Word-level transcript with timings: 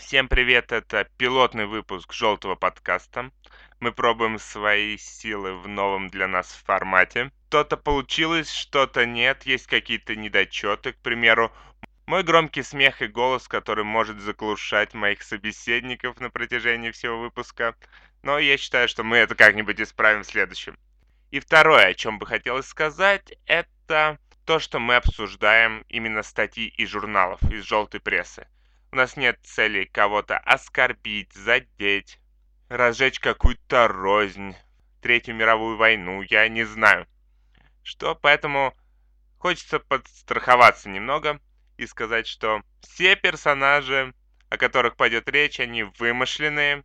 Всем 0.00 0.28
привет, 0.28 0.72
это 0.72 1.06
пилотный 1.18 1.66
выпуск 1.66 2.14
желтого 2.14 2.54
подкаста. 2.54 3.30
Мы 3.80 3.92
пробуем 3.92 4.38
свои 4.38 4.96
силы 4.96 5.54
в 5.54 5.68
новом 5.68 6.08
для 6.08 6.26
нас 6.26 6.50
формате. 6.64 7.30
Что-то 7.48 7.76
получилось, 7.76 8.50
что-то 8.50 9.04
нет, 9.04 9.44
есть 9.44 9.66
какие-то 9.66 10.16
недочеты. 10.16 10.94
К 10.94 10.96
примеру, 10.96 11.52
мой 12.06 12.22
громкий 12.22 12.62
смех 12.62 13.02
и 13.02 13.08
голос, 13.08 13.46
который 13.46 13.84
может 13.84 14.20
заглушать 14.20 14.94
моих 14.94 15.22
собеседников 15.22 16.18
на 16.18 16.30
протяжении 16.30 16.90
всего 16.90 17.18
выпуска. 17.20 17.76
Но 18.22 18.38
я 18.38 18.56
считаю, 18.56 18.88
что 18.88 19.04
мы 19.04 19.18
это 19.18 19.34
как-нибудь 19.34 19.80
исправим 19.80 20.22
в 20.22 20.26
следующем. 20.26 20.78
И 21.30 21.40
второе, 21.40 21.88
о 21.88 21.94
чем 21.94 22.18
бы 22.18 22.26
хотелось 22.26 22.66
сказать, 22.66 23.34
это 23.46 24.18
то, 24.46 24.58
что 24.60 24.78
мы 24.78 24.96
обсуждаем 24.96 25.84
именно 25.88 26.22
статьи 26.22 26.68
из 26.68 26.88
журналов, 26.88 27.40
из 27.52 27.64
желтой 27.64 28.00
прессы. 28.00 28.48
У 28.92 28.96
нас 28.96 29.16
нет 29.16 29.38
цели 29.44 29.84
кого-то 29.84 30.36
оскорбить, 30.38 31.32
задеть, 31.32 32.18
разжечь 32.68 33.20
какую-то 33.20 33.86
рознь, 33.86 34.56
Третью 35.00 35.34
мировую 35.34 35.76
войну, 35.76 36.22
я 36.22 36.48
не 36.48 36.64
знаю. 36.64 37.06
Что, 37.82 38.14
поэтому 38.14 38.76
хочется 39.38 39.78
подстраховаться 39.78 40.88
немного 40.88 41.40
и 41.78 41.86
сказать, 41.86 42.26
что 42.26 42.62
все 42.80 43.16
персонажи, 43.16 44.12
о 44.50 44.58
которых 44.58 44.96
пойдет 44.96 45.28
речь, 45.28 45.60
они 45.60 45.84
вымышленные, 45.84 46.84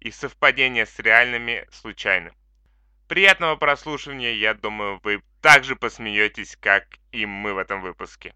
и 0.00 0.10
совпадения 0.10 0.86
с 0.86 0.98
реальными 0.98 1.66
случайны. 1.72 2.32
Приятного 3.08 3.56
прослушивания, 3.56 4.34
я 4.34 4.54
думаю, 4.54 5.00
вы 5.02 5.22
также 5.40 5.76
посмеетесь, 5.76 6.56
как 6.56 6.86
и 7.10 7.26
мы 7.26 7.54
в 7.54 7.58
этом 7.58 7.80
выпуске. 7.80 8.34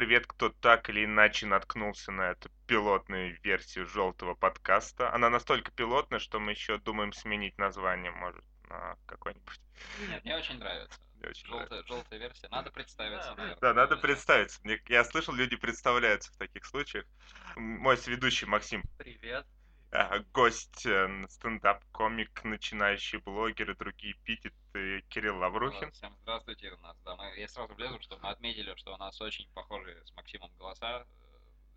Привет, 0.00 0.26
кто 0.26 0.48
так 0.48 0.88
или 0.88 1.04
иначе 1.04 1.44
наткнулся 1.44 2.10
на 2.10 2.30
эту 2.30 2.50
пилотную 2.66 3.38
версию 3.42 3.86
желтого 3.86 4.34
подкаста. 4.34 5.12
Она 5.12 5.28
настолько 5.28 5.70
пилотная, 5.72 6.18
что 6.18 6.40
мы 6.40 6.52
еще 6.52 6.78
думаем 6.78 7.12
сменить 7.12 7.58
название, 7.58 8.10
может, 8.10 8.42
на 8.70 8.96
какой-нибудь. 9.04 9.60
Нет, 10.08 10.24
мне 10.24 10.36
очень 10.38 10.58
нравится. 10.58 10.98
Мне 11.16 11.28
очень 11.28 11.46
желтая, 11.46 11.68
нравится. 11.68 11.92
желтая 11.94 12.18
версия. 12.18 12.48
Надо 12.48 12.70
представиться, 12.70 13.34
да, 13.36 13.56
Да, 13.60 13.74
надо 13.74 13.98
представиться. 13.98 14.58
Я 14.88 15.04
слышал, 15.04 15.34
люди 15.34 15.56
представляются 15.56 16.32
в 16.32 16.36
таких 16.38 16.64
случаях. 16.64 17.04
Мой 17.56 17.98
сведущий 17.98 18.46
Максим. 18.46 18.82
Привет. 18.96 19.44
Гость, 20.32 20.86
э, 20.86 21.26
стендап-комик, 21.28 22.44
начинающий 22.44 23.18
блогер 23.18 23.72
и 23.72 23.76
другие 23.76 24.12
эпитеты 24.12 25.02
Кирилл 25.08 25.38
Лаврухин. 25.38 25.90
Всем 25.90 26.16
здравствуйте 26.22 26.70
у 26.70 26.76
нас. 26.78 26.96
Да, 27.04 27.16
мы, 27.16 27.36
я 27.36 27.48
сразу 27.48 27.74
влезу, 27.74 28.00
что 28.00 28.16
мы 28.18 28.28
отметили, 28.30 28.72
что 28.76 28.94
у 28.94 28.96
нас 28.98 29.20
очень 29.20 29.48
похожи 29.52 30.00
с 30.04 30.14
Максимом 30.14 30.52
голоса. 30.58 31.04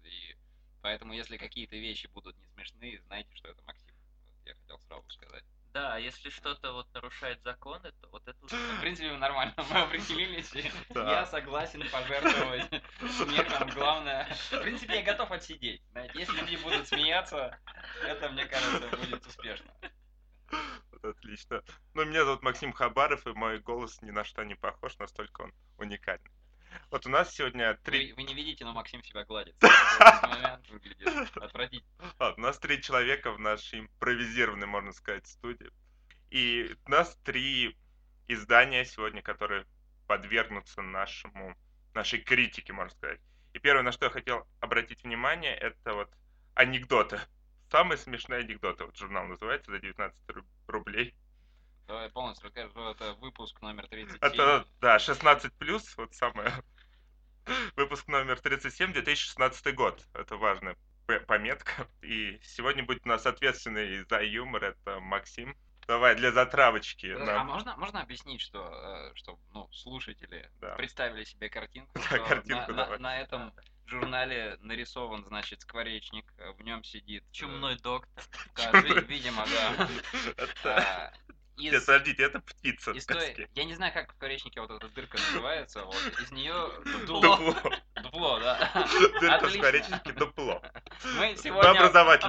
Э, 0.03 0.07
и 0.07 0.35
поэтому, 0.83 1.13
если 1.13 1.37
какие-то 1.37 1.75
вещи 1.75 2.05
будут 2.05 2.37
не 2.37 2.45
смешные, 2.49 3.01
знайте, 3.07 3.33
что 3.33 3.47
это 3.47 3.63
Максим. 3.63 3.95
Вот 4.37 4.45
я 4.45 4.53
хотел 4.53 4.79
сразу 4.81 5.09
сказать. 5.09 5.43
Да, 5.73 5.97
если 5.97 6.29
что-то 6.29 6.71
вот 6.71 6.93
нарушает 6.93 7.41
законы, 7.41 7.91
то 7.99 8.07
вот 8.09 8.27
это 8.27 8.37
уже... 8.45 8.55
В 8.55 8.81
принципе, 8.81 9.11
нормально, 9.17 9.55
мы 9.57 9.79
определились. 9.81 10.53
Я 10.93 11.25
согласен 11.25 11.83
пожертвовать 11.91 12.69
смехом. 13.09 13.69
Главное, 13.69 14.31
в 14.51 14.61
принципе, 14.61 14.97
я 14.97 15.03
готов 15.03 15.31
отсидеть. 15.31 15.81
Знаете, 15.91 16.19
если 16.19 16.37
люди 16.37 16.57
будут 16.57 16.87
смеяться, 16.87 17.57
это, 18.03 18.29
мне 18.29 18.45
кажется, 18.45 18.95
будет 18.97 19.25
успешно. 19.25 19.73
Отлично. 21.01 21.63
Ну, 21.95 22.05
меня 22.05 22.23
зовут 22.23 22.43
Максим 22.43 22.71
Хабаров, 22.71 23.25
и 23.25 23.33
мой 23.33 23.59
голос 23.59 23.99
ни 24.03 24.11
на 24.11 24.23
что 24.23 24.43
не 24.43 24.53
похож, 24.53 24.97
настолько 24.99 25.41
он 25.41 25.53
уникальный. 25.79 26.31
Вот 26.91 27.05
у 27.05 27.09
нас 27.09 27.33
сегодня 27.33 27.75
три... 27.83 28.11
Вы, 28.11 28.17
вы 28.17 28.23
не 28.23 28.33
видите, 28.33 28.65
но 28.65 28.73
Максим 28.73 29.03
себя 29.03 29.25
гладит. 29.25 29.55
отвратительно. 31.35 32.09
у 32.19 32.41
нас 32.41 32.59
три 32.59 32.81
человека 32.81 33.31
в 33.31 33.39
нашей 33.39 33.81
импровизированной, 33.81 34.67
можно 34.67 34.91
сказать, 34.91 35.27
студии. 35.27 35.71
И 36.29 36.75
у 36.85 36.89
нас 36.89 37.15
три 37.23 37.77
издания 38.27 38.85
сегодня, 38.85 39.21
которые 39.21 39.65
подвергнутся 40.07 40.81
нашему, 40.81 41.55
нашей 41.93 42.19
критике, 42.19 42.73
можно 42.73 42.95
сказать. 42.95 43.19
И 43.53 43.59
первое, 43.59 43.83
на 43.83 43.91
что 43.91 44.05
я 44.05 44.11
хотел 44.11 44.47
обратить 44.59 45.03
внимание, 45.03 45.55
это 45.55 45.93
вот 45.93 46.09
анекдоты. 46.55 47.19
Самые 47.71 47.97
смешные 47.97 48.41
анекдоты. 48.41 48.85
Вот 48.85 48.97
журнал 48.97 49.25
называется 49.25 49.71
за 49.71 49.79
19 49.79 50.17
рублей. 50.67 51.13
Давай 51.87 52.09
полностью 52.09 52.45
расскажу, 52.47 52.89
это 52.89 53.13
выпуск 53.15 53.61
номер 53.61 53.87
37. 53.87 54.17
Это, 54.21 54.65
да, 54.79 54.99
16 54.99 55.53
плюс, 55.53 55.95
вот 55.97 56.13
самое. 56.13 56.51
Выпуск 57.75 58.07
номер 58.07 58.39
37, 58.39 58.93
2016 58.93 59.75
год. 59.75 60.05
Это 60.13 60.37
важная 60.37 60.77
пометка. 61.27 61.87
И 62.01 62.39
сегодня 62.43 62.83
будет 62.83 63.05
у 63.05 63.09
нас 63.09 63.25
ответственный 63.25 64.03
за 64.05 64.21
юмор, 64.21 64.63
это 64.63 64.99
Максим. 64.99 65.55
Давай, 65.87 66.15
для 66.15 66.31
затравочки. 66.31 67.07
А 67.07 67.25
нам... 67.25 67.47
можно, 67.47 67.75
можно 67.75 68.01
объяснить, 68.01 68.39
что, 68.39 68.69
э, 68.71 69.15
что 69.15 69.37
ну, 69.53 69.67
слушатели 69.73 70.49
да. 70.61 70.75
представили 70.75 71.25
себе 71.25 71.49
картинку, 71.49 71.91
да, 72.09 72.19
картинку 72.19 72.71
на, 72.71 72.87
на, 72.87 72.97
на 72.97 73.19
этом 73.19 73.53
журнале 73.85 74.57
нарисован, 74.61 75.25
значит, 75.25 75.61
скворечник, 75.61 76.33
в 76.57 76.61
нем 76.61 76.85
сидит 76.85 77.25
чумной 77.31 77.77
доктор. 77.79 78.23
Видимо, 79.07 79.45
да. 80.63 81.13
Из... 81.57 81.71
Нет, 81.71 81.85
подождите, 81.85 82.23
это 82.23 82.39
птица. 82.39 82.91
Из 82.91 83.05
той... 83.05 83.47
Я 83.53 83.63
не 83.65 83.75
знаю, 83.75 83.93
как 83.93 84.11
в 84.11 84.15
скворечнике 84.15 84.59
вот 84.59 84.71
эта 84.71 84.87
дырка 84.89 85.17
называется. 85.17 85.85
Вот. 85.85 85.95
Из 86.21 86.31
нее 86.31 86.53
дупло. 87.05 87.55
Дупло, 88.01 88.39
да. 88.39 88.87
Дырка 89.21 89.47
в 89.47 89.51
скворечнике 89.51 90.13
дупло. 90.13 90.61
Мы 91.17 91.35
сегодня, 91.37 91.73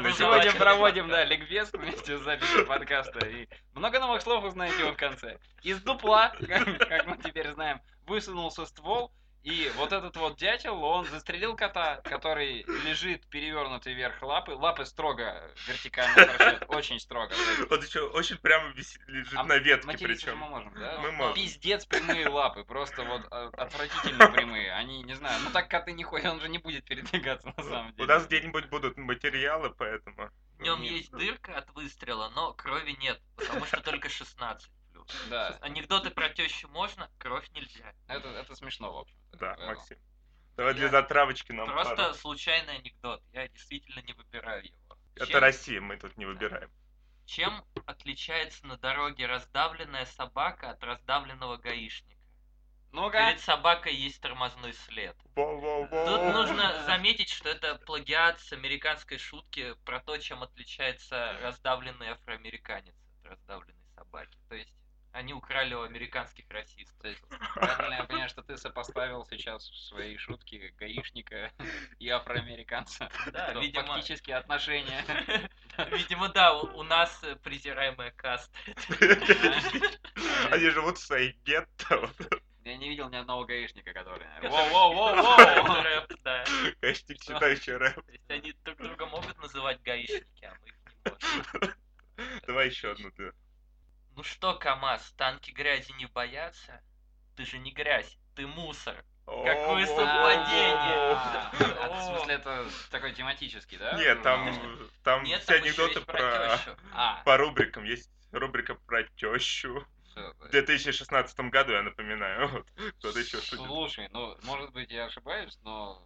мы 0.01 0.13
сегодня 0.13 0.53
проводим, 0.53 1.09
да, 1.09 1.25
ликбез 1.25 1.73
вместе 1.73 2.19
с 2.19 2.23
записью 2.23 2.67
подкаста. 2.67 3.27
И 3.27 3.49
много 3.73 3.99
новых 3.99 4.21
слов 4.23 4.45
узнаете 4.45 4.91
в 4.91 4.97
конце. 4.97 5.39
Из 5.63 5.81
дупла, 5.81 6.35
как 6.47 7.07
мы 7.07 7.17
теперь 7.17 7.51
знаем, 7.53 7.81
высунулся 8.07 8.67
ствол, 8.67 9.11
и 9.45 9.71
вот 9.77 9.93
этот 9.93 10.17
вот 10.17 10.39
дятел, 10.39 10.83
он 10.83 11.05
застрелил 11.05 11.55
кота, 11.55 12.01
который 12.05 12.65
лежит 12.87 13.27
перевернутый 13.27 13.93
вверх 13.93 14.23
лапы. 14.23 14.53
Лапы 14.53 14.87
строго 14.87 15.39
вертикально 15.69 16.15
торчат, 16.15 16.65
очень 16.69 16.99
строго. 16.99 17.35
Он 17.71 17.79
еще 17.79 18.09
очень 18.09 18.39
прямо 18.39 18.73
лежит 18.73 19.39
а 19.39 19.45
на 19.45 19.59
ветке 19.59 19.99
причем. 19.99 20.39
мы 20.39 20.49
можем, 20.49 20.73
да? 20.75 20.99
Мы 20.99 21.13
можем. 21.13 21.35
Пиздец 21.35 21.85
прямые 21.85 22.27
лапы, 22.27 22.65
просто 22.65 23.05
вот 23.05 23.27
а, 23.31 23.51
отвратительно 23.59 24.29
прямые. 24.29 24.73
Они, 24.73 25.03
не 25.03 25.13
знаю, 25.13 25.39
ну 25.45 25.51
так 25.51 25.69
коты 25.69 25.93
не 25.93 26.05
ходят, 26.05 26.33
он 26.33 26.41
же 26.41 26.49
не 26.49 26.57
будет 26.57 26.85
передвигаться 26.85 27.53
на 27.55 27.63
самом 27.63 27.93
деле. 27.93 28.05
У 28.05 28.07
нас 28.07 28.27
где-нибудь 28.27 28.71
будут 28.71 28.97
материалы, 28.97 29.75
поэтому... 29.77 30.31
В 30.59 30.63
нем 30.63 30.81
есть 30.81 31.11
дырка 31.11 31.59
от 31.59 31.71
выстрела, 31.75 32.31
но 32.31 32.55
крови 32.55 32.97
нет, 32.99 33.21
потому 33.37 33.67
что 33.67 33.83
только 33.83 34.09
16. 34.09 34.71
Да. 35.29 35.59
Анекдоты 35.61 36.11
про 36.11 36.29
тещу 36.31 36.69
можно, 36.69 37.11
кровь 37.19 37.49
нельзя. 37.51 37.93
Это, 38.09 38.29
это 38.29 38.55
смешно, 38.55 38.93
в 38.93 38.99
общем. 38.99 39.17
Да, 39.33 39.57
Максим. 39.67 39.99
Давай 40.57 40.73
я... 40.73 40.79
для 40.79 40.89
затравочки 40.89 41.53
нам 41.53 41.67
Просто 41.67 41.97
пару. 41.97 42.15
случайный 42.15 42.77
анекдот. 42.77 43.23
Я 43.33 43.49
действительно 43.49 44.01
не 44.01 44.13
выбираю 44.13 44.65
его. 44.65 44.99
Это 45.17 45.27
Чем... 45.27 45.41
Россия, 45.41 45.81
мы 45.81 45.97
тут 45.97 46.17
не 46.17 46.27
выбираем. 46.27 46.71
Чем 47.27 47.65
отличается 47.87 48.67
на 48.67 48.77
дороге 48.77 49.27
раздавленная 49.27 50.05
собака 50.05 50.71
от 50.71 50.83
раздавленного 50.83 51.57
гаишника? 51.57 52.15
ну 52.95 53.09
-ка. 53.09 53.29
Перед 53.29 53.41
собакой 53.41 53.95
есть 53.95 54.21
тормозной 54.21 54.73
след. 54.73 55.17
Во-во-во. 55.35 56.07
Тут 56.07 56.33
нужно 56.33 56.85
заметить, 56.85 57.29
что 57.29 57.49
это 57.49 57.75
плагиат 57.75 58.41
с 58.41 58.53
американской 58.53 59.19
шутки 59.19 59.75
про 59.85 60.01
то, 60.01 60.17
чем 60.19 60.43
отличается 60.43 61.37
раздавленный 61.43 62.11
афроамериканец 62.11 62.95
от 63.19 63.31
раздавленной 63.31 63.85
собаки. 63.97 64.39
То 64.49 64.55
есть 64.55 64.73
они 65.15 65.33
украли 65.33 65.75
у 65.75 65.83
американских 65.83 66.45
расистов. 66.51 66.97
То 67.01 67.09
есть, 67.09 67.23
правильно 67.55 67.95
я 67.95 68.05
понимаю, 68.05 68.29
что 68.29 68.43
ты 68.43 68.57
сопоставил 68.57 69.25
сейчас 69.25 69.71
в 69.71 69.77
своей 69.77 70.19
шутке 70.19 70.75
гаишника 70.77 71.53
и 72.01 72.09
афроамериканца. 72.09 73.09
Да, 73.33 73.53
видимо... 73.55 73.87
Фактически 73.87 74.33
отношения. 74.33 75.05
Видимо, 75.93 76.29
да, 76.31 76.59
у, 76.61 76.83
нас 76.83 77.23
презираемая 77.43 78.11
каста. 78.11 78.59
Они 80.51 80.69
живут 80.71 80.99
в 80.99 81.05
своей 81.05 81.39
гетто. 81.45 82.11
Я 82.65 82.77
не 82.77 82.89
видел 82.89 83.09
ни 83.09 83.17
одного 83.17 83.45
гаишника, 83.45 83.93
который... 83.93 84.27
Воу-воу-воу-воу! 84.43 85.83
Рэп, 85.83 86.13
да. 86.25 86.45
Гаишник, 86.81 87.21
читающий 87.21 87.77
рэп. 87.77 87.95
То 87.95 88.13
есть 88.13 88.31
они 88.31 88.55
друг 88.65 88.79
друга 88.79 89.07
могут 89.07 89.39
называть 89.39 89.81
гаишники, 89.83 90.45
а 90.45 90.55
мы 90.61 90.69
их 90.69 90.75
не 90.87 91.11
можем. 91.11 91.75
Давай 92.47 92.69
еще 92.69 92.91
одну 92.91 93.11
ты. 93.13 93.33
Ну 94.17 94.23
что, 94.23 94.55
КамАЗ, 94.55 95.13
танки 95.17 95.51
грязи 95.51 95.93
не 95.93 96.07
боятся? 96.07 96.81
ты 97.37 97.45
же 97.45 97.59
не 97.59 97.73
грязь, 97.73 98.17
ты 98.35 98.47
мусор. 98.47 99.05
Какое 99.27 99.87
совпадение! 99.87 101.17
А, 101.17 101.89
В 101.91 102.03
смысле, 102.05 102.35
это 102.35 102.67
такой 102.91 103.13
тематический, 103.13 103.79
да? 103.79 103.95
Нет, 103.95 104.23
там, 104.23 104.55
там 105.03 105.25
Нет, 105.25 105.43
все 105.43 105.55
там 105.55 105.65
еще 105.65 105.85
анекдоты 105.85 106.01
про... 106.03 106.59
А, 106.93 107.23
По 107.25 107.37
рубрикам. 107.39 107.85
Есть 107.85 108.11
рубрика 108.33 108.75
про 108.75 109.03
тещу. 109.17 109.87
всё. 110.05 110.35
В 110.41 110.51
2016 110.51 111.41
году, 111.51 111.73
я 111.73 111.83
напоминаю. 111.83 112.49
Вот. 112.53 112.67
Кто-то 112.99 113.19
еще 113.19 113.41
шутит. 113.41 113.67
Слушай, 113.67 114.09
ну, 114.13 114.37
может 114.43 114.73
быть, 114.73 114.91
я 114.91 115.07
ошибаюсь, 115.07 115.59
но 115.63 116.01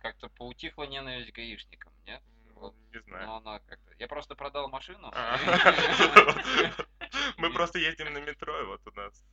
как-то 0.00 0.28
поутихла 0.28 0.84
ненависть 0.84 1.32
к 1.32 1.34
гаишникам, 1.34 1.92
нет? 2.06 2.22
Вот. 2.54 2.74
Не 2.92 3.00
знаю. 3.00 3.26
Но 3.26 3.36
она 3.36 3.58
как-то... 3.60 3.94
Я 3.98 4.06
просто 4.06 4.34
продал 4.36 4.68
машину. 4.68 5.12
Мы 7.36 7.52
просто 7.52 7.78
ездим 7.78 8.12
на 8.12 8.18
метро, 8.18 8.60
и 8.60 8.64
вот 8.66 8.80
у 8.86 8.90
нас 8.92 9.24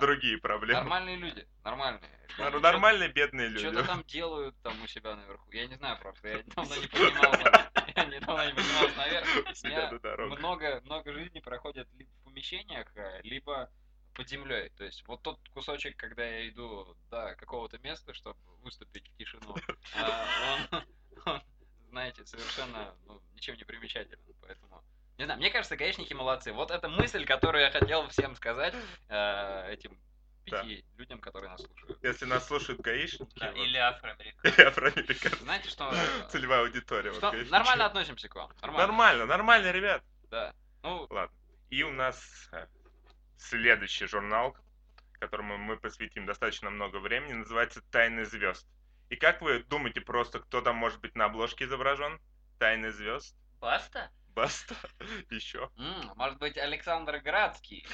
другие 0.00 0.38
проблемы. 0.38 0.80
Нормальные 0.80 1.16
люди, 1.16 1.46
нормальные. 1.64 2.10
Нормальные 2.38 3.08
бедные 3.10 3.48
люди. 3.48 3.66
Что-то 3.66 3.86
там 3.86 4.02
делают 4.04 4.56
там 4.62 4.74
у 4.82 4.86
себя 4.86 5.16
наверху. 5.16 5.50
Я 5.52 5.66
не 5.66 5.76
знаю 5.76 5.98
просто, 6.00 6.28
я 6.28 6.42
давно 6.54 6.76
не 6.76 6.86
поднимался. 6.88 7.70
Я 7.96 8.04
недавно 8.06 8.46
не 8.46 8.54
поднимался 8.54 8.96
наверх. 8.96 10.38
Много, 10.38 10.80
много 10.84 11.12
жизни 11.12 11.40
проходит 11.40 11.88
либо 11.94 12.10
в 12.10 12.24
помещениях, 12.24 12.86
э, 12.96 13.20
либо 13.22 13.70
под 14.14 14.28
землей. 14.28 14.70
То 14.76 14.84
есть 14.84 15.06
вот 15.06 15.22
тот 15.22 15.38
кусочек, 15.50 15.96
когда 15.96 16.24
я 16.24 16.48
иду 16.48 16.96
до 17.10 17.34
какого-то 17.36 17.78
места, 17.78 18.14
чтобы 18.14 18.38
выступить 18.62 19.08
в 19.08 19.16
тишину, 19.16 19.54
а, 19.96 20.68
он, 20.72 20.84
он, 21.26 21.42
знаете, 21.90 22.24
совершенно 22.24 22.94
ну, 23.06 23.20
ничем 23.34 23.56
не 23.56 23.64
примечателен. 23.64 24.20
Поэтому, 24.40 24.82
не 25.18 25.24
знаю, 25.24 25.38
мне 25.38 25.50
кажется, 25.50 25.76
гаишники 25.76 26.12
молодцы. 26.14 26.52
Вот 26.52 26.70
эта 26.70 26.88
мысль, 26.88 27.24
которую 27.24 27.62
я 27.64 27.70
хотел 27.70 28.08
всем 28.08 28.34
сказать, 28.36 28.74
э, 29.08 29.72
этим 29.72 29.96
Да. 30.46 30.62
пяти 30.62 30.84
людям, 30.96 31.20
которые 31.20 31.50
нас 31.50 31.62
слушают. 31.62 31.98
Если 32.02 32.24
нас 32.26 32.46
слушают 32.46 32.80
гаишники, 32.80 33.38
Да, 33.38 33.50
вот, 33.52 33.56
Или 33.58 33.76
афроамериканцы. 33.78 34.48
или 34.60 34.66
афроамериканцы, 34.66 35.42
Знаете, 35.42 35.68
что... 35.68 35.90
целевая 36.30 36.60
аудитория. 36.62 37.10
вот 37.10 37.18
что 37.18 37.30
гаишники. 37.30 37.52
нормально 37.52 37.86
относимся 37.86 38.28
к 38.28 38.34
вам. 38.34 38.50
Нормально. 38.60 38.86
Нормально, 38.86 39.26
нормально, 39.26 39.70
ребят. 39.72 40.02
Да. 40.30 40.52
Ну, 40.82 41.06
Ладно. 41.10 41.34
И 41.70 41.82
у 41.82 41.90
нас 41.92 42.48
э, 42.52 42.66
следующий 43.38 44.06
журнал, 44.06 44.56
которому 45.18 45.56
мы 45.56 45.76
посвятим 45.78 46.26
достаточно 46.26 46.70
много 46.70 46.98
времени, 46.98 47.32
называется 47.32 47.80
«Тайны 47.90 48.24
звезд». 48.24 48.66
И 49.10 49.16
как 49.16 49.40
вы 49.42 49.60
думаете 49.64 50.00
просто, 50.00 50.40
кто 50.40 50.60
там 50.60 50.76
может 50.76 51.00
быть 51.00 51.14
на 51.14 51.26
обложке 51.26 51.64
изображен? 51.64 52.20
«Тайны 52.58 52.90
звезд»? 52.92 53.34
Баста? 53.60 54.10
Баста? 54.34 54.74
Еще? 55.30 55.68
может 56.16 56.38
быть, 56.38 56.56
Александр 56.58 57.18
Градский. 57.24 57.86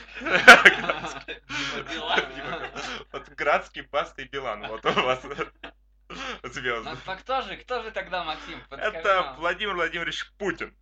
Вот 3.13 3.29
Градский, 3.31 3.83
Баста 3.83 4.23
и 4.23 4.25
Билан. 4.29 4.67
Вот 4.69 4.85
у 4.85 4.93
вас 4.93 5.23
звезды. 5.23 6.91
Ну, 6.91 6.97
то 7.07 7.17
кто 7.17 7.43
же, 7.43 7.57
кто 7.59 7.83
же 7.83 7.91
тогда, 7.93 8.25
Максим? 8.25 8.61
Это. 8.71 9.35
Владимир 9.39 9.75
Владимирович 9.75 10.31
Путин. 10.39 10.75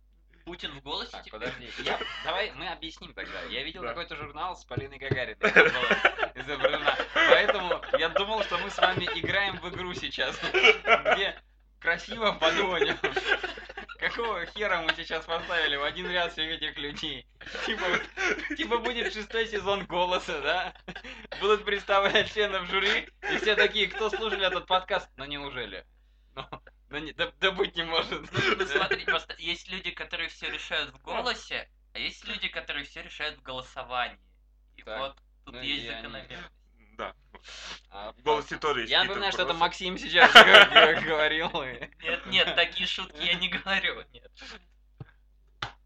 Путин 0.45 0.71
в 0.71 0.81
голосе 0.81 1.11
Так, 1.11 1.23
теперь? 1.23 1.39
подожди. 1.39 1.69
Я- 1.83 1.99
давай 2.23 2.51
мы 2.53 2.69
объясним 2.69 3.13
тогда. 3.13 3.39
Я 3.43 3.63
видел 3.63 3.83
Да. 3.83 3.89
какой-то 3.89 4.15
журнал 4.15 4.55
с 4.57 4.65
Полиной 4.65 4.97
Гагариной. 4.97 5.35
изображена. 6.35 6.97
Поэтому 7.13 7.79
я 7.99 8.09
думал, 8.09 8.41
что 8.43 8.57
мы 8.57 8.71
с 8.71 8.77
вами 8.79 9.05
играем 9.15 9.57
в 9.59 9.69
игру 9.69 9.93
сейчас, 9.93 10.35
где 11.13 11.39
красиво 11.79 12.31
подумали. 12.31 12.97
Какого 13.99 14.45
хера 14.45 14.81
мы 14.81 14.93
сейчас 14.95 15.25
поставили 15.25 15.75
в 15.75 15.83
один 15.83 16.09
ряд 16.09 16.31
всех 16.31 16.49
этих 16.49 16.77
людей? 16.77 17.27
Типа, 17.65 17.83
типа 18.55 18.77
будет 18.77 19.13
шестой 19.13 19.45
сезон 19.47 19.85
«Голоса», 19.85 20.39
да? 20.39 20.73
Будут 21.41 21.65
представлять 21.65 22.33
членов 22.33 22.65
жюри, 22.69 23.09
и 23.29 23.37
все 23.37 23.55
такие, 23.55 23.87
кто 23.87 24.09
слушали 24.09 24.47
этот 24.47 24.67
подкаст? 24.67 25.09
Ну 25.17 25.25
неужели? 25.25 25.85
Ну, 26.33 26.45
ну 26.89 26.97
не, 26.99 27.11
да, 27.11 27.29
да 27.41 27.51
быть 27.51 27.75
не 27.75 27.83
может. 27.83 28.31
Ну 28.31 28.65
смотри, 28.65 29.03
просто 29.03 29.35
есть 29.37 29.69
люди, 29.69 29.91
которые 29.91 30.29
все 30.29 30.49
решают 30.49 30.93
в 30.93 31.01
голосе, 31.01 31.69
а 31.93 31.99
есть 31.99 32.25
люди, 32.25 32.47
которые 32.47 32.85
все 32.85 33.01
решают 33.01 33.37
в 33.37 33.41
голосовании. 33.41 34.17
И 34.77 34.83
Так. 34.83 34.99
вот 34.99 35.17
тут 35.43 35.55
Ну, 35.55 35.61
есть 35.61 35.87
закономерность. 35.87 36.53
Да. 36.99 37.13
А, 37.91 38.11
В 38.11 38.21
голосе 38.23 38.57
тоже 38.57 38.81
есть 38.81 38.91
Я 38.91 39.03
напоминаю, 39.03 39.31
что 39.31 39.43
это. 39.43 39.53
Максим 39.53 39.97
сейчас 39.97 40.31
говорил. 41.05 41.49
Нет, 42.29 42.55
такие 42.55 42.87
шутки 42.87 43.21
я 43.21 43.33
не 43.35 43.49
говорю, 43.49 44.03
нет. 44.11 44.31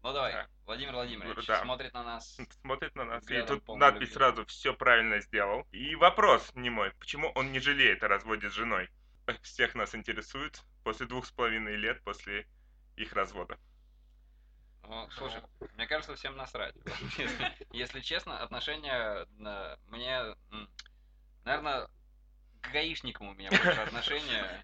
Ну 0.02 0.12
давай. 0.12 0.46
Владимир 0.66 0.92
Владимирович 0.92 1.46
Да. 1.46 1.62
смотрит 1.62 1.92
на 1.94 2.02
нас. 2.02 2.36
Смотрит 2.60 2.94
на 2.94 3.04
нас, 3.04 3.30
и 3.30 3.42
тут 3.42 3.66
надпись 3.68 4.00
любви. 4.08 4.14
сразу 4.14 4.46
«все 4.46 4.74
правильно 4.74 5.20
сделал». 5.20 5.66
И 5.72 5.94
вопрос 5.94 6.50
не 6.54 6.70
мой, 6.70 6.92
почему 6.92 7.30
он 7.34 7.52
не 7.52 7.58
жалеет 7.60 8.02
о 8.04 8.08
разводе 8.08 8.50
с 8.50 8.52
женой? 8.52 8.90
Всех 9.42 9.74
нас 9.74 9.94
интересует 9.94 10.62
после 10.82 11.06
двух 11.06 11.26
с 11.26 11.30
половиной 11.30 11.76
лет 11.76 12.02
после 12.02 12.46
их 12.96 13.12
развода. 13.14 13.58
Ну, 14.86 15.08
слушай, 15.12 15.40
мне 15.74 15.86
кажется, 15.86 16.14
всем 16.14 16.36
насрать. 16.36 16.74
Если, 17.16 17.52
если 17.72 18.00
честно, 18.00 18.38
отношения 18.38 19.26
э, 19.40 19.76
мне, 19.88 20.36
наверное, 21.44 21.88
к 22.60 22.70
гаишникам 22.70 23.28
у 23.28 23.34
меня 23.34 23.48
больше 23.48 23.80
отношения, 23.80 24.62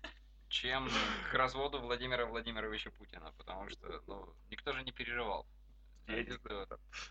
чем 0.50 0.91
к 1.31 1.35
разводу 1.35 1.81
Владимира 1.81 2.26
Владимировича 2.26 2.91
Путина, 2.91 3.32
потому 3.38 3.70
что, 3.70 4.02
ну, 4.06 4.35
никто 4.50 4.73
же 4.73 4.82
не 4.82 4.93
переживал. 4.93 5.47
Я 6.06 6.25
не 6.25 6.31
знаю, 6.32 6.67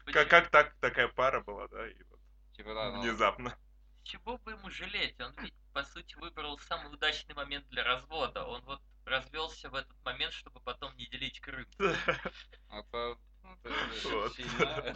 Как, 0.06 0.30
как 0.30 0.50
так 0.50 0.76
такая 0.82 1.08
пара 1.08 1.42
была, 1.42 1.68
да, 1.70 1.88
и 1.88 2.04
вот 2.04 2.20
Типа, 2.60 2.74
да, 2.74 2.92
ну, 2.92 3.02
внезапно. 3.02 3.58
Чего 4.04 4.38
бы 4.40 4.52
ему 4.52 4.70
жалеть? 4.70 5.18
Он 5.22 5.34
ведь, 5.42 5.54
по 5.74 5.82
сути, 5.84 6.16
выбрал 6.16 6.60
самый 6.60 6.94
удачный 6.94 7.34
момент 7.34 7.66
для 7.70 7.86
развода. 7.86 8.44
Он 8.44 8.62
вот 8.64 8.82
развелся 9.06 9.70
в 9.70 9.76
этот 9.76 9.96
момент, 10.04 10.34
чтобы 10.34 10.60
потом 10.60 10.94
не 10.98 11.08
делить 11.08 11.40
Крым. 11.40 11.66
это, 11.80 13.18
ну, 13.64 13.72
Вот. 14.12 14.34
сильно. 14.34 14.96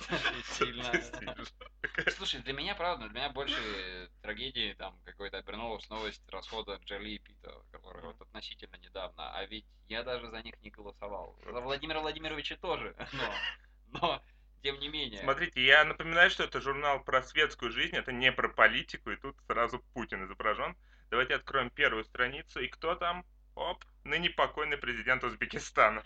Слушай, 2.11 2.41
для 2.41 2.53
меня, 2.53 2.75
правда, 2.75 3.09
для 3.09 3.21
меня 3.21 3.29
больше 3.29 4.09
трагедии 4.21 4.73
там 4.73 4.97
какой-то 5.03 5.37
обернулась 5.37 5.89
новость 5.89 6.23
расхода 6.29 6.79
Джоли 6.85 7.11
и 7.11 7.19
Пита, 7.19 7.53
который 7.71 8.03
вот 8.03 8.19
относительно 8.21 8.75
недавно. 8.77 9.35
А 9.35 9.45
ведь 9.45 9.65
я 9.89 10.03
даже 10.03 10.29
за 10.29 10.41
них 10.41 10.59
не 10.61 10.69
голосовал. 10.69 11.37
За 11.45 11.59
Владимира 11.59 11.99
Владимировича 11.99 12.55
тоже, 12.57 12.95
но, 13.13 13.99
но 13.99 14.23
тем 14.61 14.79
не 14.79 14.87
менее. 14.87 15.21
Смотрите, 15.21 15.63
я 15.63 15.83
напоминаю, 15.83 16.29
что 16.29 16.43
это 16.43 16.61
журнал 16.61 17.03
про 17.03 17.21
светскую 17.21 17.71
жизнь, 17.71 17.95
это 17.95 18.11
не 18.11 18.31
про 18.31 18.49
политику, 18.49 19.11
и 19.11 19.17
тут 19.17 19.35
сразу 19.47 19.79
Путин 19.93 20.25
изображен. 20.25 20.75
Давайте 21.09 21.35
откроем 21.35 21.69
первую 21.69 22.05
страницу, 22.05 22.59
и 22.59 22.67
кто 22.67 22.95
там? 22.95 23.25
Оп, 23.55 23.83
ныне 24.03 24.31
покойный 24.31 24.77
президент 24.77 25.23
Узбекистана. 25.23 26.03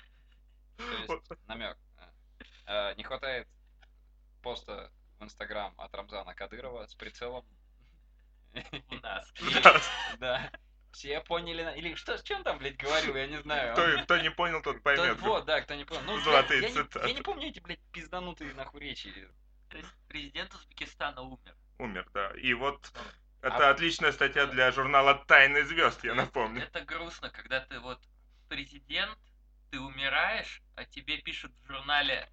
То 0.75 1.13
есть, 1.13 1.47
намек. 1.47 1.77
Э, 2.67 2.93
Не 2.95 3.03
хватает 3.03 3.47
поста 4.43 4.91
в 5.19 5.23
Инстаграм 5.23 5.73
от 5.77 5.93
Рамзана 5.95 6.33
Кадырова 6.35 6.85
с 6.85 6.93
прицелом. 6.95 7.45
У 8.89 8.95
нас. 8.95 9.33
Да. 10.19 10.51
Все 10.91 11.19
поняли, 11.21 11.63
на- 11.63 11.75
или 11.75 11.93
что, 11.95 12.17
с 12.17 12.23
чем 12.23 12.43
там, 12.43 12.57
блядь, 12.57 12.77
говорил, 12.77 13.15
я 13.15 13.27
не 13.27 13.37
знаю. 13.41 13.73
Кто, 13.73 14.03
кто 14.03 14.17
не 14.17 14.31
понял, 14.31 14.61
тот 14.63 14.81
поймет. 14.81 15.19
вот, 15.19 15.45
да, 15.45 15.61
кто 15.61 15.75
не 15.75 15.83
понял. 15.85 16.01
Ну, 16.05 16.19
Золотые 16.21 16.61
я, 16.61 16.67
я 16.69 16.73
не, 16.73 16.81
цитаты. 16.83 17.07
я 17.07 17.13
не 17.13 17.21
помню 17.21 17.47
эти, 17.49 17.59
блядь, 17.59 17.79
пизданутые 17.91 18.53
нахуй 18.55 18.81
речи. 18.81 19.11
То 19.69 19.77
есть 19.77 19.89
президент 20.07 20.53
Узбекистана 20.55 21.21
умер. 21.21 21.55
Умер, 21.77 22.09
да. 22.13 22.31
И 22.37 22.53
вот 22.53 22.91
А 23.41 23.47
это 23.47 23.69
отличная 23.69 24.11
статья 24.11 24.47
для 24.47 24.71
журнала 24.71 25.13
«Тайны 25.27 25.63
звезд», 25.65 26.03
я 26.03 26.15
напомню. 26.15 26.63
Это 26.63 26.81
грустно, 26.81 27.29
когда 27.29 27.59
ты 27.59 27.79
вот 27.79 28.01
президент, 28.49 29.19
ты 29.69 29.79
умираешь, 29.79 30.63
а 30.75 30.85
тебе 30.85 31.17
пишут 31.21 31.51
в 31.63 31.67
журнале 31.67 32.27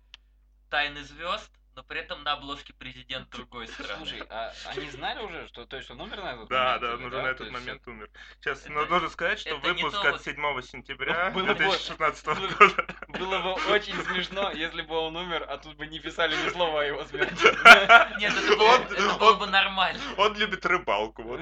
«Тайны 0.74 1.04
звезд», 1.04 1.52
но 1.76 1.84
при 1.84 2.00
этом 2.00 2.24
на 2.24 2.32
обложке 2.32 2.72
президент 2.72 3.28
другой 3.30 3.68
страны. 3.68 3.94
Слушай, 4.06 4.22
а 4.28 4.52
они 4.66 4.90
знали 4.90 5.22
уже, 5.22 5.46
что 5.46 5.66
то 5.66 5.76
есть 5.76 5.88
он 5.88 6.00
умер 6.00 6.16
на 6.20 6.32
этот 6.34 6.48
Да, 6.48 6.64
момент? 6.64 6.80
да, 6.82 6.94
он 6.94 7.00
уже 7.04 7.10
да? 7.10 7.16
на 7.16 7.22
То 7.22 7.28
этот 7.30 7.40
есть 7.46 7.52
момент 7.52 7.86
умер. 7.86 8.10
Сейчас 8.40 8.62
это- 8.62 8.72
ну, 8.72 8.86
нужно 8.86 9.08
сказать, 9.08 9.38
что 9.38 9.56
выпуск 9.58 9.92
то 9.92 10.00
от 10.08 10.12
вот- 10.14 10.22
7 10.22 10.62
сентября 10.62 11.30
Было 11.30 11.46
бы- 11.46 11.54
2016 11.54 12.26
было- 12.26 12.48
года. 12.58 12.86
Было 13.06 13.38
бы 13.38 13.52
очень 13.72 13.94
смешно, 14.04 14.50
если 14.50 14.82
бы 14.82 14.96
он 14.96 15.16
умер, 15.16 15.46
а 15.48 15.58
тут 15.58 15.76
бы 15.76 15.86
не 15.86 16.00
писали 16.00 16.34
ни 16.44 16.48
слова 16.50 16.80
о 16.80 16.84
его 16.84 17.04
смерти. 17.04 17.34
Нет, 18.20 18.32
это 18.36 18.56
было, 18.56 18.68
Он- 18.74 18.82
это 18.82 19.18
было 19.18 19.30
он- 19.32 19.38
бы 19.38 19.46
нормально. 19.46 20.00
Он 20.16 20.34
любит 20.36 20.66
рыбалку, 20.66 21.22
вот. 21.22 21.40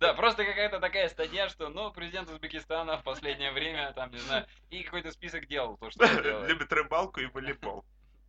Да, 0.00 0.12
просто 0.12 0.44
какая-то 0.44 0.80
такая 0.80 1.08
статья, 1.08 1.48
что, 1.48 1.70
ну, 1.70 1.90
президент 1.92 2.28
Узбекистана 2.30 2.98
в 2.98 3.02
последнее 3.04 3.52
время, 3.52 3.92
там, 3.94 4.10
не 4.10 4.18
знаю, 4.18 4.46
и 4.68 4.82
какой-то 4.82 5.12
список 5.12 5.46
делал 5.46 5.78
то, 5.78 5.90
что 5.90 6.04
он 6.04 6.22
делает. 6.22 6.48
Любит 6.50 6.70
рыбалку 6.74 7.20
и 7.20 7.26
волейбол. 7.26 7.82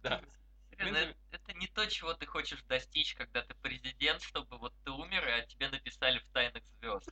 Да. 0.03 0.21
Серьезно, 0.71 0.99
принципе- 0.99 1.17
это 1.31 1.53
не 1.53 1.67
то, 1.67 1.85
чего 1.87 2.13
ты 2.13 2.25
хочешь 2.25 2.61
достичь, 2.63 3.15
когда 3.15 3.41
ты 3.41 3.53
президент, 3.55 4.21
чтобы 4.21 4.57
вот 4.57 4.73
ты 4.85 4.91
умер, 4.91 5.27
и 5.27 5.31
о 5.31 5.41
тебе 5.45 5.69
написали 5.69 6.19
в 6.19 6.27
тайнах 6.29 6.63
звезд. 6.79 7.09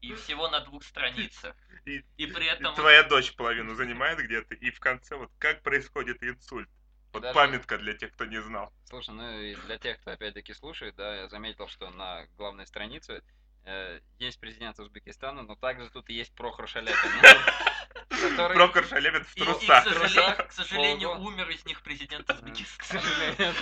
И 0.00 0.14
всего 0.14 0.48
на 0.48 0.60
двух 0.60 0.84
страницах. 0.84 1.56
И- 1.84 2.04
И 2.16 2.26
при 2.26 2.44
И 2.44 2.48
этом... 2.48 2.74
твоя 2.74 3.02
дочь 3.02 3.34
половину 3.34 3.74
занимает 3.74 4.18
где-то, 4.18 4.54
и 4.54 4.70
в 4.70 4.78
конце 4.80 5.16
вот 5.16 5.30
как 5.38 5.62
происходит 5.62 6.22
инсульт. 6.22 6.68
Вот 7.12 7.22
даже- 7.22 7.34
памятка 7.34 7.78
для 7.78 7.94
тех, 7.94 8.12
кто 8.12 8.24
не 8.26 8.40
знал. 8.42 8.72
Слушай, 8.84 9.14
ну 9.14 9.40
и 9.40 9.54
для 9.54 9.78
тех, 9.78 9.98
кто 10.00 10.12
опять-таки 10.12 10.52
слушает, 10.54 10.94
да, 10.96 11.16
я 11.16 11.28
заметил, 11.28 11.66
что 11.68 11.90
на 11.90 12.26
главной 12.36 12.66
странице 12.66 13.22
есть 14.18 14.38
президент 14.38 14.78
Узбекистана, 14.78 15.42
но 15.42 15.56
также 15.56 15.90
тут 15.90 16.08
и 16.08 16.14
есть 16.14 16.32
Прохор 16.34 16.68
Шаляпин, 16.68 17.10
который, 18.08 18.54
Прохор 18.54 18.84
в 18.84 18.88
И, 18.92 19.40
и, 19.40 19.42
к 19.42 19.44
трусах. 19.44 19.84
сожалению, 19.84 20.48
к 20.48 20.52
сожалению, 20.52 21.10
умер 21.20 21.50
из 21.50 21.64
них 21.66 21.82
президент 21.82 22.26
к 22.28 22.30
Узбекистана. 22.30 23.00
сожалению, 23.00 23.54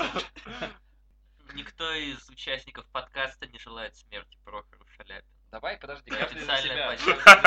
Никто 1.54 1.92
из 1.92 2.28
участников 2.28 2.84
подкаста 2.87 3.46
не 3.46 3.58
желает 3.58 3.96
смерти 3.96 4.37
Прохору 4.44 4.87
Шаляпину. 4.96 5.30
Давай, 5.50 5.76
подожди, 5.78 6.11
каждый 6.11 6.42
за 6.44 6.56
себя, 6.56 6.88
позиция. 6.88 7.46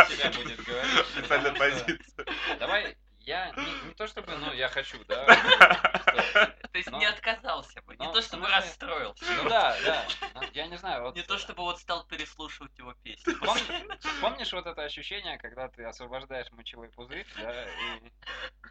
Официальная 1.01 1.53
позиция. 1.53 2.25
Давай, 2.57 2.97
я 3.27 3.51
не, 3.51 3.87
не 3.89 3.93
то 3.93 4.07
чтобы, 4.07 4.35
ну, 4.37 4.53
я 4.53 4.69
хочу, 4.69 5.03
да. 5.05 5.25
То 6.71 6.77
есть 6.77 6.89
не 6.91 7.05
отказался 7.05 7.81
бы, 7.81 7.95
не 7.97 8.11
то 8.13 8.21
чтобы 8.21 8.47
расстроился. 8.47 9.25
Ну 9.43 9.49
да, 9.49 9.75
да. 9.83 10.05
Ну, 10.35 10.41
Я 10.53 10.67
не 10.67 10.77
знаю, 10.77 11.03
вот. 11.03 11.15
Не 11.15 11.23
то 11.23 11.37
чтобы 11.37 11.63
вот 11.63 11.79
стал 11.79 12.05
переслушивать 12.05 12.77
его 12.77 12.93
песни. 13.03 13.33
Помни- 13.33 14.21
Помнишь 14.21 14.53
вот 14.53 14.65
это 14.65 14.81
ощущение, 14.83 15.37
когда 15.39 15.67
ты 15.67 15.83
освобождаешь 15.83 16.49
мочевой 16.51 16.89
пузырь, 16.89 17.27
да, 17.35 17.65
и 17.65 18.11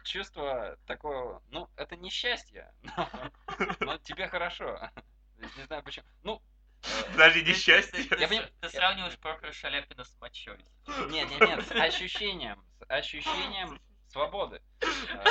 чувство 0.03 0.77
такое, 0.87 1.39
ну, 1.51 1.69
это 1.75 1.95
не 1.95 2.09
счастье, 2.09 2.73
но, 3.79 3.97
тебе 3.99 4.27
хорошо. 4.27 4.89
Не 5.37 5.63
знаю 5.65 5.83
почему. 5.83 6.05
Ну, 6.23 6.41
э, 6.83 7.15
Даже 7.15 7.39
Ты- 7.39 7.45
ты- 7.45 7.51
несчастье. 7.51 8.03
Ты, 8.05 8.15
Я 8.19 8.27
ты- 8.27 8.51
ты 8.59 8.69
сравниваешь 8.69 9.17
Прохора 9.19 9.51
Шаляпина 9.53 10.03
с 10.03 10.15
мочой. 10.19 10.57
нет, 11.09 11.29
нет, 11.29 11.41
нет, 11.41 11.67
с 11.67 11.71
ощущением, 11.71 12.63
с 12.79 12.85
ощущением 12.89 13.79
свободы. 14.09 14.61
Э, 14.81 15.23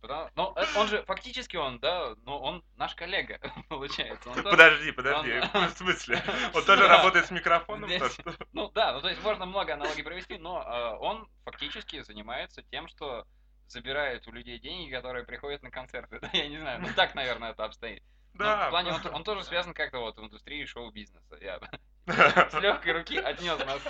потому- 0.00 0.30
Ну, 0.36 0.52
э, 0.56 0.64
он 0.76 0.88
же, 0.88 1.02
фактически 1.04 1.56
он, 1.56 1.78
да, 1.80 2.14
ну, 2.24 2.36
он 2.38 2.64
наш 2.76 2.94
коллега, 2.94 3.38
получается. 3.68 4.28
Он 4.30 4.34
тоже- 4.36 4.50
Подожди, 4.50 4.92
подожди. 4.92 5.40
Он- 5.54 5.68
В 5.68 5.76
смысле? 5.76 6.22
Он 6.54 6.64
тоже 6.64 6.82
Да. 6.82 6.88
работает 6.96 7.26
с 7.26 7.30
микрофоном? 7.30 7.88
Здесь- 7.88 8.00
то 8.02 8.08
что? 8.10 8.34
Ну 8.52 8.70
да, 8.70 8.92
ну 8.92 9.00
то 9.00 9.08
есть 9.08 9.22
можно 9.22 9.46
много 9.46 9.74
аналогий 9.74 10.02
провести, 10.02 10.38
но 10.38 10.62
э, 10.62 10.96
он 11.00 11.28
фактически 11.44 12.02
занимается 12.02 12.62
тем, 12.62 12.88
что 12.88 13.26
забирает 13.68 14.26
у 14.28 14.32
людей 14.32 14.58
деньги, 14.58 14.92
которые 14.94 15.24
приходят 15.24 15.62
на 15.62 15.70
концерты. 15.70 16.20
Да, 16.20 16.30
Я 16.32 16.48
не 16.48 16.58
знаю, 16.58 16.80
ну 16.80 16.88
так, 16.94 17.14
наверное, 17.14 17.50
это 17.50 17.64
обстоит. 17.64 18.02
Но 18.34 18.44
Да. 18.44 18.66
в 18.66 18.70
плане 18.70 18.92
он, 18.92 19.00
он 19.14 19.24
тоже 19.24 19.42
связан 19.44 19.72
как-то 19.74 19.98
вот 19.98 20.16
в 20.18 20.22
индустрии 20.24 20.64
шоу-бизнеса. 20.66 21.36
Я 21.40 21.58
с 22.06 22.54
легкой 22.60 22.92
руки 22.92 23.18
отнес 23.18 23.58
нас. 23.64 23.80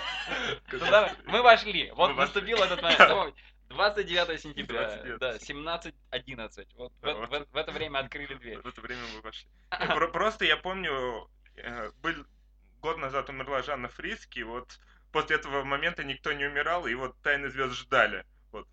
Туда 0.71 1.11
мы 1.25 1.41
вошли. 1.43 1.91
Вот 1.91 2.15
наступил 2.15 2.57
этот 2.63 2.81
момент. 2.81 3.35
Запомни. 3.69 3.77
29 3.77 4.41
сентября, 4.41 4.87
29. 4.87 5.19
да, 5.19 5.35
17.11. 5.37 6.67
Вот 6.75 6.93
в, 7.01 7.05
Вот. 7.05 7.29
в- 7.29 7.51
в 7.53 7.55
это 7.57 7.71
время 7.71 7.99
открыли 7.99 8.33
дверь. 8.35 8.59
В 8.59 8.67
это 8.67 8.81
время 8.81 9.01
мы 9.15 9.21
вошли. 9.21 9.49
Просто 10.13 10.45
я 10.45 10.57
помню, 10.57 11.29
э, 11.55 11.91
был 12.01 12.25
год 12.81 12.97
назад 12.97 13.29
умерла 13.29 13.61
Жанна 13.63 13.87
Фриски, 13.89 14.39
и 14.39 14.43
вот 14.43 14.79
после 15.11 15.35
этого 15.37 15.63
момента 15.63 16.03
никто 16.03 16.31
не 16.33 16.45
умирал, 16.45 16.87
и 16.87 16.93
вот 16.95 17.19
Тайны 17.21 17.49
звезд 17.49 17.73
ждали. 17.75 18.25
Вот. 18.51 18.67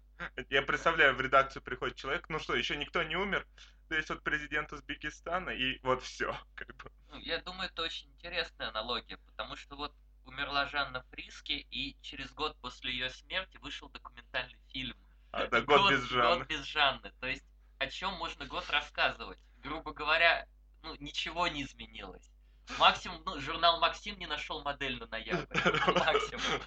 Я 0.51 0.63
представляю, 0.63 1.15
в 1.15 1.21
редакцию 1.21 1.63
приходит 1.63 1.97
человек, 1.97 2.29
ну 2.29 2.39
что, 2.39 2.55
еще 2.55 2.77
никто 2.77 3.03
не 3.03 3.17
умер, 3.17 3.47
то 3.89 3.95
есть 3.97 4.09
вот 4.11 4.23
президент 4.23 4.73
Узбекистана, 4.73 5.51
и 5.51 5.79
вот 5.83 6.03
все. 6.03 6.37
Как 6.55 6.75
бы. 6.77 6.91
Ну, 7.11 7.19
я 7.19 7.39
думаю, 7.39 7.69
это 7.71 7.83
очень 7.83 8.11
интересная 8.13 8.69
аналогия, 8.69 9.19
потому 9.27 9.57
что 9.57 9.77
вот 9.77 9.95
умерла 10.25 10.67
Жанна 10.67 11.03
Фриски, 11.11 11.67
и 11.71 11.97
через 12.03 12.33
год 12.33 12.57
после 12.61 12.93
ее 12.93 13.11
смерти 13.11 13.57
вышел 13.59 13.89
документальный 13.89 14.59
фильм. 14.69 14.97
А, 15.33 15.47
да, 15.47 15.61
год 15.61 15.91
без 15.91 16.03
Жанны. 16.05 16.39
Год 16.39 16.49
без 16.49 16.65
Жанны. 16.65 17.13
То 17.21 17.27
есть 17.27 17.45
о 17.79 17.87
чем 17.87 18.15
можно 18.15 18.47
год 18.47 18.69
рассказывать? 18.71 19.39
Грубо 19.59 19.93
говоря, 19.93 20.47
ну, 20.83 20.95
ничего 20.97 21.49
не 21.49 21.63
изменилось. 21.63 22.31
Максимум, 22.79 23.23
ну, 23.27 23.39
журнал 23.41 23.79
Максим 23.79 24.19
не 24.19 24.27
нашел 24.27 24.63
модель 24.63 24.99
на 24.99 25.07
ноябрь. 25.07 25.45
Максимум. 25.93 26.63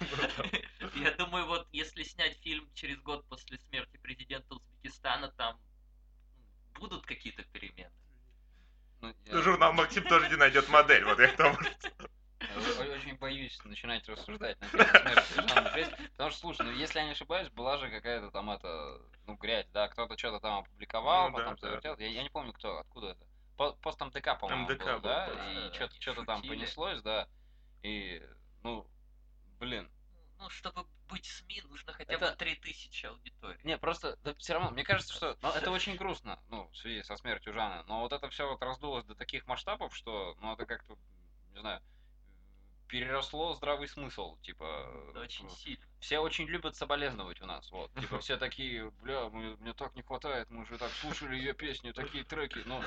Я 0.94 1.10
думаю, 1.12 1.46
вот 1.46 1.66
если 1.72 2.02
снять 2.04 2.38
фильм 2.40 2.70
через 2.74 3.00
год 3.00 3.24
после 3.28 3.58
смерти 3.58 3.96
президента 3.96 4.54
Узбекистана, 4.54 5.28
там 5.32 5.58
ну, 6.74 6.80
будут 6.80 7.04
какие-то 7.06 7.42
перемены. 7.44 7.90
Ну, 9.00 9.08
я- 9.24 9.34
Ну, 9.34 9.42
Журнал 9.42 9.72
Максим 9.72 10.04
тоже 10.04 10.28
не 10.28 10.36
найдет 10.36 10.68
модель, 10.68 11.04
вот 11.04 11.18
я 11.18 11.28
к 11.28 11.36
тому. 11.36 11.56
Очень 12.40 13.16
боюсь 13.16 13.62
начинать 13.64 14.08
рассуждать 14.08 14.60
на 14.60 14.68
тему 14.68 14.86
смерти 14.86 15.32
Жанны 15.32 15.70
потому 16.12 16.30
что, 16.30 16.40
слушай, 16.40 16.62
ну 16.66 16.72
если 16.72 16.98
я 17.00 17.04
не 17.06 17.12
ошибаюсь, 17.12 17.48
была 17.50 17.76
же 17.78 17.90
какая-то 17.90 18.30
там 18.30 18.50
это, 18.50 19.00
ну, 19.26 19.34
грязь, 19.36 19.66
да, 19.72 19.88
кто-то 19.88 20.16
что-то 20.16 20.40
там 20.40 20.60
опубликовал, 20.60 21.30
Ну 21.30 21.36
да, 21.36 21.42
потом 21.42 21.56
да. 21.56 21.60
завертел, 21.68 21.96
я, 21.98 22.06
я 22.08 22.22
не 22.22 22.30
помню 22.30 22.52
кто, 22.52 22.78
откуда 22.78 23.08
это. 23.08 23.26
По- 23.56 23.72
Пост 23.72 24.00
МДК, 24.00 24.38
по-моему, 24.38 24.64
МДК 24.68 24.84
был, 24.84 24.92
был, 24.94 25.00
да, 25.00 25.26
да. 25.26 25.50
и 25.50 25.78
Да, 25.78 25.88
что-то 25.98 26.24
там 26.24 26.42
понеслось, 26.42 27.02
да, 27.02 27.28
и, 27.82 28.22
ну, 28.62 28.86
блин, 29.58 29.90
Ну, 30.38 30.48
чтобы 30.50 30.86
быть 31.08 31.26
СМИ, 31.26 31.62
нужно 31.62 31.92
хотя 31.92 32.12
Это- 32.14 32.30
бы 32.30 32.36
3000 32.36 33.06
аудиторий. 33.06 33.58
не, 33.64 33.76
просто, 33.78 34.16
все 34.38 34.54
равно, 34.54 34.70
мне 34.70 34.84
кажется, 34.84 35.12
что, 35.12 35.36
ну, 35.42 35.48
это 35.50 35.70
очень 35.72 35.96
грустно, 35.96 36.40
ну, 36.48 36.68
в 36.68 36.76
связи 36.76 37.02
со 37.02 37.16
смертью 37.16 37.52
Жанны, 37.52 37.82
но 37.88 38.00
вот 38.00 38.12
это 38.12 38.28
все 38.30 38.48
вот 38.48 38.62
раздулось 38.62 39.04
до 39.04 39.16
таких 39.16 39.46
масштабов, 39.48 39.94
что, 39.96 40.36
ну, 40.40 40.52
это 40.52 40.64
как-то, 40.66 40.96
не 41.52 41.60
знаю, 41.60 41.82
переросло 42.88 43.54
здравый 43.54 43.86
смысл, 43.88 44.36
типа... 44.42 44.86
Это 45.10 45.20
очень 45.20 45.48
сильно. 45.50 45.84
все 46.00 46.18
очень 46.18 46.46
любят 46.46 46.74
соболезновать 46.74 47.40
у 47.42 47.46
нас, 47.46 47.70
вот. 47.70 47.92
Типа 48.00 48.18
все 48.18 48.36
такие, 48.36 48.90
бля, 49.02 49.28
мы- 49.28 49.56
мне 49.58 49.72
так 49.74 49.94
не 49.94 50.02
хватает, 50.02 50.50
мы 50.50 50.66
же 50.66 50.78
так 50.78 50.90
слушали 50.92 51.36
ее 51.36 51.52
песни, 51.54 51.92
такие 51.92 52.24
треки, 52.24 52.60
ну, 52.66 52.82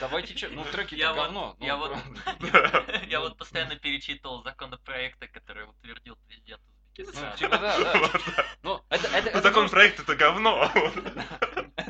давайте 0.00 0.34
че, 0.34 0.48
ну 0.48 0.64
треки 0.64 0.94
Я 0.94 1.12
вот- 1.12 1.22
говно. 1.24 1.56
ну, 1.58 1.66
я 1.66 1.76
вот- 1.76 1.92
правда. 2.24 3.02
Я 3.08 3.18
Ну, 3.20 3.24
вот 3.28 3.36
постоянно 3.38 3.76
перечитывал 3.76 4.42
законопроекты, 4.42 5.28
которые 5.28 5.66
утвердил 5.66 6.16
президент 6.26 6.62
Ну, 6.98 7.04
Узбекистана. 7.04 7.36
типа 7.36 7.58
да, 7.58 7.78
да. 7.78 8.44
Ну, 8.62 8.82
это, 8.88 9.06
это, 9.08 9.22
Ну, 9.22 9.28
это 9.38 9.42
Законопроект 9.42 10.00
это 10.00 10.16
говно. 10.16 10.70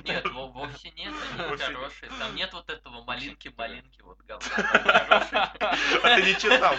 Нет, 0.05 0.27
во- 0.31 0.49
вовсе 0.49 0.91
нет, 0.91 1.15
они 1.39 1.57
хорошие. 1.57 2.11
Там 2.19 2.35
нет 2.35 2.53
вот 2.53 2.69
этого 2.69 3.03
малинки-малинки, 3.05 4.03
вот 4.03 4.19
говна. 4.21 4.47
А 6.03 6.17
ты 6.17 6.23
не 6.23 6.35
читал, 6.35 6.75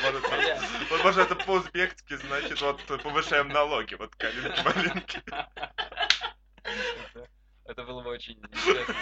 вот, 0.89 1.03
может, 1.03 1.31
это 1.31 1.35
по-узбекски, 1.35 2.17
значит, 2.17 2.61
вот 2.61 2.81
повышаем 3.01 3.49
налоги, 3.49 3.95
вот 3.95 4.15
калинки-малинки. 4.15 5.21
это- 7.69 7.83
было 7.83 8.01
бы 8.01 8.09
очень 8.11 8.33
интересно. 8.33 8.95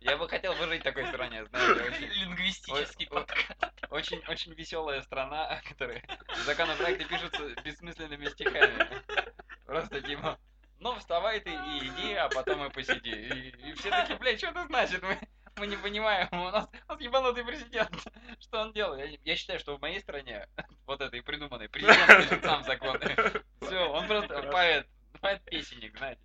Я 0.00 0.16
бы 0.16 0.28
хотел 0.28 0.54
бы 0.54 0.66
жить 0.66 0.80
в 0.80 0.84
такой 0.84 1.06
стране, 1.06 1.44
знаете, 1.46 1.82
очень, 1.82 2.06
Лингвистический 2.06 3.06
подкаст. 3.08 3.50
очень, 3.90 4.22
очень 4.28 4.52
веселая 4.54 5.02
страна, 5.02 5.60
которая 5.68 6.02
законопроекты 6.44 7.04
пишутся 7.04 7.48
бессмысленными 7.64 8.26
стихами. 8.26 9.02
Просто 9.66 10.00
типа, 10.00 10.38
ну 10.78 10.94
вставай 10.98 11.40
ты 11.40 11.50
и 11.50 11.78
иди, 11.88 12.14
а 12.14 12.28
потом 12.28 12.64
и 12.64 12.70
посиди. 12.70 13.10
И, 13.10 13.70
и 13.70 13.72
все 13.74 13.90
такие, 13.90 14.18
блядь, 14.18 14.38
что 14.38 14.48
это 14.48 14.64
значит? 14.66 15.02
Мы, 15.02 15.18
мы 15.56 15.66
не 15.66 15.76
понимаем, 15.76 16.28
у 16.32 16.50
нас, 16.50 16.68
у 16.88 16.92
нас 16.92 17.00
ебанутый 17.00 17.44
президент. 17.44 17.90
Что 18.40 18.60
он 18.60 18.72
делает? 18.72 19.10
Я, 19.24 19.32
я 19.32 19.36
считаю, 19.36 19.58
что 19.58 19.76
в 19.76 19.80
моей 19.80 20.00
стране, 20.00 20.46
вот 20.86 21.00
этой 21.00 21.22
придуманной, 21.22 21.68
президент 21.68 22.06
пишет 22.06 22.44
сам 22.44 22.62
законы. 22.64 23.16
Все, 23.62 23.88
он 23.90 24.06
просто 24.06 24.42
поэт, 24.52 24.86
поэт-песенник, 25.20 25.96
знаете. 25.98 26.20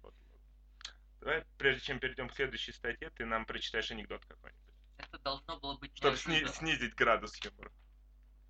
Давай, 1.22 1.46
прежде 1.58 1.82
чем 1.86 2.00
перейдем 2.00 2.30
к 2.30 2.36
следующей 2.36 2.72
статье, 2.72 3.10
ты 3.12 3.26
нам 3.26 3.46
прочитаешь 3.46 3.92
анекдот 3.92 4.26
какой-нибудь. 4.26 4.76
Это 4.98 5.18
должно 5.20 5.60
было 5.60 5.78
быть 5.78 5.96
Чтобы 5.96 6.16
неожиданно. 6.18 6.48
снизить 6.54 6.96
градус 6.96 7.36
юмора. 7.44 7.72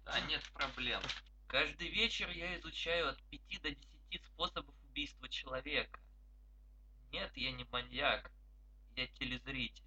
Да, 0.06 0.20
нет 0.22 0.42
проблем. 0.54 1.02
Каждый 1.48 1.90
вечер 1.90 2.30
я 2.30 2.58
изучаю 2.60 3.10
от 3.10 3.22
5 3.30 3.62
до 3.62 3.72
10 3.76 4.26
способов 4.26 4.74
убийства 4.90 5.28
человека. 5.30 6.00
Нет, 7.12 7.32
я 7.36 7.52
не 7.52 7.66
маньяк. 7.66 8.32
Я 8.96 9.08
телезритель. 9.08 9.84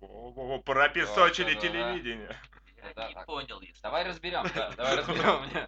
Во-во-во, 0.00 0.60
пропесочили 0.62 1.54
Да, 1.54 1.60
да, 1.60 1.60
телевидение. 1.60 2.40
Я 2.76 2.92
Да, 2.94 3.08
не 3.08 3.14
так. 3.14 3.26
понял, 3.26 3.60
если 3.60 3.80
Давай 3.82 4.04
разберем, 4.04 4.44
да, 4.54 4.70
давай 4.72 4.96
разберем. 4.96 5.42
мне. 5.46 5.66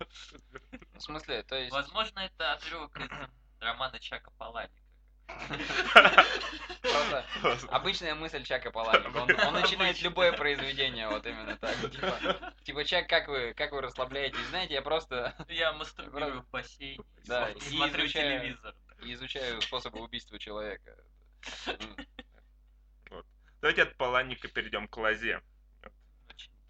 В 0.95 1.01
смысле, 1.01 1.43
то 1.45 1.55
есть... 1.57 1.71
Возможно, 1.73 2.21
это 2.21 2.55
отрывок 2.55 2.97
из 2.99 3.11
романа 3.61 3.99
Чака 4.01 4.31
Паланика. 4.33 4.75
Просто 7.41 7.69
обычная 7.71 8.15
мысль 8.15 8.43
Чака 8.45 8.71
Паланика. 8.71 9.09
Он, 9.17 9.47
он 9.49 9.55
начинает 9.55 10.01
любое 10.03 10.33
произведение 10.33 11.09
вот 11.09 11.27
именно 11.27 11.57
так. 11.57 11.77
Типа, 11.91 12.53
типа 12.65 12.85
Чак, 12.85 13.09
как 13.09 13.29
вы, 13.29 13.55
как 13.55 13.73
вы 13.73 13.81
расслабляетесь? 13.81 14.39
Знаете, 14.51 14.75
я 14.75 14.83
просто 14.83 15.35
Я 15.49 15.73
мастурбирую 15.73 16.43
в 16.43 16.51
бассейне. 16.51 17.03
Да, 17.27 17.49
и 17.51 17.57
и 17.57 17.61
смотрю 17.61 18.05
изучаю- 18.07 18.41
телевизор. 18.41 18.75
изучаю 19.03 19.61
способы 19.63 20.01
убийства 20.01 20.39
человека. 20.39 20.97
М, 21.67 21.97
Давайте 23.61 23.83
от 23.83 23.97
Паланика 23.97 24.49
перейдем 24.49 24.89
к 24.89 24.97
лозе. 24.99 25.41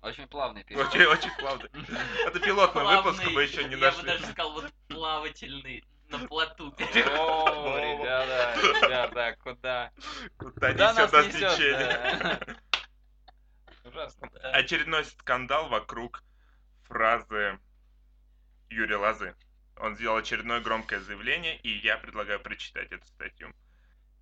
Очень 0.03 0.29
плавный 0.29 0.63
переход. 0.65 0.87
Очень, 0.95 1.07
очень 1.07 1.31
плавно. 1.39 1.69
Это 2.27 2.39
пилотный 2.39 2.85
выпуск, 2.85 3.17
плавный, 3.23 3.35
мы 3.35 3.43
еще 3.43 3.65
не 3.65 3.71
Я 3.71 3.77
бы 3.79 3.87
нашли. 3.87 4.03
даже 4.07 4.27
сказал, 4.27 4.53
вот 4.53 4.71
плавательный. 4.89 5.83
На 6.09 6.27
плоту. 6.27 6.69
О, 6.69 7.79
ребята, 7.79 8.55
ребята, 8.61 9.37
куда? 9.43 9.93
Куда 10.37 10.73
несет 10.73 11.13
нас 11.13 11.27
течение? 11.27 12.41
Ужасно. 13.85 14.29
Очередной 14.53 15.05
скандал 15.05 15.69
вокруг 15.69 16.23
фразы 16.85 17.59
Юрия 18.71 18.97
Лозы. 18.97 19.35
Он 19.77 19.97
сделал 19.97 20.17
очередное 20.17 20.61
громкое 20.61 21.01
заявление, 21.01 21.59
и 21.59 21.69
я 21.69 21.99
предлагаю 21.99 22.41
прочитать 22.41 22.93
эту 22.93 23.07
статью. 23.07 23.53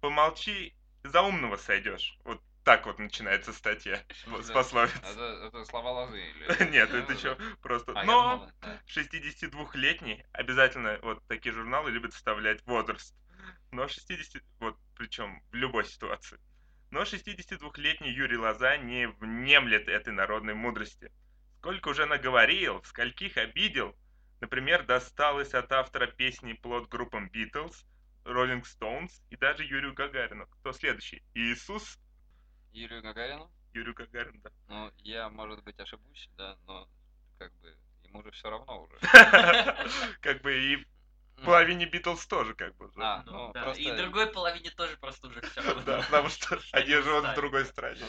Помолчи, 0.00 0.74
за 1.04 1.22
умного 1.22 1.56
сойдешь. 1.56 2.18
Вот 2.24 2.40
так 2.64 2.86
вот 2.86 2.98
начинается 2.98 3.52
статья 3.52 4.00
с 4.42 4.50
пословиц. 4.50 4.92
Это, 5.02 5.48
это 5.48 5.64
слова 5.64 5.90
лозы 5.90 6.20
или... 6.20 6.70
Нет, 6.70 6.90
это 6.90 7.12
еще 7.12 7.36
просто... 7.60 7.92
А, 7.94 8.04
Но 8.04 8.36
думал, 8.36 8.50
да. 8.60 8.80
62-летний, 8.86 10.24
обязательно 10.32 10.98
вот 11.02 11.26
такие 11.26 11.52
журналы 11.52 11.90
любят 11.90 12.14
вставлять 12.14 12.64
возраст. 12.66 13.16
Но 13.72 13.88
60... 13.88 14.42
Вот 14.60 14.78
причем 14.96 15.42
в 15.50 15.54
любой 15.54 15.84
ситуации. 15.84 16.38
Но 16.90 17.02
62-летний 17.02 18.10
Юрий 18.10 18.36
Лоза 18.36 18.76
не 18.76 19.08
внемлет 19.08 19.88
этой 19.88 20.12
народной 20.12 20.54
мудрости. 20.54 21.10
Сколько 21.58 21.88
уже 21.88 22.06
наговорил, 22.06 22.82
скольких 22.84 23.36
обидел. 23.38 23.96
Например, 24.40 24.84
досталось 24.84 25.54
от 25.54 25.72
автора 25.72 26.06
песни 26.06 26.52
плод 26.52 26.88
группам 26.88 27.30
Beatles, 27.32 27.84
Rolling 28.24 28.62
Stones 28.62 29.10
и 29.30 29.36
даже 29.36 29.64
Юрию 29.64 29.94
Гагарину. 29.94 30.46
Кто 30.46 30.72
следующий? 30.72 31.22
Иисус? 31.34 31.98
Юрию 32.72 33.02
Гагарину? 33.02 33.50
Юрию 33.74 33.94
Гагарину, 33.94 34.40
да. 34.42 34.50
Ну, 34.68 34.92
я, 34.98 35.28
может 35.28 35.62
быть, 35.62 35.78
ошибусь, 35.78 36.28
да, 36.36 36.56
но 36.66 36.88
как 37.38 37.52
бы 37.60 37.76
ему 38.04 38.22
же 38.22 38.30
все 38.32 38.50
равно 38.50 38.82
уже. 38.82 38.96
Как 40.20 40.42
бы 40.42 40.54
и 40.54 40.86
половине 41.44 41.86
Битлз 41.86 42.26
тоже 42.26 42.54
как 42.54 42.76
бы. 42.76 42.90
А, 42.96 43.22
Ну, 43.26 43.32
ну, 43.32 43.52
да. 43.52 43.62
просто... 43.64 43.82
И 43.82 43.96
другой 43.96 44.26
половине 44.28 44.70
тоже 44.70 44.96
просто 44.98 45.28
уже 45.28 45.40
все 45.40 45.60
равно. 45.62 45.82
Да, 45.82 46.02
потому 46.02 46.28
что 46.28 46.58
они 46.72 46.90
живут 46.90 47.24
в 47.24 47.34
другой 47.34 47.64
стране. 47.64 48.00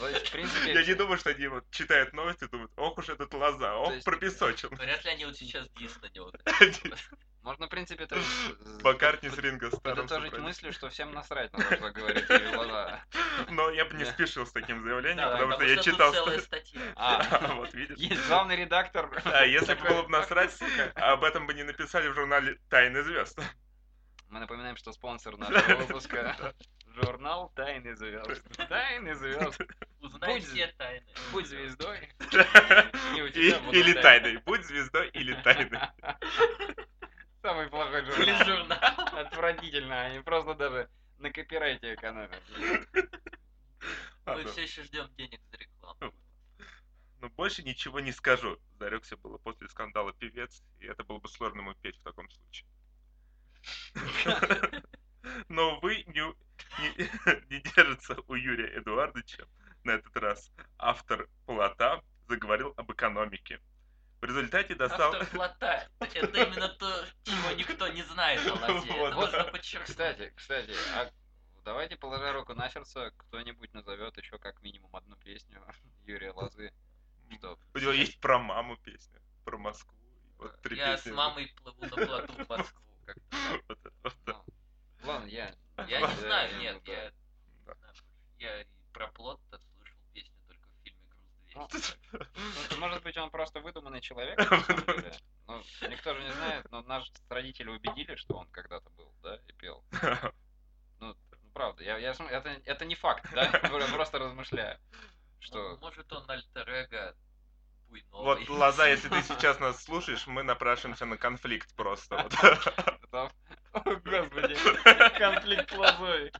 Я 0.66 0.84
не 0.84 0.94
думаю, 0.94 1.18
что 1.18 1.30
они 1.30 1.46
вот 1.48 1.68
читают 1.70 2.12
новости 2.12 2.44
и 2.44 2.48
думают, 2.48 2.72
ох 2.76 2.98
уж 2.98 3.08
этот 3.08 3.32
лоза, 3.34 3.76
ох, 3.76 3.92
пропесочил. 4.04 4.70
Вряд 4.70 5.04
ли 5.04 5.10
они 5.10 5.24
вот 5.24 5.36
сейчас 5.36 5.68
дис 5.70 5.96
на 6.00 6.08
него. 6.14 6.32
можно, 7.44 7.66
в 7.66 7.68
принципе, 7.68 8.06
то 8.06 8.16
есть, 8.16 8.82
Маккартни 8.82 9.28
с 9.28 9.36
Ринго 9.38 9.70
Старом 9.70 9.96
подытожить 10.08 10.38
мыслью, 10.38 10.72
что 10.72 10.88
всем 10.88 11.12
насрать 11.12 11.52
на 11.52 11.62
то, 11.62 11.76
что 11.76 11.90
говорит 11.90 12.28
Лоза. 12.56 13.04
Но 13.50 13.70
я 13.70 13.84
бы 13.84 13.94
не 13.96 14.04
Да. 14.04 14.10
спешил 14.12 14.46
с 14.46 14.52
таким 14.52 14.82
заявлением, 14.82 15.18
Да, 15.28 15.32
потому 15.32 15.52
что 15.52 15.64
я 15.64 15.76
читал... 15.82 16.12
целая 16.12 16.38
ст- 16.38 16.46
статья. 16.46 16.80
А, 16.96 17.54
Вот 17.56 17.74
видишь? 17.74 17.98
есть 17.98 18.26
главный 18.26 18.56
редактор. 18.56 19.10
А 19.26 19.44
если 19.44 19.74
бы 19.74 19.82
было 19.88 20.02
бы 20.02 20.08
насрать, 20.08 20.58
об 20.94 21.22
этом 21.22 21.46
бы 21.46 21.54
не 21.54 21.62
написали 21.62 22.08
в 22.08 22.14
журнале 22.14 22.58
«Тайны 22.70 23.02
звезд». 23.02 23.38
Мы 24.30 24.40
напоминаем, 24.40 24.76
что 24.76 24.92
спонсор 24.92 25.36
нашего 25.36 25.76
выпуска 25.76 26.54
журнал 26.88 27.52
Тайны 27.54 27.94
звезд. 27.94 28.42
Тайны 28.68 29.14
звезд. 29.14 29.60
Узнай 30.00 30.34
Будь 30.34 30.44
все 30.48 30.66
тайны. 30.78 31.06
Будь 31.30 31.46
звездой. 31.46 32.08
И 32.32 33.18
Или 33.18 33.92
тайны. 33.92 34.02
тайной. 34.02 34.36
Будь 34.38 34.64
звездой 34.64 35.08
или 35.10 35.34
тайной. 35.42 35.78
Самый 37.44 37.68
плохой 37.68 38.00
Или 38.00 38.32
журнал. 38.32 38.46
журнал. 38.46 38.78
Отвратительно. 39.18 40.00
Они 40.00 40.20
просто 40.20 40.54
даже 40.54 40.88
на 41.18 41.30
копирайте 41.30 41.92
экономят. 41.92 42.42
Мы 42.54 42.88
Ладно. 44.24 44.50
все 44.50 44.62
еще 44.62 44.82
ждем 44.82 45.14
денег 45.18 45.42
за 45.50 45.58
рекламу. 45.58 46.14
Но 47.20 47.28
больше 47.28 47.62
ничего 47.62 48.00
не 48.00 48.12
скажу. 48.12 48.58
Зарекся 48.78 49.18
было 49.18 49.36
после 49.36 49.68
скандала 49.68 50.14
певец, 50.14 50.62
и 50.80 50.86
это 50.86 51.04
было 51.04 51.18
бы 51.18 51.28
сложно 51.28 51.60
ему 51.60 51.74
петь 51.74 51.98
в 51.98 52.02
таком 52.02 52.30
случае. 52.30 52.66
Но 55.50 55.78
вы 55.80 55.96
не, 56.06 56.22
не, 56.80 57.50
не 57.50 57.60
держится 57.60 58.16
у 58.26 58.34
Юрия 58.36 58.78
Эдуардовича 58.78 59.44
на 59.82 59.90
этот 59.90 60.16
раз. 60.16 60.50
Автор 60.78 61.28
плота 61.44 62.02
заговорил 62.26 62.72
об 62.78 62.90
экономике. 62.90 63.60
В 64.24 64.26
результате 64.26 64.74
достал... 64.74 65.12
Автор 65.12 65.26
плота. 65.36 65.86
Это 66.00 66.42
именно 66.44 66.68
то, 66.70 67.04
чего 67.24 67.50
никто 67.58 67.88
не 67.88 68.02
знает 68.04 68.40
о 68.48 68.54
лозе. 68.54 68.90
Вот, 68.92 69.08
Это 69.08 69.16
важно 69.16 69.38
да. 69.44 69.50
подчеркнуть. 69.50 69.90
Кстати, 69.90 70.32
кстати, 70.34 70.72
а 70.94 71.10
давайте, 71.62 71.96
положа 71.96 72.32
руку 72.32 72.54
на 72.54 72.70
сердце, 72.70 73.12
кто-нибудь 73.18 73.74
назовет 73.74 74.16
еще 74.16 74.38
как 74.38 74.62
минимум 74.62 74.96
одну 74.96 75.14
песню 75.16 75.62
Юрия 76.06 76.30
Лозы. 76.30 76.72
Что? 77.36 77.58
У 77.74 77.78
него 77.78 77.92
есть 77.92 78.18
про 78.18 78.38
маму 78.38 78.78
песня, 78.78 79.20
про 79.44 79.58
Москву. 79.58 79.94
Вот 80.38 80.58
три 80.62 80.78
Я 80.78 80.96
с 80.96 81.02
песни. 81.02 81.14
мамой 81.14 81.52
плыву 81.62 81.84
на 81.84 82.06
плоту 82.06 82.32
в 82.32 82.48
Москву. 82.48 82.80
Вот 83.68 83.78
это 83.84 83.92
вот. 84.02 84.44
Ну, 85.02 85.06
ладно, 85.06 85.26
я... 85.26 85.54
Я 85.86 86.00
не 86.00 86.16
знаю, 86.20 86.58
нет, 86.60 86.80
я... 86.86 87.12
Я 88.38 88.62
и 88.62 88.66
про 88.94 89.08
плот-то 89.08 89.60
слышал 89.76 89.98
песню 90.14 90.32
только 90.48 90.66
в 90.66 90.82
фильме 90.82 91.10
Ну, 91.54 91.68
«Груз 91.68 91.98
200». 92.12 92.78
может 92.78 93.02
быть, 93.02 93.16
он 93.16 93.30
просто 93.30 93.60
выдуманный 93.60 94.00
человек, 94.00 94.38
на 94.38 94.60
самом 94.60 94.86
деле. 94.86 95.12
Ну, 95.46 95.62
никто 95.88 96.14
же 96.14 96.22
не 96.22 96.32
знает, 96.32 96.70
но 96.70 96.82
наши 96.82 97.10
родители 97.28 97.70
убедили, 97.70 98.14
что 98.16 98.36
он 98.36 98.48
когда-то 98.48 98.90
был, 98.90 99.12
да, 99.22 99.36
и 99.48 99.52
пел. 99.52 99.84
Ну, 101.00 101.08
ну, 101.08 101.50
правда, 101.52 101.82
я, 101.82 101.98
я, 101.98 102.12
это, 102.12 102.48
это 102.64 102.84
не 102.84 102.94
факт, 102.94 103.28
да, 103.34 103.44
я 103.44 103.88
просто 103.92 104.18
размышляю, 104.18 104.78
Ну, 104.92 104.98
что... 105.40 105.76
Может, 105.80 106.10
он 106.12 106.24
альтер-эго 107.90 108.06
буйновый. 108.12 108.46
Вот, 108.46 108.48
Лоза, 108.48 108.88
если 108.88 109.08
ты 109.08 109.22
сейчас 109.28 109.60
нас 109.60 109.82
слушаешь, 109.82 110.26
мы 110.26 110.42
напрашиваемся 110.42 111.06
на 111.06 111.16
конфликт 111.16 111.74
просто. 111.74 112.28
вот. 113.10 113.32
О, 113.72 113.80
господи, 113.82 114.54
конфликт 115.18 115.72
лозой. 115.72 116.32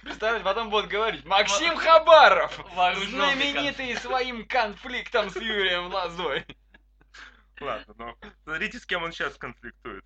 Представляете, 0.00 0.44
потом 0.44 0.70
будут 0.70 0.88
говорить, 0.88 1.24
Максим 1.26 1.76
Хабаров, 1.76 2.58
знаменитый 3.10 3.96
своим 3.96 4.46
конфликтом 4.46 5.28
с 5.28 5.36
Юрием 5.36 5.92
Лозой. 5.92 6.46
Ладно, 7.60 7.94
но 7.98 8.16
смотрите, 8.44 8.78
с 8.78 8.86
кем 8.86 9.02
он 9.02 9.12
сейчас 9.12 9.36
конфликтует. 9.36 10.04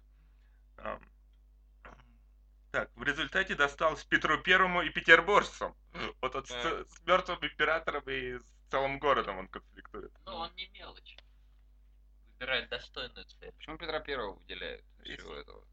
Так, 2.73 2.91
в 2.97 3.05
результате 3.05 3.55
досталось 3.55 4.03
Петру 4.03 4.39
Первому 4.39 4.83
и 4.83 4.91
петербуржцам. 4.91 5.77
Вот 6.21 6.35
от 6.35 6.49
с, 6.49 6.53
с 6.53 7.07
мертвым 7.07 7.39
императором 7.41 8.03
и 8.09 8.37
с 8.37 8.45
целым 8.75 8.99
городом 8.99 9.39
он 9.39 9.47
конфликтует. 9.49 10.13
Ну, 10.27 10.35
он 10.35 10.53
не 10.57 10.67
мелочь. 10.69 11.17
Выбирает 12.33 12.69
достойную 12.69 13.25
цель. 13.27 13.53
Почему 13.53 13.79
Петра 13.79 14.01
Первого 14.01 14.35
выделяют 14.35 14.85
из 15.05 15.11
Если- 15.11 15.17
всего 15.23 15.35
этого? 15.37 15.65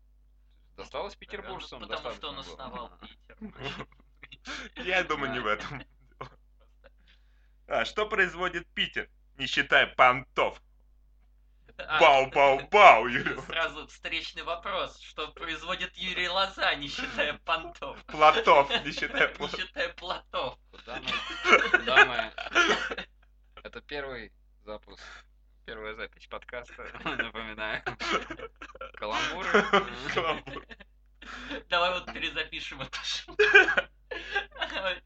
Досталось 0.77 1.15
петербуржцам? 1.15 1.81
Ну, 1.81 1.87
Потому 1.87 2.11
что 2.15 2.29
он 2.29 2.35
было. 2.35 2.43
основал 2.45 2.91
Питер. 3.01 3.87
Я 4.85 5.03
думаю, 5.03 5.31
не 5.33 5.39
в 5.39 5.47
этом. 5.47 5.83
А, 7.67 7.85
что 7.85 8.07
производит 8.07 8.67
Питер, 8.75 9.09
не 9.37 9.47
считая 9.47 9.87
понтов? 9.95 10.61
А, 11.91 11.99
Бау-бау-бау, 11.99 13.07
Юрий. 13.11 13.37
Сразу 13.41 13.85
встречный 13.87 14.43
вопрос. 14.43 14.97
Что 15.01 15.27
производит 15.33 15.93
Юрий 15.97 16.29
Лоза, 16.29 16.73
не 16.75 16.87
считая 16.87 17.33
понтов? 17.43 18.01
Платов, 18.05 18.69
не 18.85 18.91
считая 18.93 19.27
Не 19.27 19.33
платов. 19.35 19.59
считая 19.59 19.89
плотов. 19.89 20.57
Дамы, 21.85 22.31
это 23.63 23.81
первый 23.81 24.31
запуск, 24.63 25.03
первая 25.65 25.93
запись 25.95 26.27
подкаста, 26.27 26.87
напоминаю. 27.03 27.83
Каламбур. 28.93 29.45
Давай 31.67 31.91
вот 31.91 32.05
перезапишем 32.13 32.81
эту 32.81 32.99
шутку. 33.03 33.43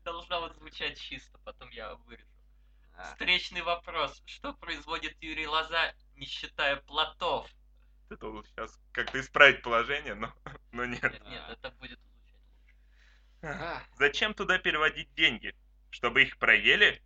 Должна 0.03 0.39
вот 0.39 0.55
звучать 0.57 0.99
чисто, 1.01 1.39
потом 1.43 1.71
я 1.71 1.95
вырежу. 1.95 2.27
Встречный 3.03 3.62
вопрос. 3.62 4.21
Что 4.25 4.53
производит 4.53 5.15
Юрий 5.21 5.47
Лоза, 5.47 5.93
не 6.15 6.25
считая 6.25 6.77
плотов? 6.77 7.49
Ты 8.10 8.17
должен 8.17 8.43
сейчас 8.45 8.79
как-то 8.91 9.19
исправить 9.19 9.62
положение, 9.62 10.15
но, 10.15 10.34
но 10.71 10.86
нет. 10.86 11.03
Нет, 11.03 11.23
нет, 11.25 11.43
это 11.49 11.71
будет 11.71 11.99
звучать 11.99 12.41
лучше. 13.41 13.86
Зачем 13.97 14.34
туда 14.34 14.60
переводить 14.60 15.13
деньги? 15.15 15.55
Чтобы 15.89 16.23
их 16.23 16.38
проели? 16.38 17.01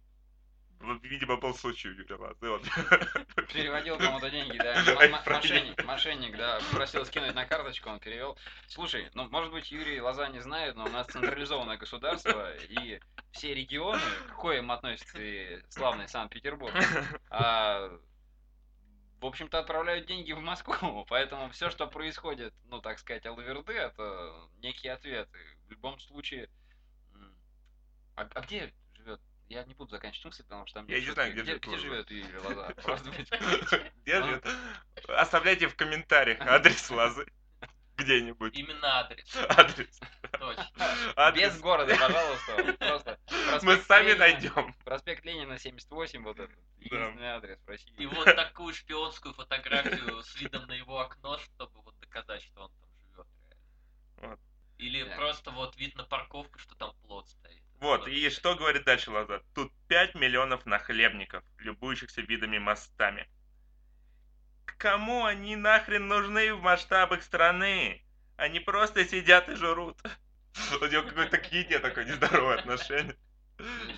Вот, 0.80 1.04
Видимо, 1.04 1.36
был 1.38 1.54
случай 1.54 1.90
у 1.90 1.92
Юрия 1.92 2.16
вот. 2.16 2.64
Переводил 3.54 3.98
кому-то 3.98 4.30
деньги, 4.30 4.58
да. 4.58 4.82
Мошенник, 5.26 5.86
мошенник, 5.86 6.38
да. 6.38 6.60
Просил 6.72 7.06
скинуть 7.06 7.36
на 7.36 7.46
карточку, 7.46 7.90
он 7.90 8.00
перевел. 8.00 8.38
Слушай, 8.68 9.10
ну, 9.14 9.28
может 9.30 9.52
быть, 9.52 9.72
Юрий 9.72 10.00
Лоза 10.00 10.30
не 10.30 10.40
знает, 10.40 10.76
но 10.76 10.86
у 10.86 10.90
нас 10.90 11.08
централизованное 11.08 11.78
государство, 11.78 12.56
и 12.56 13.00
все 13.32 13.54
регионы, 13.54 14.02
к 14.30 14.36
коим 14.36 14.72
относится 14.72 15.22
и 15.22 15.62
славный 15.70 16.08
Санкт-Петербург, 16.08 16.74
а, 17.30 18.00
в 19.20 19.26
общем-то, 19.26 19.60
отправляют 19.60 20.08
деньги 20.08 20.32
в 20.32 20.40
Москву. 20.40 21.06
Поэтому 21.10 21.50
все, 21.50 21.70
что 21.70 21.88
происходит, 21.88 22.54
ну, 22.70 22.80
так 22.80 23.00
сказать, 23.00 23.26
алаверды, 23.26 23.74
это 23.74 24.34
некие 24.62 24.94
ответы. 24.94 25.40
В 25.68 25.72
любом 25.72 26.00
случае... 26.00 26.50
А, 28.16 28.28
а 28.34 28.42
где? 28.42 28.74
Я 29.50 29.64
не 29.64 29.74
буду 29.74 29.90
заканчивать 29.90 30.26
мысль, 30.26 30.44
потому 30.44 30.68
что 30.68 30.76
там 30.80 30.88
Я 30.88 31.00
не 31.00 31.10
знаю, 31.10 31.34
где 31.34 31.42
где, 31.42 31.52
живет 31.54 31.66
где 31.66 31.78
живет 31.78 32.12
Юрий 32.12 32.38
Лоза. 32.44 32.76
Где 34.04 34.24
живет? 34.24 34.48
Оставляйте 35.08 35.68
в 35.68 35.76
комментариях 35.76 36.40
адрес 36.48 36.88
Лозы. 36.92 37.26
где-нибудь. 37.98 38.56
Именно 38.56 39.00
адрес. 39.00 39.36
Адрес. 39.50 40.00
Точно. 40.32 41.32
Без 41.36 41.60
города, 41.60 41.96
пожалуйста. 41.98 42.76
Просто 42.78 43.18
Мы 43.64 43.78
сами 43.78 44.14
найдем. 44.14 44.74
Проспект 44.86 45.26
Ленина, 45.26 45.58
78, 45.58 46.24
вот 46.24 46.40
этот. 46.40 46.56
Единственный 46.78 47.30
адрес 47.30 47.60
в 47.66 47.68
России. 47.68 47.94
И 47.98 48.06
вот 48.06 48.26
такую 48.26 48.74
шпионскую 48.76 49.34
фотографию 49.34 50.22
с 50.22 50.36
видом 50.36 50.68
на 50.68 50.74
его 50.74 51.00
окно, 51.00 51.40
чтобы 51.40 51.82
вот 51.82 52.00
доказать, 52.00 52.44
что 52.44 52.66
он 52.66 52.72
там 52.72 52.90
живет. 54.22 54.40
Или 54.78 55.04
просто 55.16 55.50
вот 55.50 55.76
вид 55.76 55.96
на 55.96 56.04
парковку, 56.04 56.60
что 56.60 56.76
там 56.76 56.94
плод 57.02 57.28
стоит. 57.28 57.64
Вот, 57.80 58.08
и 58.08 58.30
что 58.30 58.56
говорит 58.56 58.84
дальше 58.84 59.10
Лаза? 59.12 59.42
Тут 59.56 59.72
5 59.88 60.16
миллионов 60.16 60.66
нахлебников, 60.66 61.44
любующихся 61.60 62.22
видами 62.22 62.58
мостами. 62.58 63.28
Кому 64.78 65.26
они 65.26 65.56
нахрен 65.56 66.08
нужны 66.08 66.54
в 66.54 66.62
масштабах 66.62 67.24
страны? 67.24 68.04
Они 68.38 68.60
просто 68.60 69.06
сидят 69.06 69.50
и 69.50 69.56
жрут. 69.56 69.98
У 70.82 70.86
него 70.86 71.04
какое-то 71.04 71.38
к 71.38 71.52
еде 71.52 71.80
такое 71.80 72.06
нездоровое 72.06 72.60
отношение. 72.60 73.16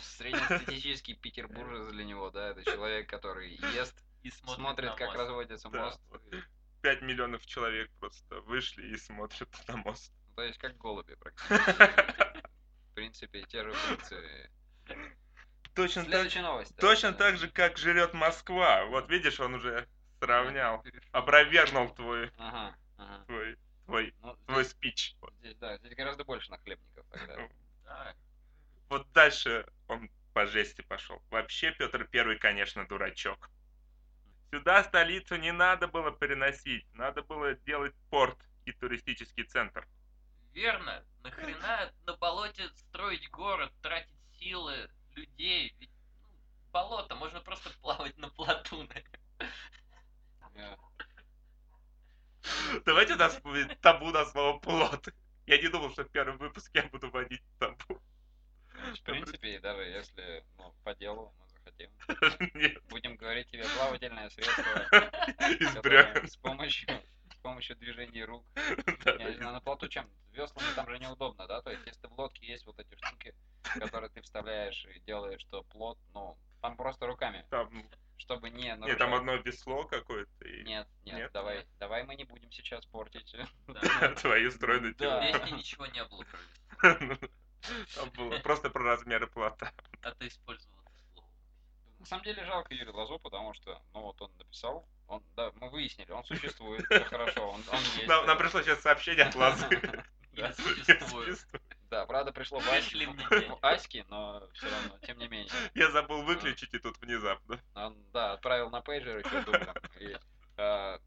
Среднестатистический 0.01 1.13
петербуржец 1.13 1.91
для 1.91 2.03
него, 2.03 2.29
да, 2.31 2.49
это 2.49 2.63
человек, 2.63 3.09
который 3.09 3.51
ест, 3.73 3.95
И 4.23 4.31
смотрит, 4.31 4.55
смотрит, 4.55 4.89
как 4.95 5.07
мост. 5.09 5.19
разводится 5.19 5.69
Да, 5.69 5.85
мост. 5.85 6.01
вот. 6.09 6.21
и- 6.33 6.41
5 6.81 7.01
миллионов 7.03 7.45
человек 7.45 7.91
просто 7.99 8.41
вышли 8.41 8.87
и 8.87 8.97
смотрят 8.97 9.49
на 9.67 9.77
мост. 9.77 10.11
ну, 10.29 10.35
То 10.35 10.43
есть 10.43 10.57
как 10.57 10.77
голуби 10.77 11.13
практически. 11.15 11.51
Принципе, 13.01 13.41
те 13.47 13.63
же 13.63 13.73
функции. 13.73 14.51
Точно 15.73 16.03
так, 16.03 16.11
Следующая 16.11 16.41
новость. 16.43 16.75
да, 16.75 16.81
точно 16.81 17.11
да. 17.13 17.17
так 17.17 17.37
же, 17.37 17.49
как 17.49 17.75
жрет 17.79 18.13
Москва. 18.13 18.85
Вот 18.85 19.09
видишь, 19.09 19.39
он 19.39 19.55
уже 19.55 19.87
сравнял, 20.19 20.83
опровергнул 21.11 21.89
твой, 21.95 22.29
Ага, 22.37 22.75
ага. 22.97 23.25
твой, 23.25 23.57
твой, 23.87 24.13
Ну, 24.21 24.35
твой 24.45 24.63
здесь, 24.65 24.71
спич. 24.73 25.15
здесь, 25.39 25.55
да, 25.55 25.77
здесь 25.77 25.95
гораздо 25.95 26.25
больше 26.25 26.51
нахлебников 26.51 27.03
тогда. 27.09 27.49
Да. 27.85 28.13
Вот 28.89 29.11
дальше 29.13 29.65
он 29.87 30.11
по 30.35 30.45
жести 30.45 30.81
пошел. 30.83 31.23
Вообще 31.31 31.71
Петр 31.71 32.05
Первый, 32.05 32.37
конечно, 32.37 32.85
дурачок. 32.87 33.49
Сюда 34.51 34.83
столицу 34.83 35.37
не 35.37 35.51
надо 35.51 35.87
было 35.87 36.11
переносить, 36.11 36.85
надо 36.93 37.23
было 37.23 37.55
делать 37.55 37.95
порт 38.11 38.37
и 38.65 38.71
туристический 38.73 39.45
центр. 39.45 39.87
Верно. 40.53 41.03
Нахрена 41.23 41.91
на 42.05 42.17
болоте 42.17 42.67
строить 42.75 43.29
город, 43.29 43.71
тратить 43.81 44.15
силы, 44.39 44.89
людей? 45.15 45.73
Ведь 45.79 45.89
ну, 45.89 46.71
болото, 46.71 47.15
можно 47.15 47.41
просто 47.41 47.69
плавать 47.81 48.17
на 48.17 48.29
плоту. 48.29 48.87
Давайте 52.85 53.13
у 53.13 53.17
нас 53.17 53.39
будет 53.41 53.79
табу 53.81 54.11
на 54.11 54.25
слово 54.25 54.59
плод. 54.59 55.09
Я 55.45 55.61
не 55.61 55.67
думал, 55.67 55.91
что 55.91 56.03
в 56.03 56.09
первом 56.09 56.37
выпуске 56.37 56.79
я 56.79 56.89
буду 56.89 57.09
вводить 57.09 57.43
табу. 57.59 58.01
В 58.73 59.01
принципе, 59.03 59.59
даже 59.59 59.83
если 59.83 60.43
ну, 60.57 60.73
по 60.83 60.95
делу 60.95 61.33
мы 61.39 61.47
захотим, 61.49 61.91
Нет, 62.55 62.81
будем 62.89 63.15
говорить 63.15 63.49
тебе 63.51 63.63
плавательное 63.77 64.29
средство, 64.29 64.63
из 65.59 65.73
которое 65.73 66.13
бревен. 66.13 66.27
с 66.27 66.37
помощью 66.37 66.89
помощью 67.41 67.75
движений 67.75 68.23
рук. 68.23 68.45
На 69.39 69.59
плоту 69.61 69.87
чем? 69.87 70.09
Веслами 70.31 70.67
там 70.75 70.89
же 70.89 70.99
неудобно, 70.99 71.45
да? 71.47 71.61
То 71.61 71.71
есть, 71.71 71.85
если 71.85 72.07
в 72.07 72.17
лодке 72.17 72.45
есть 72.45 72.65
вот 72.65 72.79
эти 72.79 72.95
штуки, 72.95 73.35
которые 73.79 74.09
ты 74.09 74.21
вставляешь 74.21 74.85
и 74.85 74.99
делаешь, 75.01 75.41
что 75.41 75.63
плот, 75.63 75.97
ну, 76.13 76.37
там 76.61 76.77
просто 76.77 77.05
руками, 77.07 77.45
Там, 77.49 77.69
чтобы 78.17 78.49
не 78.49 78.63
нет, 78.63 78.79
нарушать. 78.79 78.99
там 78.99 79.13
одно 79.13 79.35
весло 79.35 79.83
какое-то 79.85 80.47
и 80.47 80.63
Нет, 80.63 80.87
нет, 81.03 81.17
Нет? 81.17 81.31
давай, 81.33 81.65
давай 81.79 82.03
мы 82.03 82.15
не 82.15 82.23
будем 82.23 82.51
сейчас 82.51 82.85
портить. 82.85 83.35
Твои 84.21 84.49
стройные 84.49 84.93
тела. 84.93 85.21
Песне 85.21 85.51
ничего 85.57 85.85
не 85.87 86.03
было 86.05 86.23
Там 87.95 88.09
было 88.11 88.39
просто 88.39 88.69
про 88.69 88.83
размеры 88.83 89.27
плота. 89.27 89.71
а 90.01 90.11
ты 90.11 90.27
использовал 90.27 90.79
это 90.85 90.91
слово. 91.13 91.27
На 91.99 92.05
самом 92.05 92.23
деле 92.23 92.45
жалко 92.45 92.73
Юрия 92.73 92.91
Лазо, 92.91 93.17
потому 93.17 93.53
что, 93.53 93.81
ну 93.93 94.01
вот 94.01 94.21
он 94.21 94.31
написал, 94.37 94.87
он, 95.11 95.23
да, 95.35 95.51
мы 95.55 95.69
выяснили, 95.69 96.09
он 96.11 96.23
существует, 96.23 96.85
всё 96.85 97.03
хорошо, 97.09 97.49
он, 97.49 97.61
он 97.69 97.79
есть. 97.79 98.07
Нам, 98.07 98.25
нам 98.25 98.37
пришло 98.37 98.61
сейчас 98.61 98.81
сообщение 98.81 99.25
от 99.25 99.35
Лазы. 99.35 99.67
И 100.31 100.41
Да. 100.41 100.53
существует. 100.53 101.45
Да, 101.89 102.05
правда 102.05 102.31
пришло 102.31 102.59
в 102.59 102.65
мне 102.65 103.19
в. 103.49 103.57
Аське, 103.61 104.05
но 104.07 104.47
все 104.53 104.69
равно, 104.69 104.97
тем 105.05 105.17
не 105.17 105.27
менее. 105.27 105.51
Я 105.75 105.91
забыл 105.91 106.21
выключить, 106.23 106.73
и 106.73 106.79
тут 106.79 106.97
внезапно. 107.01 107.59
Он, 107.75 107.97
да, 108.13 108.33
отправил 108.33 108.69
на 108.69 108.79
пейджер 108.79 109.17
еще 109.17 109.41
дублем. 109.41 109.75
И, 109.99 110.17
э, 110.55 110.99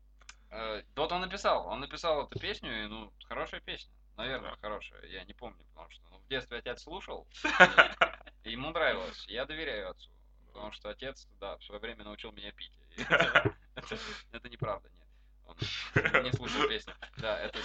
э, 0.51 0.83
вот 0.95 1.11
он 1.13 1.23
написал, 1.23 1.67
он 1.69 1.81
написал 1.81 2.27
эту 2.27 2.39
песню, 2.39 2.85
и, 2.85 2.87
ну, 2.87 3.11
хорошая 3.27 3.61
песня. 3.61 3.91
Наверное, 4.19 4.51
Да. 4.51 4.57
хорошая. 4.61 5.07
Я 5.07 5.25
не 5.25 5.33
помню, 5.33 5.65
потому 5.73 5.91
что 5.91 6.03
ну, 6.11 6.19
в 6.19 6.29
детстве 6.29 6.59
отец 6.59 6.83
слушал, 6.83 7.27
и 8.45 8.53
ему 8.53 8.71
нравилось. 8.71 9.25
Я 9.29 9.47
доверяю 9.47 9.91
отцу. 9.91 10.11
Потому 10.53 10.71
что 10.73 10.91
отец, 10.91 11.27
да, 11.41 11.57
в 11.57 11.65
свое 11.65 11.81
время 11.81 12.05
научил 12.05 12.31
меня 12.33 12.53
пить. 12.53 12.73
И 12.97 13.03
Это, 14.33 14.49
неправда, 14.49 14.89
нет. 14.89 16.15
Он 16.15 16.23
не 16.25 16.33
слушал 16.33 16.69
песню. 16.69 16.95
Да, 17.19 17.39
это. 17.39 17.59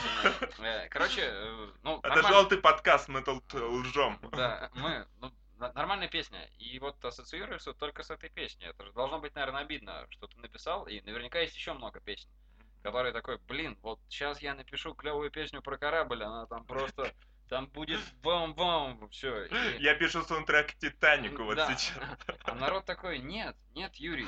Э, 0.60 0.88
Короче, 0.90 1.22
э, 1.24 1.70
ну, 1.84 2.00
Это 2.04 2.28
желтый 2.28 2.58
подкаст, 2.60 3.08
мы 3.08 3.22
тут 3.22 3.54
э, 3.54 3.58
лжем. 3.60 4.20
Да, 4.32 4.70
мы, 4.76 5.08
ну, 5.20 5.32
на- 5.58 5.72
нормальная 5.74 6.08
песня. 6.08 6.46
И 6.58 6.78
вот 6.80 7.04
ассоциируешься 7.04 7.74
только 7.74 8.04
с 8.04 8.10
этой 8.12 8.30
песней. 8.30 8.68
Это 8.68 8.86
же 8.86 8.92
должно 8.94 9.20
быть, 9.20 9.34
наверное, 9.36 9.62
обидно, 9.62 10.06
что 10.10 10.28
ты 10.28 10.38
написал. 10.40 10.88
И 10.88 11.02
наверняка 11.02 11.40
есть 11.40 11.56
еще 11.56 11.74
много 11.74 12.00
песен, 12.00 12.30
которые 12.84 13.14
такой, 13.14 13.38
блин, 13.48 13.78
вот 13.82 14.00
сейчас 14.10 14.42
я 14.42 14.54
напишу 14.56 14.94
клевую 14.94 15.32
песню 15.32 15.62
про 15.62 15.78
корабль, 15.78 16.24
она 16.24 16.46
там 16.48 16.66
просто, 16.66 17.14
там 17.50 17.68
будет 17.68 18.00
бам-бам, 18.22 19.10
все. 19.10 19.46
Я 19.80 19.96
пишу 19.96 20.22
саундтрек 20.24 20.74
Титанику 20.76 21.44
вот 21.44 21.56
Да. 21.56 21.74
сейчас. 21.76 21.98
А 22.44 22.56
народ 22.56 22.86
такой, 22.86 23.20
нет, 23.20 23.56
нет, 23.74 23.96
Юрий, 23.96 24.28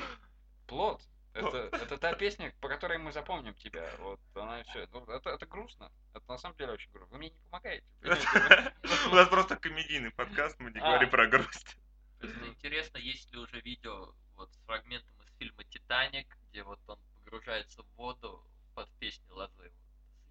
плод. 0.72 1.02
Это, 1.34 1.70
это 1.72 1.96
та 1.96 2.12
песня, 2.12 2.52
по 2.60 2.68
которой 2.68 2.98
мы 2.98 3.10
запомним 3.10 3.54
тебя. 3.54 3.90
Вот 4.00 4.20
она 4.34 4.62
все. 4.64 4.86
Ну, 4.92 5.02
это, 5.06 5.30
это 5.30 5.46
грустно. 5.46 5.90
Это 6.12 6.30
на 6.30 6.36
самом 6.36 6.54
деле 6.58 6.72
очень 6.72 6.90
грустно. 6.92 7.14
Вы 7.14 7.18
мне 7.20 7.30
не 7.30 7.38
помогаете. 7.48 7.86
У 9.10 9.14
нас 9.14 9.28
просто 9.28 9.56
комедийный 9.56 10.10
подкаст, 10.10 10.60
мы 10.60 10.70
не 10.70 10.78
А. 10.80 10.88
говорим 10.88 11.08
про 11.08 11.26
грусть. 11.28 11.78
Интересно, 12.20 12.98
есть 12.98 13.32
ли 13.32 13.38
уже 13.38 13.62
видео 13.62 14.12
вот 14.34 14.52
с 14.52 14.58
фрагментом 14.66 15.14
из 15.22 15.38
фильма 15.38 15.64
«Титаник», 15.64 16.36
где 16.50 16.64
вот 16.64 16.80
он 16.86 16.98
погружается 17.24 17.82
в 17.82 17.86
воду 17.96 18.46
под 18.74 18.90
песню 18.98 19.32
Лозы. 19.32 19.54
Вот, 19.56 19.72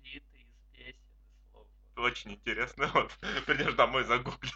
Свиты 0.01 0.37
из 0.37 0.53
песен 0.71 1.01
и 1.31 1.49
слов. 1.49 1.67
Очень 1.97 2.33
интересно. 2.33 2.87
Вот, 2.93 3.17
придешь 3.47 3.73
домой, 3.73 4.03
загугли. 4.03 4.51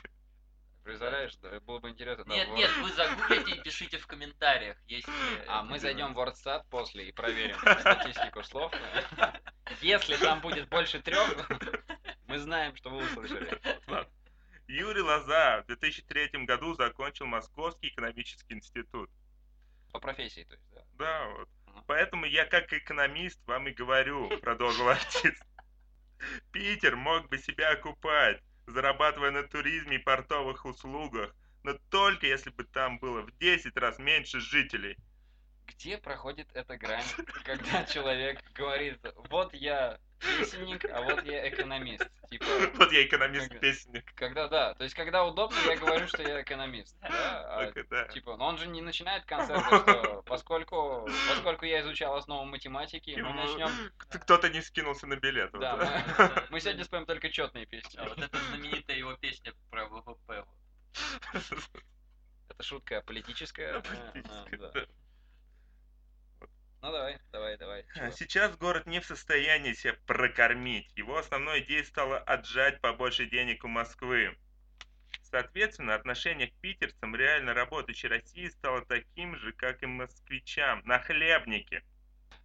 Представляешь, 0.85 1.35
да, 1.37 1.59
было 1.61 1.79
бы 1.79 1.89
интересно. 1.89 2.31
Нет, 2.31 2.47
нет, 2.49 2.69
вы 2.77 2.91
загуглите 2.91 3.55
и 3.55 3.59
пишите 3.63 3.97
в 3.97 4.05
комментариях, 4.05 4.77
есть 4.85 5.07
ли 5.07 5.13
А 5.47 5.63
мы 5.63 5.79
зайдем 5.79 6.13
в 6.13 6.19
WordStat 6.19 6.61
после 6.69 7.09
и 7.09 7.11
проверим 7.11 7.57
статистику 7.79 8.43
слов. 8.43 8.71
Если 9.81 10.15
там 10.17 10.41
будет 10.41 10.69
больше 10.69 11.01
трех, 11.01 11.49
мы 12.27 12.37
знаем, 12.37 12.75
что 12.75 12.91
вы 12.91 13.03
услышали. 13.03 13.59
Юрий 14.67 15.01
Лоза 15.01 15.63
в 15.63 15.65
2003 15.65 16.45
году 16.45 16.75
закончил 16.75 17.25
Московский 17.25 17.87
экономический 17.87 18.53
институт. 18.53 19.09
По 19.91 19.99
профессии, 19.99 20.43
то 20.43 20.53
есть, 20.53 20.69
да. 20.71 20.83
Да, 20.99 21.27
вот. 21.29 21.49
Поэтому 21.87 22.27
я 22.27 22.45
как 22.45 22.71
экономист 22.71 23.39
вам 23.47 23.67
и 23.67 23.71
говорю, 23.71 24.29
продолжил 24.39 24.87
артист. 24.87 25.43
Питер 26.51 26.95
мог 26.95 27.27
бы 27.27 27.39
себя 27.39 27.71
окупать, 27.71 28.39
зарабатывая 28.67 29.31
на 29.31 29.43
туризме 29.43 29.97
и 29.97 29.99
портовых 29.99 30.65
услугах, 30.65 31.33
но 31.63 31.73
только 31.89 32.27
если 32.27 32.49
бы 32.49 32.63
там 32.63 32.99
было 32.99 33.21
в 33.21 33.37
10 33.37 33.75
раз 33.77 33.99
меньше 33.99 34.39
жителей. 34.39 34.97
Где 35.67 35.97
проходит 35.97 36.47
эта 36.53 36.77
грань, 36.77 37.03
когда 37.43 37.83
человек 37.85 38.39
говорит, 38.53 38.99
вот 39.29 39.53
я 39.53 39.99
песенник, 40.39 40.85
а 40.91 41.01
вот 41.01 41.23
я 41.25 41.47
экономист. 41.49 42.07
Типа, 42.29 42.45
Вот 42.75 42.91
я 42.91 43.05
экономист 43.05 43.51
Ага. 43.51 43.59
песенник. 43.59 44.13
когда 44.15 44.47
да, 44.47 44.73
то 44.73 44.83
есть 44.83 44.95
когда 44.95 45.23
удобно, 45.25 45.55
я 45.67 45.77
говорю, 45.77 46.07
что 46.07 46.21
я 46.23 46.41
экономист. 46.41 46.95
Да? 47.01 47.09
А, 47.11 47.71
Так, 47.71 47.87
да. 47.89 48.07
Типа, 48.09 48.35
но 48.37 48.47
он 48.47 48.57
же 48.57 48.67
не 48.67 48.81
начинает 48.81 49.25
концерт, 49.25 49.63
что 49.65 50.23
поскольку, 50.25 51.07
поскольку 51.29 51.65
я 51.65 51.81
изучал 51.81 52.15
основу 52.15 52.45
математики, 52.45 53.11
мы 53.19 53.33
начнем 53.33 53.69
Кто- 53.97 54.19
Кто-то 54.19 54.49
не 54.49 54.61
скинулся 54.61 55.07
на 55.07 55.15
билет. 55.17 55.51
вот, 55.53 55.61
Да, 55.61 55.77
да. 55.77 56.03
мы, 56.17 56.47
мы 56.51 56.59
сегодня 56.59 56.83
споем 56.83 57.05
только 57.05 57.29
четные 57.29 57.65
песни. 57.65 57.97
А 57.99 58.05
вот 58.09 58.17
эта 58.17 58.37
знаменитая 58.49 58.97
его 58.97 59.13
песня 59.15 59.53
про 59.69 59.85
ВВП. 59.87 60.45
вот. 60.45 60.47
Это 62.49 62.63
шутка 62.63 63.01
политическая. 63.01 63.81
Политическая, 63.81 64.57
да. 64.57 64.85
Ну 66.85 66.91
давай, 66.91 67.17
давай, 67.31 67.57
давай. 67.57 67.83
Чего? 67.95 68.11
Сейчас 68.11 68.55
город 68.57 68.85
не 68.85 68.99
в 68.99 69.05
состоянии 69.05 69.73
себя 69.73 69.95
прокормить. 70.05 70.87
Его 70.95 71.17
основной 71.17 71.61
идеей 71.61 71.83
стало 71.83 72.19
отжать 72.19 72.79
побольше 72.79 73.25
денег 73.25 73.63
у 73.63 73.67
Москвы. 73.67 74.37
Соответственно, 75.23 75.95
отношение 75.95 76.49
к 76.49 76.53
питерцам 76.61 77.15
реально 77.15 77.55
работающей 77.55 78.07
России 78.07 78.49
стало 78.49 78.85
таким 78.85 79.35
же, 79.37 79.51
как 79.53 79.81
и 79.81 79.87
москвичам, 79.87 80.83
на 80.85 80.99
хлебнике. 80.99 81.83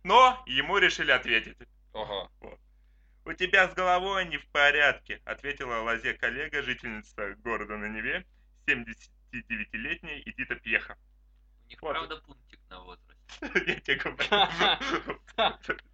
Но 0.04 0.42
ему 0.46 0.78
решили 0.78 1.10
ответить. 1.10 1.58
Ого. 1.92 2.30
У 2.40 3.28
«У 3.28 3.34
тебя 3.34 3.68
с 3.68 3.74
головой 3.74 4.24
не 4.24 4.38
в 4.38 4.46
порядке»,— 4.46 5.20
ответила 5.26 5.82
Лазе 5.82 6.14
коллега, 6.14 6.62
жительница 6.62 7.34
города 7.44 7.76
на 7.76 7.88
Неве, 7.90 8.24
79-летняя 8.66 10.22
Эдита 10.22 10.54
Пьеха. 10.54 10.96
У 11.66 11.68
них, 11.68 11.82
вот. 11.82 11.92
правда, 11.92 12.16
пунктик 12.16 12.58
на 12.70 12.80
возраст. 12.80 13.09
Я 13.66 13.80
тебе 13.80 13.96
говорю. 13.96 15.18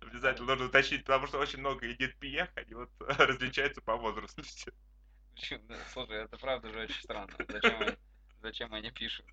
Обязательно 0.00 0.46
нужно 0.48 0.66
уточнить, 0.66 1.04
потому 1.04 1.26
что 1.26 1.38
очень 1.38 1.58
много 1.60 1.90
Эдит 1.90 2.16
Пьех, 2.16 2.50
они 2.56 2.74
вот 2.74 2.90
различаются 3.00 3.80
по 3.80 3.96
возрасту 3.96 4.42
все. 4.42 4.72
Слушай, 5.92 6.24
это 6.24 6.36
правда 6.38 6.70
же 6.70 6.80
очень 6.80 7.02
странно. 7.02 7.32
Зачем 7.48 7.82
они, 7.82 7.96
зачем 8.42 8.74
они 8.74 8.90
пишут? 8.90 9.26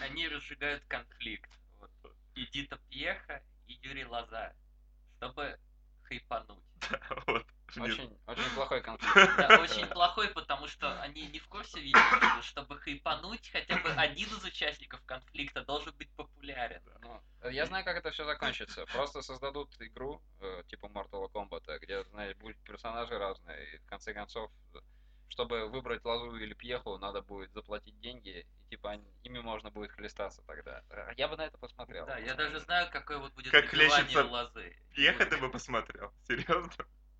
Они 0.00 0.28
разжигают 0.28 0.84
конфликт. 0.86 1.50
Вот. 1.78 1.90
Эдита 2.34 2.78
Пьеха 2.88 3.42
и 3.66 3.74
Юрий 3.82 4.06
Лоза. 4.06 4.54
Чтобы 5.16 5.58
хайпануть. 6.04 6.64
вот. 7.26 7.46
Очень, 7.76 8.18
очень 8.26 8.50
плохой 8.54 8.80
конфликт. 8.80 9.14
Да, 9.36 9.60
очень 9.60 9.86
плохой, 9.86 10.28
потому 10.28 10.66
что 10.66 11.00
они 11.00 11.26
не 11.26 11.38
в 11.38 11.48
курсе 11.48 11.80
видят, 11.80 12.00
что 12.16 12.42
чтобы 12.42 12.78
хайпануть, 12.78 13.50
хотя 13.50 13.76
бы 13.76 13.90
один 13.96 14.28
из 14.28 14.44
участников 14.44 15.02
конфликта 15.04 15.62
должен 15.62 15.94
быть 15.96 16.10
популярен. 16.12 16.82
Ну, 17.00 17.50
я 17.50 17.66
знаю, 17.66 17.84
как 17.84 17.96
это 17.96 18.10
все 18.10 18.24
закончится. 18.24 18.86
Просто 18.86 19.22
создадут 19.22 19.74
игру, 19.80 20.22
э, 20.40 20.62
типа 20.68 20.86
Mortal 20.86 21.30
Kombat, 21.32 21.78
где, 21.80 22.04
знаешь, 22.04 22.36
будут 22.36 22.56
персонажи 22.58 23.18
разные, 23.18 23.74
и 23.74 23.78
в 23.78 23.86
конце 23.86 24.14
концов 24.14 24.50
чтобы 25.28 25.68
выбрать 25.68 26.04
Лазу 26.04 26.34
или 26.36 26.54
Пьеху, 26.54 26.98
надо 26.98 27.22
будет 27.22 27.52
заплатить 27.52 27.98
деньги, 28.00 28.46
и 28.66 28.70
типа 28.70 29.00
ими 29.22 29.38
можно 29.40 29.70
будет 29.70 29.92
хлестаться 29.92 30.42
тогда. 30.46 30.82
Я 31.16 31.28
бы 31.28 31.36
на 31.36 31.46
это 31.46 31.58
посмотрел. 31.58 32.06
Да, 32.06 32.18
я 32.18 32.34
даже 32.34 32.60
знаю, 32.60 32.88
какое 32.90 33.18
вот 33.18 33.32
будет 33.34 33.52
как 33.52 33.72
Лозы. 33.72 34.76
Пьеха 34.94 35.26
ты 35.26 35.36
бы 35.36 35.50
посмотрел? 35.50 36.12
Серьезно? 36.26 36.72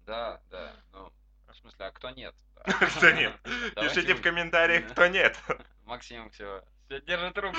Да, 0.07 0.41
да. 0.51 0.73
Ну, 0.93 1.13
в 1.49 1.57
смысле, 1.57 1.87
а 1.87 1.91
кто 1.91 2.11
нет? 2.11 2.35
Кто 2.65 3.11
нет? 3.11 3.33
Пишите 3.75 4.15
в 4.15 4.23
комментариях, 4.23 4.87
кто 4.91 5.07
нет. 5.07 5.37
Максим 5.85 6.31
все. 6.31 6.63
Все 6.87 7.01
держит 7.03 7.37
руку. 7.39 7.59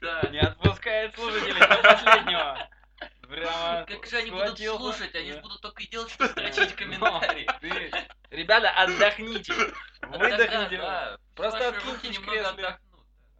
Да. 0.00 0.22
Не 0.30 0.40
отпускает 0.40 1.14
слушателей 1.14 1.60
до 1.60 1.76
последнего. 1.76 2.68
Прямо 3.28 3.84
как 3.86 4.06
же 4.06 4.16
они 4.18 4.30
будут 4.30 4.58
слушать? 4.58 5.14
Они 5.14 5.32
же 5.32 5.40
будут 5.40 5.60
только 5.60 5.82
и 5.82 5.88
делать, 5.88 6.10
что 6.10 6.26
строчить 6.28 6.74
комментарии. 6.74 7.46
Ребята, 8.30 8.70
отдохните. 8.70 9.52
Выдохните. 10.02 11.18
Просто 11.34 11.68
откиньтесь 11.68 12.18
немного 12.18 12.48
отдохнуть. 12.48 12.85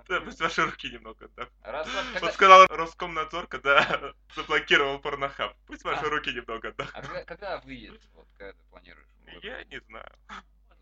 Да, 0.08 0.20
пусть 0.20 0.40
ваши 0.40 0.64
руки 0.64 0.88
немного 0.88 1.24
отдохнут. 1.24 2.20
Вот 2.20 2.32
сказал 2.32 2.66
Роскомнадзор, 2.68 3.48
когда 3.48 4.14
заблокировал 4.36 5.00
порнохаб. 5.00 5.56
Пусть 5.66 5.82
ваши 5.84 6.04
а. 6.04 6.08
руки 6.08 6.32
немного 6.32 6.68
отдохнут. 6.68 7.04
А 7.04 7.24
когда 7.24 7.58
выйдет? 7.58 8.00
Вот 8.14 8.28
когда 8.36 8.52
ты 8.52 8.58
планируешь? 8.70 9.08
Я 9.42 9.64
не 9.64 9.80
знаю. 9.80 10.12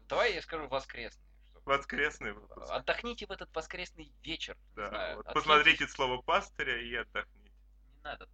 Давай 0.09 0.35
я 0.35 0.43
скажу 0.43 0.69
воскресный. 0.69 1.25
Воскресный 1.65 2.33
выпуск. 2.33 2.71
Отдохните 2.71 3.27
в 3.27 3.31
этот 3.31 3.49
воскресный 3.55 4.13
вечер. 4.23 4.57
Да, 4.77 5.15
вот 5.17 5.27
посмотрите 5.33 5.89
слово 5.89 6.21
пастыря 6.21 6.79
и 6.79 6.95
отдохните. 6.95 7.51
Не 7.95 8.01
надо 8.03 8.29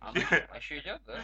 а, 0.00 0.12
а 0.50 0.56
еще 0.56 0.78
идет, 0.78 1.00
да? 1.04 1.22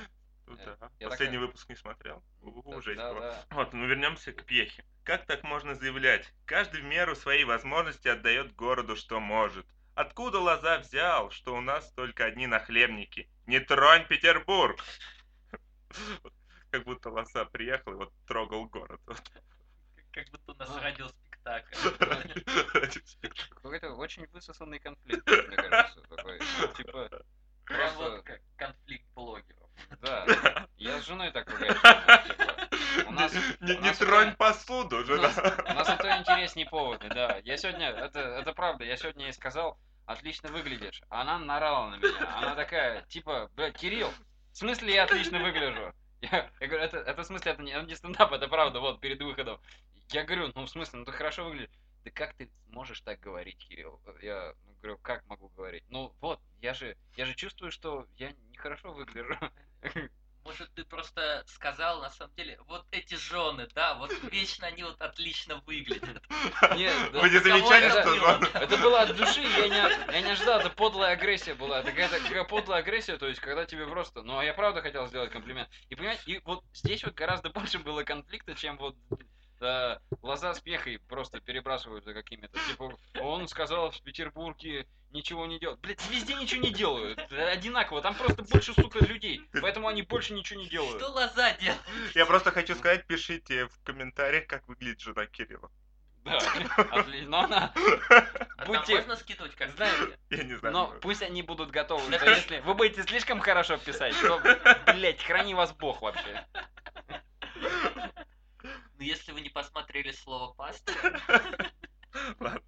Ну 0.49 0.57
да. 0.57 0.91
Я 0.99 1.09
Последний 1.09 1.37
так... 1.37 1.47
выпуск 1.47 1.69
не 1.69 1.77
смотрел. 1.77 2.23
Уже 2.43 2.95
да, 2.95 3.15
да. 3.15 3.45
Вот, 3.51 3.73
ну 3.73 3.87
вернемся 3.87 4.33
к 4.33 4.45
Пьехе. 4.45 4.85
Как 5.05 5.27
так 5.27 5.43
можно 5.43 5.75
заявлять? 5.75 6.33
Каждый 6.47 6.81
в 6.81 6.85
меру 6.85 7.15
своей 7.15 7.45
возможности 7.45 8.09
отдает 8.09 8.55
городу, 8.55 8.97
что 8.97 9.21
может. 9.21 9.67
Откуда 9.95 10.39
Лоза 10.39 10.79
взял, 10.79 11.31
что 11.31 11.57
у 11.57 11.61
нас 11.61 11.93
только 11.93 12.25
одни 12.25 12.47
нахлебники? 12.47 13.29
Не 13.47 13.61
тронь 13.61 14.07
Петербург! 14.07 14.83
Как 16.71 16.85
будто 16.85 17.11
Лоза 17.11 17.45
приехал 17.47 17.93
и 17.93 17.97
вот 17.97 18.13
трогал 18.27 18.67
город. 18.67 19.01
Как 20.13 20.29
будто 20.31 20.53
у 20.53 20.55
нас 20.55 20.77
радиоспектакль. 20.77 21.75
Какой-то 23.51 23.95
очень 23.95 24.27
высосанный 24.29 24.79
конфликт, 24.79 25.27
мне 25.27 25.57
кажется, 25.57 26.01
такой. 26.03 26.39
Типа, 26.77 27.25
Просто... 27.65 28.41
конфликт 28.57 29.07
блогеров. 29.15 29.58
Да, 30.01 30.27
я 30.77 31.01
с 31.01 31.07
женой 31.07 31.31
так 31.31 31.51
ругаюсь. 31.51 31.75
Типа. 31.75 32.59
У 33.07 33.13
нас, 33.13 33.33
не, 33.61 33.73
у 33.75 33.81
не 33.81 33.93
тронь 33.93 34.35
посуду, 34.37 35.05
жена. 35.05 35.31
У 35.69 35.75
нас, 35.75 35.89
это 35.89 36.19
интереснее 36.19 36.67
поводы, 36.67 37.09
да. 37.09 37.39
Я 37.45 37.57
сегодня, 37.57 37.91
это, 37.91 38.21
это 38.21 38.53
правда, 38.53 38.85
я 38.85 38.97
сегодня 38.97 39.27
ей 39.27 39.33
сказал, 39.33 39.79
отлично 40.07 40.51
выглядишь. 40.51 41.03
Она 41.09 41.39
нарала 41.39 41.91
на 41.91 41.97
меня. 41.97 42.37
Она 42.37 42.55
такая, 42.55 43.03
типа, 43.03 43.51
блядь, 43.55 43.77
Кирилл, 43.77 44.11
в 44.53 44.57
смысле 44.57 44.95
я 44.95 45.05
отлично 45.05 45.39
выгляжу? 45.39 45.93
Я, 46.21 46.51
я 46.61 46.67
говорю, 46.67 46.85
это, 46.85 46.99
это 46.99 47.23
в 47.23 47.27
смысле, 47.27 47.53
это 47.53 47.63
не, 47.63 47.71
это 47.71 47.87
не 47.87 47.95
стендап, 47.95 48.33
это 48.33 48.49
правда, 48.49 48.81
вот, 48.81 49.01
перед 49.01 49.23
выходом. 49.23 49.61
Я 50.11 50.25
говорю, 50.25 50.51
ну, 50.55 50.65
в 50.65 50.71
смысле, 50.71 51.01
ну 51.01 51.05
ты 51.05 51.13
хорошо 51.13 51.45
выглядишь. 51.45 51.71
Да 52.05 52.11
как 52.11 52.35
ты 52.35 52.51
можешь 52.69 53.01
так 53.03 53.21
говорить, 53.21 53.59
Кирилл? 53.59 54.01
Я 54.23 54.55
ну, 54.67 54.75
говорю, 54.81 54.99
как 54.99 55.25
могу 55.27 55.49
говорить? 55.51 55.85
Ну, 55.89 56.13
вот, 56.21 56.41
я 56.61 56.75
же, 56.75 56.97
я 57.17 57.25
же 57.25 57.35
чувствую, 57.35 57.71
что 57.71 58.07
я 58.17 58.33
нехорошо 58.51 58.93
выгляжу. 58.93 59.37
Может, 60.45 60.73
ты 60.73 60.83
просто 60.85 61.45
сказал, 61.47 62.01
на 62.01 62.09
самом 62.09 62.35
деле, 62.35 62.59
вот 62.69 62.87
эти 62.91 63.17
жены, 63.17 63.69
да, 63.75 63.95
вот 63.97 64.11
вечно 64.33 64.67
они 64.67 64.83
вот 64.83 64.99
отлично 65.03 65.63
выглядят. 65.67 66.23
Нет, 66.75 66.95
Вы 67.13 67.29
не 67.29 67.39
замечали, 67.39 67.91
что 67.91 68.15
жены? 68.15 68.47
Это 68.55 68.79
было 68.79 69.03
от 69.03 69.15
души, 69.15 69.43
я 69.43 69.69
не, 69.69 70.13
я 70.13 70.21
не 70.23 70.31
ожидал, 70.31 70.61
это 70.61 70.71
подлая 70.71 71.13
агрессия 71.13 71.55
была. 71.55 71.81
Это 71.81 71.91
какая-то 71.91 72.21
какая 72.21 72.45
подлая 72.45 72.81
агрессия, 72.81 73.19
то 73.19 73.27
есть, 73.27 73.41
когда 73.41 73.67
тебе 73.67 73.87
просто... 73.87 74.23
Ну, 74.23 74.39
а 74.39 74.45
я 74.45 74.55
правда 74.55 74.81
хотел 74.81 75.07
сделать 75.07 75.31
комплимент. 75.31 75.69
И 75.91 75.95
понимаете, 75.95 76.23
и 76.25 76.41
вот 76.45 76.65
здесь 76.73 77.05
вот 77.05 77.15
гораздо 77.15 77.51
больше 77.51 77.79
было 77.79 78.03
конфликта, 78.05 78.55
чем 78.55 78.79
вот 78.79 78.97
да, 79.61 80.01
глаза 80.23 80.55
с 80.55 80.61
пехой 80.61 80.99
просто 80.99 81.41
перебрасываются 81.41 82.15
какими-то. 82.15 82.59
Типа, 82.69 82.97
он 83.21 83.49
сказал 83.49 83.91
в 83.91 84.01
Петербурге 84.03 84.87
ничего 85.11 85.47
не 85.47 85.59
делать. 85.59 85.81
Блять, 85.81 86.01
везде 86.11 86.35
ничего 86.35 86.63
не 86.63 86.71
делают. 86.71 87.21
Одинаково. 87.33 88.03
Там 88.03 88.15
просто 88.15 88.43
больше, 88.43 88.75
сука, 88.75 89.05
людей. 89.05 89.43
Поэтому 89.61 89.89
они 89.89 90.03
больше 90.03 90.35
ничего 90.35 90.61
не 90.61 90.69
делают. 90.69 91.01
Что 91.01 91.11
лоза 91.11 91.53
делает? 91.55 91.81
Я 92.15 92.27
просто 92.27 92.51
хочу 92.51 92.75
сказать, 92.75 93.07
пишите 93.07 93.67
в 93.67 93.83
комментариях, 93.83 94.47
как 94.47 94.67
выглядит 94.69 95.01
жена 95.01 95.27
Кирилла. 95.27 95.71
Да, 96.25 96.39
отлично. 96.91 97.31
Но 97.31 97.39
она... 97.41 97.73
Будьте... 98.67 98.97
можно 98.97 99.17
скидывать, 99.17 99.55
как 99.55 99.71
знаете? 99.71 100.19
Я 100.31 100.45
не 100.45 100.55
знаю. 100.57 100.75
Но 100.75 100.95
пусть 101.01 101.23
они 101.23 101.43
будут 101.43 101.71
готовы. 101.71 102.03
Если 102.13 102.61
вы 102.61 102.75
будете 102.75 103.03
слишком 103.05 103.41
хорошо 103.41 103.79
писать, 103.79 104.15
то, 104.21 104.41
блять, 104.93 105.23
храни 105.23 105.55
вас 105.55 105.73
Бог 105.73 106.03
вообще. 106.03 106.47
Ну, 108.99 109.05
если 109.05 109.31
вы 109.31 109.41
не 109.41 109.49
посмотрели 109.49 110.11
слово 110.11 110.53
паста. 110.55 110.93
Ладно. 112.41 112.63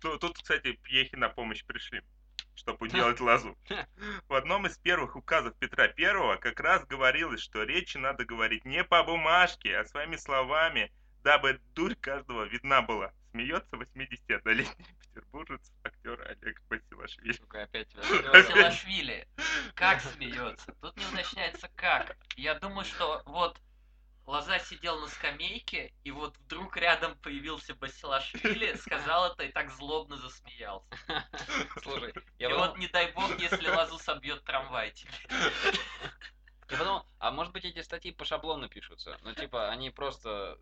Тут, 0.00 0.36
кстати, 0.36 0.72
пьехи 0.72 1.16
на 1.16 1.28
помощь 1.28 1.64
пришли, 1.64 2.02
чтобы 2.54 2.86
уделать 2.86 3.20
лазу. 3.20 3.56
В 4.28 4.34
одном 4.34 4.66
из 4.66 4.76
первых 4.78 5.16
указов 5.16 5.54
Петра 5.58 5.88
Первого 5.88 6.36
как 6.36 6.60
раз 6.60 6.84
говорилось, 6.86 7.40
что 7.40 7.62
речи 7.62 7.96
надо 7.96 8.24
говорить 8.24 8.64
не 8.64 8.84
по 8.84 9.02
бумажке, 9.02 9.76
а 9.76 9.84
своими 9.84 10.16
словами, 10.16 10.92
дабы 11.22 11.60
дурь 11.74 11.94
каждого 11.96 12.44
видна 12.44 12.82
была. 12.82 13.12
Смеется 13.32 13.76
81-летний 13.76 14.86
петербуржец, 15.00 15.72
актер 15.84 16.20
Олег 16.22 16.62
Басилашвили. 16.68 17.32
Сука, 17.32 17.62
опять 17.64 17.94
Басилашвили. 17.94 19.28
Как 19.74 20.00
смеется? 20.00 20.72
Тут 20.80 20.96
не 20.96 21.04
уточняется 21.06 21.68
как. 21.74 22.16
Я 22.36 22.54
думаю, 22.58 22.84
что 22.84 23.22
вот 23.26 23.60
Лоза 24.26 24.58
сидел 24.58 24.98
на 25.00 25.06
скамейке, 25.06 25.92
и 26.02 26.10
вот 26.10 26.36
вдруг 26.38 26.76
рядом 26.76 27.16
появился 27.18 27.74
Басилашвили, 27.76 28.74
сказал 28.74 29.32
это 29.32 29.44
и 29.44 29.52
так 29.52 29.70
злобно 29.70 30.16
засмеялся. 30.16 30.88
Слушай, 31.82 32.12
я 32.38 32.48
и 32.48 32.50
подумал... 32.50 32.70
вот 32.70 32.78
не 32.78 32.88
дай 32.88 33.12
бог, 33.12 33.38
если 33.38 33.68
Лозу 33.68 33.98
собьет 33.98 34.42
трамвай 34.42 34.90
теперь. 34.90 35.42
Я 36.68 36.78
подумал, 36.78 37.06
а 37.20 37.30
может 37.30 37.52
быть 37.52 37.64
эти 37.64 37.80
статьи 37.82 38.10
по 38.10 38.24
шаблону 38.24 38.68
пишутся? 38.68 39.16
Ну, 39.22 39.32
типа, 39.32 39.70
они 39.70 39.90
просто 39.90 40.58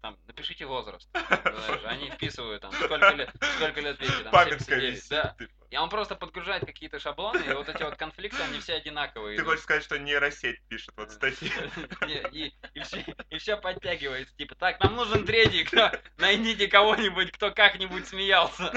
там, 0.00 0.16
напишите 0.26 0.66
возраст. 0.66 1.08
Знаешь, 1.12 1.84
они 1.84 2.10
вписывают 2.10 2.62
там, 2.62 2.72
сколько 2.72 3.10
лет, 3.10 3.30
сколько 3.56 3.80
лет 3.80 4.00
Вики, 4.00 4.22
там, 4.22 4.32
Памятская 4.32 4.80
79, 4.92 5.08
да. 5.10 5.36
И 5.70 5.76
он 5.76 5.90
просто 5.90 6.14
подгружает 6.14 6.64
какие-то 6.64 6.98
шаблоны, 6.98 7.42
и 7.44 7.52
вот 7.52 7.68
эти 7.68 7.82
вот 7.82 7.96
конфликты, 7.96 8.42
они 8.42 8.58
все 8.58 8.74
одинаковые. 8.74 9.36
Ты 9.36 9.44
хочешь 9.44 9.64
сказать, 9.64 9.84
что 9.84 9.98
нейросеть 9.98 10.62
пишет 10.68 10.94
вот 10.96 11.12
статьи? 11.12 11.52
И, 12.32 12.54
и, 12.74 12.80
все, 12.80 13.04
и 13.28 13.38
все 13.38 13.56
подтягивается. 13.56 14.34
Типа, 14.36 14.54
так, 14.54 14.80
нам 14.80 14.96
нужен 14.96 15.26
третий, 15.26 15.64
кто, 15.64 15.90
найдите 16.16 16.68
кого-нибудь, 16.68 17.32
кто 17.32 17.50
как-нибудь 17.50 18.06
смеялся. 18.06 18.72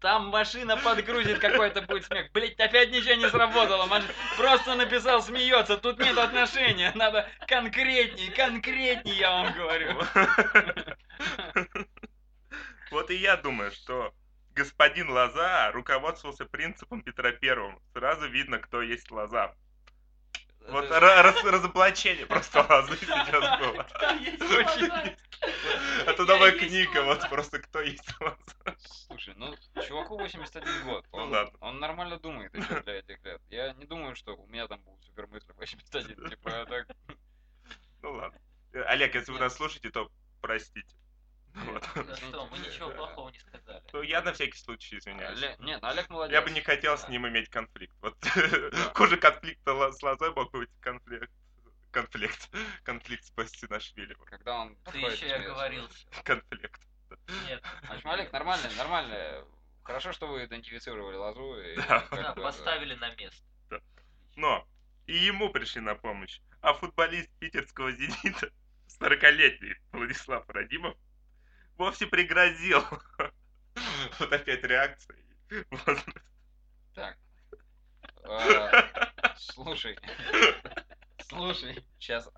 Там 0.00 0.28
машина 0.28 0.76
подгрузит 0.76 1.38
какой-то 1.38 1.82
будет 1.82 2.04
смех. 2.04 2.30
Блять, 2.32 2.58
опять 2.60 2.90
ничего 2.90 3.14
не 3.14 3.28
сработало. 3.28 3.86
Маш... 3.86 4.04
Просто 4.36 4.74
написал 4.74 5.22
смеется. 5.22 5.76
Тут 5.76 5.98
нет 5.98 6.16
отношения. 6.16 6.92
Надо 6.94 7.28
конкретней, 7.46 8.30
конкретней, 8.30 9.14
я 9.14 9.30
вам 9.30 9.52
говорю. 9.52 10.00
Вот 12.90 13.10
и 13.10 13.16
я 13.16 13.36
думаю, 13.36 13.72
что 13.72 14.14
господин 14.54 15.10
Лоза 15.10 15.70
руководствовался 15.72 16.44
принципом 16.44 17.02
Петра 17.02 17.32
Первым. 17.32 17.80
Сразу 17.92 18.28
видно, 18.28 18.58
кто 18.58 18.80
есть 18.80 19.10
Лоза. 19.10 19.54
Вот 20.68 20.90
раз- 20.90 21.44
разоблачение 21.44 22.26
просто 22.26 22.62
лозы 22.68 22.96
сейчас 22.96 23.60
было. 23.60 23.86
Это 26.06 26.24
новая 26.24 26.52
книга, 26.52 27.02
вот 27.04 27.28
просто 27.28 27.60
кто 27.60 27.80
есть 27.80 28.08
лоза. 28.20 28.36
Слушай, 29.06 29.34
ну, 29.36 29.54
чуваку 29.86 30.18
81 30.18 30.84
год. 30.84 31.04
Ну 31.12 31.18
Он, 31.18 31.50
он 31.60 31.80
нормально 31.80 32.18
думает 32.18 32.54
еще 32.54 32.80
для 32.82 32.94
этих 32.94 33.24
лет. 33.24 33.40
Я 33.50 33.72
не 33.74 33.84
думаю, 33.84 34.16
что 34.16 34.36
у 34.36 34.46
меня 34.46 34.66
там 34.66 34.80
будут 34.80 35.04
супер 35.04 35.26
мысли 35.28 35.52
в 35.52 35.56
81. 35.56 36.28
Типа, 36.30 36.48
я 36.48 36.64
так... 36.66 36.86
Ну 38.02 38.12
ладно. 38.12 38.38
Олег, 38.72 39.14
если 39.14 39.32
вы 39.32 39.38
нас 39.38 39.54
слушаете, 39.54 39.90
то 39.90 40.10
простите. 40.40 40.94
Вот. 41.64 41.88
Да 41.94 42.16
что, 42.16 42.46
мы 42.48 42.58
ничего 42.58 42.90
плохого 42.90 43.30
не 43.30 43.38
сказали. 43.38 43.82
Ну, 43.92 44.02
я 44.02 44.20
на 44.22 44.32
всякий 44.32 44.58
случай 44.58 44.98
извиняюсь. 44.98 45.38
Олег- 45.38 45.58
Нет, 45.60 45.80
ну, 45.82 45.88
Олег 45.88 46.10
молодец. 46.10 46.34
Я 46.34 46.42
бы 46.42 46.50
не 46.50 46.60
хотел 46.60 46.98
с 46.98 47.08
ним 47.08 47.26
иметь 47.28 47.48
конфликт. 47.48 47.94
Вот 48.02 48.14
хуже 48.94 49.16
конфликта 49.16 49.90
с 49.92 50.02
лозой 50.02 50.32
мог 50.34 50.50
быть 50.52 50.70
конфликт. 50.80 51.30
Конфликт. 51.90 52.50
Конфликт 52.84 53.24
с 53.24 53.30
Бастинашвили. 53.30 54.14
Когда 54.26 54.58
он 54.60 54.76
Ты 54.92 54.98
еще 54.98 55.14
и 55.14 55.16
тебе, 55.18 55.34
оговорился. 55.36 56.06
Конфликт. 56.24 56.80
Нет, 57.48 57.64
В 57.84 57.90
общем, 57.92 58.10
Олег, 58.10 58.32
нормально, 58.32 58.68
нормально. 58.76 59.44
Хорошо, 59.82 60.12
что 60.12 60.26
вы 60.26 60.44
идентифицировали 60.44 61.16
лозу 61.16 61.58
и 61.58 61.76
Да. 61.76 62.34
поставили 62.34 62.94
на 62.96 63.14
место. 63.14 63.44
Но 64.34 64.66
и 65.06 65.14
ему 65.16 65.48
пришли 65.50 65.80
на 65.80 65.94
помощь. 65.94 66.40
А 66.60 66.74
футболист 66.74 67.30
питерского 67.38 67.92
«Зенита», 67.92 68.50
40-летний 69.00 69.74
Владислав 69.92 70.44
Радимов, 70.50 70.96
вовсе 71.76 72.06
пригрозил. 72.06 72.82
Вот 74.18 74.32
опять 74.32 74.62
реакция. 74.64 75.16
Так. 76.94 77.18
Э, 78.24 78.82
Слушай. 79.36 79.98
Слушай, 81.28 81.84
сейчас 81.98 82.30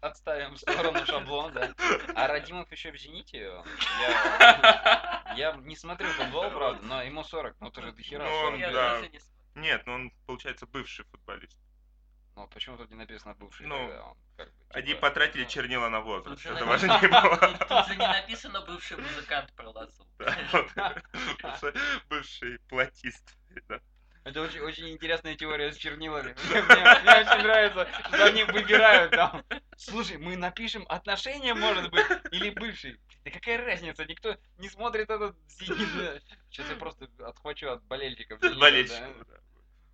отставим 0.00 0.54
в 0.54 0.58
сторону 0.58 1.04
шаблон, 1.04 1.52
да. 1.52 1.74
А 2.14 2.28
Радимов 2.28 2.70
еще 2.70 2.92
в 2.92 2.96
«Зените»? 2.96 3.38
Я, 4.00 5.34
я 5.36 5.52
не 5.56 5.74
смотрю 5.76 6.08
футбол, 6.10 6.48
правда, 6.50 6.82
но 6.86 7.02
ему 7.02 7.24
40, 7.24 7.56
ну 7.60 7.68
это 7.68 7.82
же 7.82 7.92
дохера 7.92 8.22
Ну, 8.24 8.30
40 8.30 8.58
Я 8.60 8.70
лет. 8.70 9.12
да. 9.12 9.60
Нет, 9.60 9.82
ну 9.86 9.94
он, 9.94 10.12
получается, 10.26 10.66
бывший 10.66 11.04
футболист. 11.06 11.58
Ну 12.36 12.46
почему 12.48 12.76
тут 12.76 12.90
не 12.90 12.96
написано 12.96 13.34
бывший? 13.34 13.66
Ну, 13.66 13.76
тогда? 13.78 14.02
Он 14.04 14.16
как 14.36 14.52
бы, 14.54 14.63
Они 14.74 14.88
типа, 14.88 15.00
потратили 15.02 15.44
ну, 15.44 15.48
чернила 15.48 15.88
на. 15.88 16.02
Тут 16.02 16.40
же 16.40 16.48
Это 16.50 16.64
важнее 16.64 16.98
было. 17.08 17.36
Тут 17.68 17.86
же 17.86 17.96
не 17.96 18.06
написано 18.06 18.60
бывший 18.62 18.96
музыкант 18.96 19.52
про 19.54 19.70
лозу. 19.70 20.06
Да, 20.18 20.36
вот. 21.62 21.74
Бывший 22.08 22.58
платист. 22.68 23.36
да. 23.68 23.80
Это 24.24 24.40
очень, 24.40 24.60
очень 24.60 24.88
интересная 24.88 25.36
теория 25.36 25.70
с 25.70 25.76
чернилами. 25.76 26.34
Мне, 26.50 26.62
мне- 26.62 27.00
мне 27.02 27.20
очень 27.20 27.42
нравится, 27.42 27.88
что 28.08 28.24
они 28.24 28.44
выбирают 28.44 29.10
там. 29.12 29.44
Слушай, 29.76 30.16
мы 30.16 30.36
напишем 30.36 30.86
отношения, 30.88 31.52
может 31.52 31.90
быть, 31.90 32.06
или 32.32 32.50
бывший. 32.50 32.98
Да 33.24 33.30
какая 33.30 33.58
разница, 33.64 34.04
никто 34.06 34.36
не 34.58 34.70
смотрит 34.70 35.10
этот 35.10 35.36
зенит. 35.48 36.22
Сейчас 36.50 36.70
я 36.70 36.76
просто 36.76 37.08
отхвачу 37.18 37.70
от 37.70 37.82
болельщиков. 37.84 38.40
«Зенита», 38.40 38.58
Болельщиков, 38.60 39.26
да. 39.28 39.34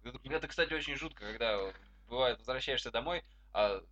да. 0.04 0.10
Это, 0.10 0.18
это, 0.36 0.48
кстати, 0.48 0.72
очень 0.74 0.96
жутко, 0.96 1.24
когда 1.24 1.58
бывает 2.08 2.38
возвращаешься 2.38 2.90
домой, 2.90 3.24
а 3.52 3.82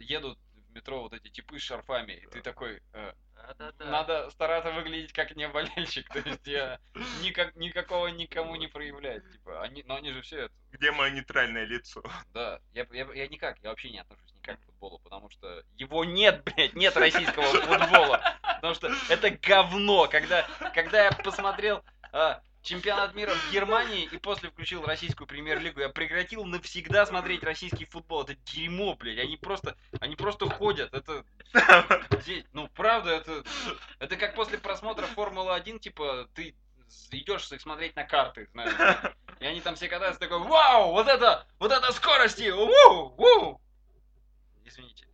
едут 0.00 0.38
в 0.54 0.74
метро 0.74 1.02
вот 1.02 1.12
эти 1.12 1.28
типы 1.28 1.58
с 1.58 1.62
шарфами, 1.62 2.12
и 2.12 2.26
ты 2.26 2.40
такой, 2.42 2.82
э, 2.92 3.12
Да-да-да. 3.34 3.84
надо 3.86 4.30
стараться 4.30 4.70
выглядеть 4.72 5.12
как 5.12 5.34
не 5.34 5.48
болельщик, 5.48 6.08
то 6.12 6.18
есть 6.18 6.46
я 6.46 6.78
никак, 7.22 7.56
никакого 7.56 8.08
никому 8.08 8.56
не 8.56 8.66
проявлять, 8.66 9.22
типа, 9.32 9.62
они, 9.62 9.82
но 9.84 9.96
они 9.96 10.12
же 10.12 10.22
все 10.22 10.42
это, 10.46 10.54
Где 10.72 10.92
мое 10.92 11.10
нейтральное 11.10 11.64
лицо? 11.64 12.02
да, 12.34 12.60
я, 12.74 12.86
я, 12.92 13.08
я 13.14 13.28
никак, 13.28 13.58
я 13.62 13.70
вообще 13.70 13.90
не 13.90 13.98
отношусь 14.00 14.34
никак 14.34 14.60
к 14.60 14.64
футболу, 14.66 14.98
потому 15.00 15.30
что 15.30 15.62
его 15.76 16.04
нет, 16.04 16.42
блядь, 16.44 16.74
нет 16.74 16.96
российского 16.96 17.44
футбола, 17.44 18.22
потому 18.56 18.74
что 18.74 18.90
это 19.08 19.30
говно, 19.30 20.06
когда, 20.08 20.46
когда 20.74 21.04
я 21.04 21.12
посмотрел 21.12 21.82
а, 22.12 22.42
чемпионат 22.68 23.14
мира 23.14 23.32
в 23.34 23.52
Германии 23.52 24.04
и 24.04 24.18
после 24.18 24.50
включил 24.50 24.84
российскую 24.84 25.26
премьер-лигу, 25.26 25.80
я 25.80 25.88
прекратил 25.88 26.44
навсегда 26.44 27.06
смотреть 27.06 27.42
российский 27.42 27.86
футбол, 27.86 28.22
это 28.22 28.34
дерьмо, 28.44 28.94
блядь, 28.94 29.18
они 29.18 29.36
просто, 29.36 29.76
они 30.00 30.16
просто 30.16 30.48
ходят, 30.50 30.92
это, 30.92 31.24
ну, 32.52 32.68
правда, 32.68 33.12
это, 33.12 33.42
это 33.98 34.16
как 34.16 34.34
после 34.34 34.58
просмотра 34.58 35.06
Формулы-1, 35.06 35.78
типа, 35.78 36.28
ты 36.34 36.54
идешь 37.10 37.48
смотреть 37.48 37.96
на 37.96 38.04
карты, 38.04 38.48
знаешь, 38.52 39.14
и 39.40 39.46
они 39.46 39.62
там 39.62 39.74
все 39.74 39.88
катаются, 39.88 40.20
такой, 40.20 40.40
вау, 40.40 40.92
вот 40.92 41.08
это, 41.08 41.46
вот 41.58 41.72
это 41.72 41.90
скорости, 41.92 42.50
уу, 42.50 43.14
уу. 43.16 43.60
Извините. 44.64 45.06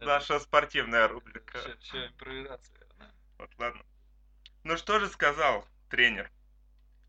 Наша 0.00 0.38
спортивная 0.38 1.08
рубрика. 1.08 1.58
все, 1.58 1.76
все 1.80 2.06
импровизация. 2.06 2.86
Вот, 3.38 3.50
ладно. 3.58 3.82
Ну 4.68 4.76
что 4.76 4.98
же 4.98 5.08
сказал 5.08 5.66
тренер 5.88 6.30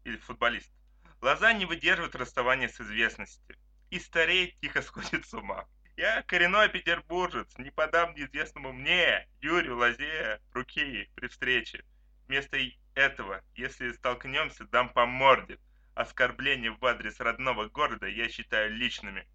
или 0.06 0.16
футболист? 0.16 0.72
Лоза 1.20 1.52
не 1.52 1.66
выдерживает 1.66 2.16
расставания 2.16 2.70
с 2.70 2.80
известностью 2.80 3.58
и 3.90 4.00
стареет, 4.00 4.58
тихо 4.62 4.82
сходит 4.82 5.26
с 5.26 5.34
ума. 5.34 5.68
Я 5.98 6.24
коренной 6.24 6.70
петербуржец, 6.70 7.58
не 7.58 7.70
подам 7.70 8.16
неизвестному 8.16 8.72
мне, 8.72 9.28
Юрию 9.42 9.76
Лозе, 9.76 10.40
руки 10.54 11.12
при 11.16 11.28
встрече. 11.28 11.84
Вместо 12.28 12.58
этого, 12.96 13.44
если 13.56 13.92
столкнемся, 13.92 14.64
дам 14.64 14.88
по 14.88 15.06
морде. 15.06 15.60
Оскорбления 15.96 16.72
в 16.72 16.86
адрес 16.86 17.20
родного 17.20 17.68
города 17.68 18.08
я 18.08 18.30
считаю 18.30 18.72
личными. 18.72 19.28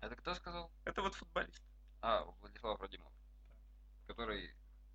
Это 0.00 0.16
кто 0.16 0.34
сказал? 0.34 0.72
Это 0.84 1.02
вот 1.02 1.14
футболист. 1.14 1.62
А, 2.02 2.24
Владислав 2.40 2.80
Радимов, 2.80 3.12
который, 4.08 4.52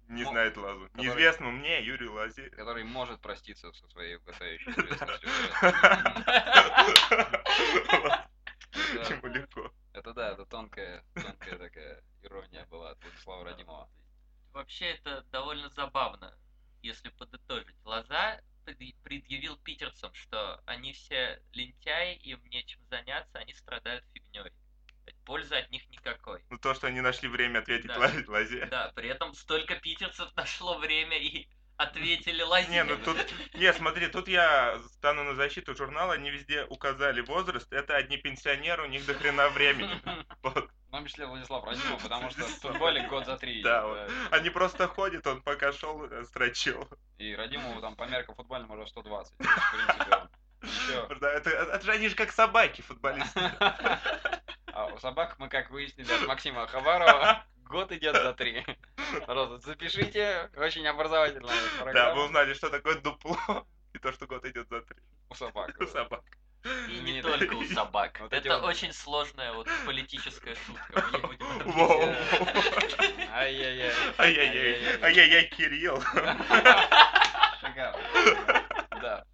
Не 0.10 0.24
Мо- 0.24 0.32
знает 0.32 0.58
Лозу. 0.58 0.88
который- 0.89 1.06
Неизвестному 1.06 1.52
мне, 1.52 1.82
Юрию 1.84 2.13
Лозе. 2.13 2.50
который 2.50 2.84
может 2.84 3.22
проститься 3.22 3.72
со 3.72 3.88
своей 3.89 4.15
угасающей 4.17 4.72
известностью. 4.72 5.30
Ему 9.10 9.28
легко. 9.28 9.72
Это 9.93 10.13
да, 10.13 10.32
это 10.32 10.45
тонкая, 10.45 11.04
тонкая 11.13 11.58
такая 11.58 12.04
ирония 12.24 12.65
была 12.67 12.91
от 12.91 13.04
Владислава 13.04 13.43
Радимова. 13.45 13.89
Вообще 14.54 14.86
это 14.91 15.22
довольно 15.32 15.69
забавно, 15.69 16.36
если 16.82 17.10
подытожить. 17.10 17.76
Лоза 17.86 18.41
пред- 18.65 18.95
предъявил 19.04 19.58
питерцам, 19.58 20.13
что 20.13 20.62
они 20.65 20.93
все 20.93 21.41
лентяи, 21.54 22.15
им 22.17 22.43
нечем 22.45 22.80
заняться, 22.89 23.38
они 23.39 23.54
страдают 23.54 24.04
фигней. 24.13 24.52
Пользы 25.26 25.56
от 25.56 25.69
них 25.72 25.88
никакой. 25.89 26.43
Ну 26.50 26.58
то, 26.58 26.74
что 26.74 26.88
они 26.88 27.02
нашли 27.02 27.28
время 27.28 27.60
ответить 27.60 27.88
Да. 27.88 27.98
Ла- 28.00 28.12
Лозе. 28.28 28.65
Да, 28.67 28.91
при 28.95 29.10
этом 29.10 29.34
столько 29.34 29.76
питерцев 29.76 30.30
нашло 30.36 30.78
время 30.78 31.17
и 31.17 31.48
ответили 31.78 32.41
Лозе. 32.41 32.67
Не, 32.69 32.84
ну 32.84 32.98
тут... 32.98 33.17
Не, 33.54 33.72
смотри, 33.74 34.08
тут 34.08 34.28
я 34.28 34.78
стану 34.93 35.24
на 35.24 35.36
защиту 35.36 35.76
журнала, 35.76 36.13
они 36.13 36.30
везде 36.30 36.65
указали 36.65 37.22
возраст, 37.22 37.72
это 37.72 37.95
одни 37.95 38.17
пенсионеры, 38.17 38.84
у 38.84 38.88
них 38.88 39.06
до 39.06 39.13
хрена 39.13 39.50
времени. 39.50 39.89
Вот. 40.43 40.69
В 40.88 40.91
том 40.91 41.06
числе 41.06 41.28
Владислав 41.28 41.63
Радимов, 41.65 42.02
потому 42.02 42.32
что 42.32 42.41
в 42.41 42.50
футболе 42.62 43.08
год 43.08 43.26
за 43.28 43.38
три. 43.38 43.62
Да, 43.62 43.86
вот. 43.86 44.12
Они 44.32 44.50
просто 44.50 44.88
ходят, 44.88 45.28
он 45.28 45.41
пока 45.43 45.72
шел, 45.72 46.04
э, 46.06 46.24
строчил. 46.26 46.89
И 47.19 47.36
Радимову 47.36 47.80
там 47.80 47.95
по 47.95 48.06
меркам 48.08 48.34
футбольным 48.36 48.72
уже 48.72 48.88
120. 48.88 49.38
То 49.38 49.43
есть, 49.43 49.56
В 49.56 49.72
принципе, 49.72 50.15
он. 50.15 50.30
Да, 51.22 51.32
это, 51.32 51.50
это 51.50 51.82
же 51.86 51.91
они 51.91 52.08
же 52.10 52.15
как 52.15 52.32
собаки, 52.32 52.82
футболисты. 52.82 53.39
А 54.72 54.86
у 54.86 54.98
собак 55.00 55.36
мы, 55.39 55.50
как 55.50 55.72
выяснили 55.72 56.10
от 56.13 56.26
Максима 56.26 56.65
Хабарова, 56.67 57.43
год 57.65 57.91
идет 57.91 58.15
за 58.15 58.34
три. 58.34 58.65
Пожалуйста, 59.28 59.72
запишите, 59.72 60.50
очень 60.56 60.88
образовательная 60.88 61.54
Да, 61.54 61.62
вы 61.78 61.84
программа 61.84 62.24
узнали, 62.24 62.54
что 62.54 62.69
такое 62.69 62.95
дупло, 62.95 63.38
и 63.93 63.98
то, 63.98 64.13
что 64.13 64.26
год 64.26 64.45
идет 64.45 64.69
за 64.69 64.82
три. 64.82 64.95
у 65.30 65.36
собак. 65.36 65.76
У 65.82 65.86
собак. 65.86 66.24
И 66.88 67.00
не 67.02 67.22
только 67.22 67.54
у 67.56 67.65
собак. 67.65 68.19
Вот 68.22 68.32
эти 68.32 68.48
Это 68.48 68.60
вот- 68.60 68.69
очень 68.69 68.93
сложная 68.93 69.52
вот 69.54 69.67
политическая 69.86 70.56
шутка. 70.56 71.04
Мы. 71.65 72.15
Ай-яй-яй. 73.34 73.91
Ай-яй-яй, 74.17 75.00
ай-яй-яй, 75.02 75.45
Кирилл. 75.50 76.02
Шикарно. 77.60 77.99
Да. 79.01 79.26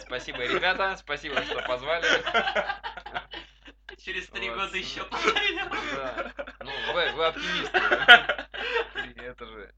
Спасибо, 0.00 0.44
ребята, 0.44 0.96
спасибо, 0.96 1.42
что 1.42 1.62
позвали. 1.62 2.06
Через 3.98 4.28
три 4.28 4.48
года 4.48 4.76
еще 4.76 5.04
позовем. 5.04 5.70
Да. 5.94 6.32
Ну, 6.60 6.70
вы, 6.94 7.12
вы 7.12 7.26
оптимисты. 7.26 7.78
Это 9.16 9.46
же. 9.46 9.74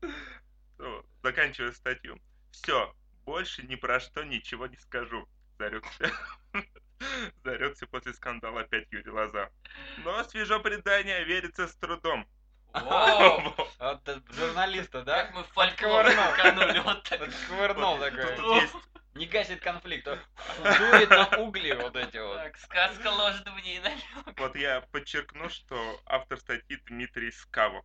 Ну, 0.78 1.04
Заканчиваю 1.22 1.72
статью. 1.72 2.18
Все, 2.50 2.94
больше 3.24 3.62
ни 3.62 3.76
про 3.76 4.00
что 4.00 4.22
ничего 4.24 4.66
не 4.66 4.76
скажу. 4.76 5.28
Зарекся. 5.58 6.12
Зарекся 7.44 7.86
после 7.86 8.14
скандала 8.14 8.62
опять 8.62 8.88
Юрий 8.90 9.10
Лоза. 9.10 9.50
Но 9.98 10.22
свежо 10.24 10.60
предание, 10.60 11.24
верится 11.24 11.68
с 11.68 11.74
трудом. 11.76 12.26
Воу, 12.72 13.54
Вот 13.78 14.08
э, 14.08 14.20
журналиста, 14.30 15.02
да? 15.02 15.24
Как 15.24 15.34
мы 15.34 15.42
в 15.42 15.48
фольклор 15.48 16.06
тканули 16.10 16.78
вот 16.80 17.02
так. 17.02 17.20
Подковырнул 17.20 17.98
такой. 17.98 18.68
Не 19.14 19.26
гасит 19.26 19.60
конфликт, 19.60 20.06
а 20.06 20.18
дует 20.78 21.10
на 21.10 21.38
угли 21.38 21.72
вот 21.72 21.96
эти 21.96 22.16
вот. 22.18 22.36
Так, 22.36 22.56
сказка 22.58 23.08
ложит 23.08 23.48
в 23.48 23.58
ней 23.58 23.80
намек. 23.80 24.38
Вот 24.38 24.54
я 24.56 24.82
подчеркну, 24.92 25.48
что 25.48 26.00
автор 26.06 26.38
статьи 26.38 26.76
Дмитрий 26.86 27.32
Скаво. 27.32 27.84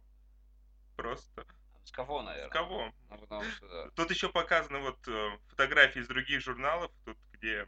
Просто 0.95 1.45
С 1.83 1.91
кого, 1.91 2.21
наверное? 2.21 2.49
Скаво. 2.49 2.93
Ну, 3.09 3.17
потому 3.17 3.43
что, 3.43 3.67
да. 3.67 3.89
Тут 3.95 4.11
еще 4.11 4.29
показаны 4.29 4.79
вот 4.79 4.99
э, 5.07 5.37
фотографии 5.49 5.99
из 5.99 6.07
других 6.07 6.41
журналов, 6.41 6.91
тут 7.05 7.17
где 7.33 7.67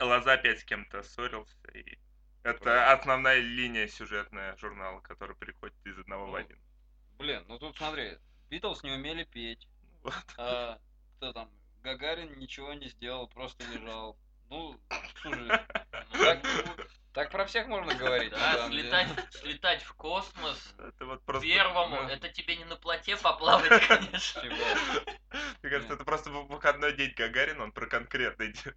Лоза 0.00 0.34
опять 0.34 0.60
с 0.60 0.64
кем-то 0.64 1.02
ссорился. 1.02 1.56
И 1.74 1.98
это 2.42 2.60
Правильно. 2.60 2.92
основная 2.92 3.38
линия 3.40 3.86
сюжетная 3.88 4.56
журнала, 4.56 5.00
которая 5.00 5.36
переходит 5.36 5.76
из 5.84 5.98
одного 5.98 6.26
в 6.26 6.30
Ну, 6.30 6.36
один. 6.36 6.58
Блин, 7.18 7.44
ну 7.48 7.58
тут 7.58 7.76
смотри, 7.76 8.18
Битлз 8.48 8.82
не 8.82 8.92
умели 8.92 9.24
петь. 9.24 9.68
Вот. 10.02 10.14
А, 10.38 10.78
кто 11.16 11.32
там? 11.32 11.50
Гагарин 11.82 12.38
ничего 12.38 12.72
не 12.74 12.88
сделал, 12.88 13.28
просто 13.28 13.64
лежал. 13.72 14.16
Ну, 14.50 14.78
слушай, 15.22 15.48
так, 16.12 16.44
так 17.12 17.30
про 17.30 17.46
всех 17.46 17.68
можно 17.68 17.94
говорить. 17.94 18.30
Да, 18.32 18.66
слетать, 18.68 19.08
слетать 19.32 19.82
в 19.82 19.94
космос 19.94 20.74
Это 20.78 21.06
вот 21.06 21.22
просто... 21.24 21.46
первому, 21.46 22.02
ну, 22.02 22.08
это 22.08 22.28
тебе 22.30 22.56
не 22.56 22.64
на 22.64 22.76
плоте 22.76 23.16
поплавать, 23.16 23.68
конечно. 23.88 24.42
Чего? 24.42 24.56
Мне 25.62 25.70
кажется, 25.70 25.94
это 25.94 26.04
просто 26.04 26.30
в 26.30 26.48
выходной 26.48 26.96
день 26.96 27.12
Гагарина, 27.16 27.62
он 27.64 27.72
про 27.72 27.86
конкретный 27.86 28.52
день. 28.52 28.74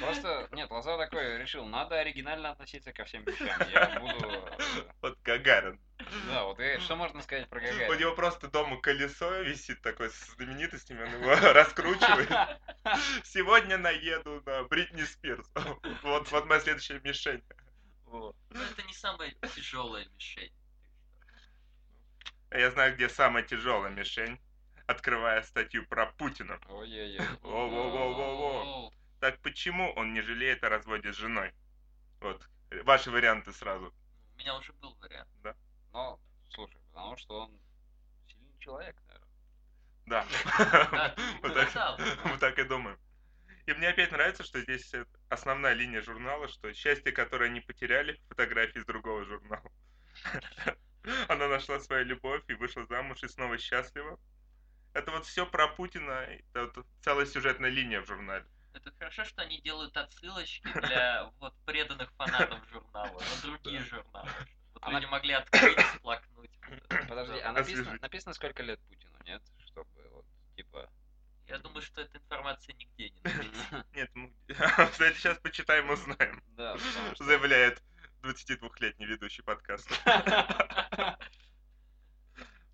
Просто, 0.00 0.48
нет, 0.52 0.70
Лоза 0.70 0.96
такой 0.96 1.38
решил, 1.38 1.66
надо 1.66 1.98
оригинально 1.98 2.50
относиться 2.50 2.92
ко 2.92 3.04
всем 3.04 3.24
вещам. 3.24 3.60
Я 3.70 4.00
буду... 4.00 4.26
э, 4.30 4.82
Вот 5.02 5.18
Гагарин. 5.22 5.78
Да, 6.28 6.44
вот 6.44 6.58
что 6.80 6.96
можно 6.96 7.22
сказать 7.22 7.48
про 7.48 7.58
У 7.58 7.62
Гагарина? 7.62 7.94
него 7.94 8.14
просто 8.14 8.48
дома 8.48 8.80
колесо 8.80 9.40
висит 9.42 9.80
такое 9.82 10.08
с 10.10 10.34
знаменитостями, 10.34 11.02
он 11.02 11.20
его 11.20 11.34
раскручивает. 11.52 12.28
Сегодня 13.24 13.78
наеду 13.78 14.42
на 14.46 14.64
Бритни 14.64 15.02
Спирс. 15.02 15.46
Вот, 16.02 16.30
вот 16.30 16.46
моя 16.46 16.60
следующая 16.60 17.00
мишень. 17.00 17.42
Вот. 18.04 18.34
Но 18.50 18.62
это 18.62 18.82
не 18.82 18.92
самая 18.92 19.32
тяжелая 19.54 20.06
мишень. 20.14 20.52
А 22.50 22.58
Я 22.58 22.70
знаю, 22.70 22.94
где 22.94 23.08
самая 23.08 23.42
тяжелая 23.44 23.90
мишень, 23.92 24.40
открывая 24.86 25.42
статью 25.42 25.86
про 25.86 26.06
Путина. 26.06 26.58
Ой-ой-ой. 26.68 27.24
Воу-воу-воу-воу-воу. 27.42 28.92
Так 29.20 29.38
почему 29.40 29.92
он 29.92 30.14
не 30.14 30.22
жалеет 30.22 30.64
о 30.64 30.68
разводе 30.68 31.12
с 31.12 31.16
женой? 31.16 31.52
Вот, 32.20 32.48
ваши 32.84 33.10
варианты 33.10 33.52
сразу. 33.52 33.94
У 34.34 34.38
меня 34.38 34.56
уже 34.56 34.72
был 34.74 34.94
вариант. 35.00 35.28
Ну, 35.92 36.20
слушай, 36.50 36.80
потому 36.92 37.16
что 37.16 37.40
он 37.40 37.60
сильный 38.28 38.58
человек, 38.58 38.96
наверное. 39.06 39.28
Да. 40.06 40.26
Так-. 41.42 42.24
Мы 42.24 42.38
так 42.38 42.58
и 42.58 42.64
думаем. 42.64 42.98
И 43.66 43.72
мне 43.72 43.88
опять 43.88 44.10
нравится, 44.10 44.42
что 44.42 44.60
здесь 44.60 44.92
э, 44.94 45.04
основная 45.28 45.74
линия 45.74 46.02
журнала, 46.02 46.48
что 46.48 46.72
счастье, 46.72 47.12
которое 47.12 47.46
они 47.46 47.60
потеряли, 47.60 48.20
фотографии 48.28 48.78
из 48.78 48.84
другого 48.84 49.24
журнала. 49.24 49.70
Она 51.28 51.46
нашла 51.46 51.78
свою 51.78 52.04
любовь 52.04 52.42
и 52.48 52.54
вышла 52.54 52.84
замуж 52.86 53.22
и 53.22 53.28
снова 53.28 53.58
счастлива. 53.58 54.18
Это 54.92 55.12
вот 55.12 55.24
все 55.24 55.46
про 55.46 55.68
Путина, 55.68 56.26
это 56.52 56.72
вот 56.74 56.86
целая 57.02 57.26
сюжетная 57.26 57.70
линия 57.70 58.00
в 58.00 58.06
журнале. 58.06 58.44
Это 58.72 58.92
хорошо, 58.98 59.24
что 59.24 59.42
они 59.42 59.60
делают 59.60 59.96
отсылочки 59.96 60.68
для 60.80 61.30
вот 61.38 61.54
преданных 61.64 62.12
фанатов 62.14 62.68
журнала, 62.70 63.20
на 63.20 63.42
другие 63.42 63.80
журналы. 63.84 64.30
Она- 64.80 64.98
люди 65.00 65.10
могли 65.10 65.32
открыть, 65.34 65.78
всплакнуть. 65.78 66.50
Подожди, 67.08 67.38
а 67.40 67.52
написано, 67.52 67.98
написано 68.00 68.34
сколько 68.34 68.62
лет 68.62 68.80
Путину, 68.88 69.12
нет? 69.24 69.42
Чтобы 69.66 69.90
вот, 70.10 70.24
типа... 70.56 70.90
Я 71.46 71.58
думаю, 71.58 71.82
что 71.82 72.00
эта 72.02 72.16
информация 72.18 72.74
нигде 72.74 73.10
не 73.10 73.20
написана. 73.24 73.86
Нет, 73.92 74.10
мы, 74.14 74.32
кстати, 74.90 75.16
сейчас 75.18 75.38
почитаем, 75.38 75.90
узнаем, 75.90 76.42
Да, 76.56 76.76
что... 77.12 77.24
заявляет 77.24 77.82
22-летний 78.22 79.06
ведущий 79.06 79.42
подкаста, 79.42 79.94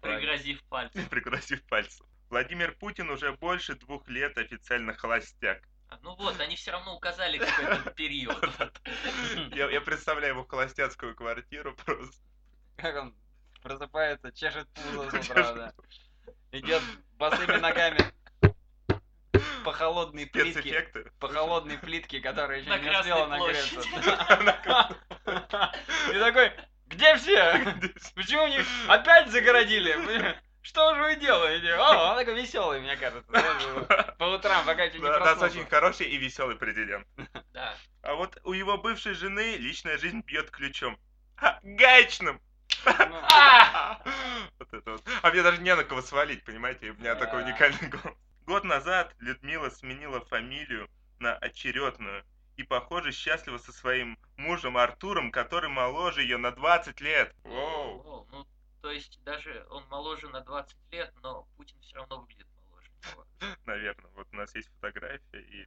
Пригрозив 0.00 0.62
пальцем. 0.64 1.08
пригрозив 1.08 1.62
пальцем. 1.66 2.06
Владимир 2.28 2.74
Путин 2.76 3.08
уже 3.10 3.32
больше 3.32 3.74
двух 3.76 4.08
лет 4.08 4.36
официально 4.38 4.94
холостяк. 4.94 5.62
А, 5.88 5.98
Ну 6.02 6.14
вот, 6.16 6.40
они 6.40 6.56
все 6.56 6.72
равно 6.72 6.96
указали 6.96 7.38
какой-то 7.38 7.90
период. 7.96 8.44
Я, 9.54 9.70
я 9.70 9.80
представляю 9.80 10.34
его 10.34 10.44
холостяцкую 10.44 11.14
квартиру 11.14 11.74
просто. 11.84 12.16
Как 12.76 12.96
он 12.96 13.14
просыпается, 13.62 14.32
чешет 14.32 14.68
пузо 14.74 15.10
с 15.10 15.30
утра, 15.30 15.52
да. 15.52 15.72
Идет 16.52 16.82
босыми 17.18 17.56
ногами 17.56 17.98
по 19.64 19.72
холодной 19.72 20.26
плитке. 20.26 20.88
По 21.18 21.28
холодной 21.28 21.78
плитке, 21.78 22.20
которая 22.20 22.60
еще 22.60 22.68
На 22.68 22.78
не 22.78 22.90
успела 22.90 23.26
нагреться. 23.26 23.80
И 26.14 26.18
такой, 26.18 26.52
где 26.86 27.16
все? 27.16 27.64
Почему 28.14 28.46
не 28.46 28.60
опять 28.88 29.30
загородили? 29.30 30.36
Что 30.66 30.96
же 30.96 31.00
вы 31.00 31.14
делаете? 31.14 31.74
О, 31.74 32.10
он 32.10 32.16
такой 32.16 32.34
веселый, 32.34 32.80
мне 32.80 32.96
кажется. 32.96 33.30
По 34.18 34.24
утрам, 34.24 34.66
пока 34.66 34.82
еще 34.82 34.98
не 34.98 35.04
Да, 35.04 35.20
нас 35.20 35.38
проснулся. 35.38 35.58
очень 35.60 35.70
хороший 35.70 36.06
и 36.08 36.16
веселый 36.16 36.56
президент. 36.56 37.06
Да. 37.52 37.76
А 38.02 38.14
вот 38.14 38.36
у 38.42 38.52
его 38.52 38.76
бывшей 38.76 39.14
жены 39.14 39.56
личная 39.58 39.96
жизнь 39.96 40.22
бьет 40.22 40.50
ключом. 40.50 40.98
Гаечным! 41.62 42.40
Ну, 42.84 43.22
Вот 44.58 44.72
это 44.74 44.90
вот. 44.90 45.02
А 45.22 45.30
мне 45.30 45.42
даже 45.44 45.62
не 45.62 45.72
на 45.76 45.84
кого 45.84 46.02
свалить, 46.02 46.44
понимаете? 46.44 46.90
У 46.90 46.94
меня 46.94 47.14
такой 47.14 47.42
уникальный 47.44 47.88
голос. 47.88 48.18
Год 48.44 48.64
назад 48.64 49.14
Людмила 49.20 49.70
сменила 49.70 50.20
фамилию 50.26 50.88
на 51.20 51.34
очередную 51.36 52.24
и, 52.56 52.64
похоже, 52.64 53.12
счастлива 53.12 53.58
со 53.58 53.72
своим 53.72 54.18
мужем 54.36 54.76
Артуром, 54.76 55.30
который 55.30 55.68
моложе 55.70 56.22
ее 56.22 56.38
на 56.38 56.50
20 56.50 57.00
лет. 57.00 57.32
Воу. 57.44 58.26
То 58.82 58.90
есть 58.90 59.22
даже 59.24 59.66
он 59.70 59.84
моложе 59.88 60.28
на 60.28 60.40
20 60.40 60.76
лет, 60.92 61.12
но 61.22 61.44
Путин 61.56 61.80
все 61.80 61.96
равно 61.96 62.20
выглядит 62.20 62.46
моложе 62.64 62.90
него. 63.10 63.26
Наверное, 63.64 64.10
вот 64.14 64.28
у 64.32 64.36
нас 64.36 64.54
есть 64.54 64.68
фотография, 64.74 65.40
и 65.40 65.66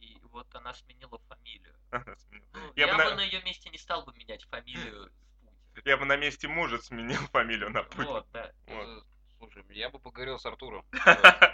И 0.00 0.18
вот 0.24 0.46
она 0.54 0.72
сменила 0.74 1.18
фамилию. 1.28 1.74
она 1.90 2.16
сменила. 2.16 2.48
Ну, 2.52 2.72
Я 2.76 2.86
я, 2.86 2.92
бы 2.96 3.04
на- 3.04 3.14
на 3.16 3.22
ее 3.22 3.42
месте 3.42 3.68
не 3.70 3.78
стал 3.78 4.04
бы 4.04 4.12
менять 4.14 4.44
фамилию 4.44 5.10
с 5.10 5.40
Путин. 5.74 5.82
Я 5.84 5.96
бы 5.96 6.04
на 6.04 6.16
месте 6.16 6.46
мужа 6.48 6.78
сменил 6.78 7.20
фамилию 7.32 7.70
на 7.70 7.82
Путин. 7.82 8.04
Вот, 8.04 8.30
да. 8.32 8.52
Вот. 8.66 8.86
э, 8.86 9.02
Слушай, 9.38 9.64
я 9.70 9.88
бы 9.88 10.00
поговорил 10.00 10.36
с 10.38 10.44
Артуром. 10.46 10.84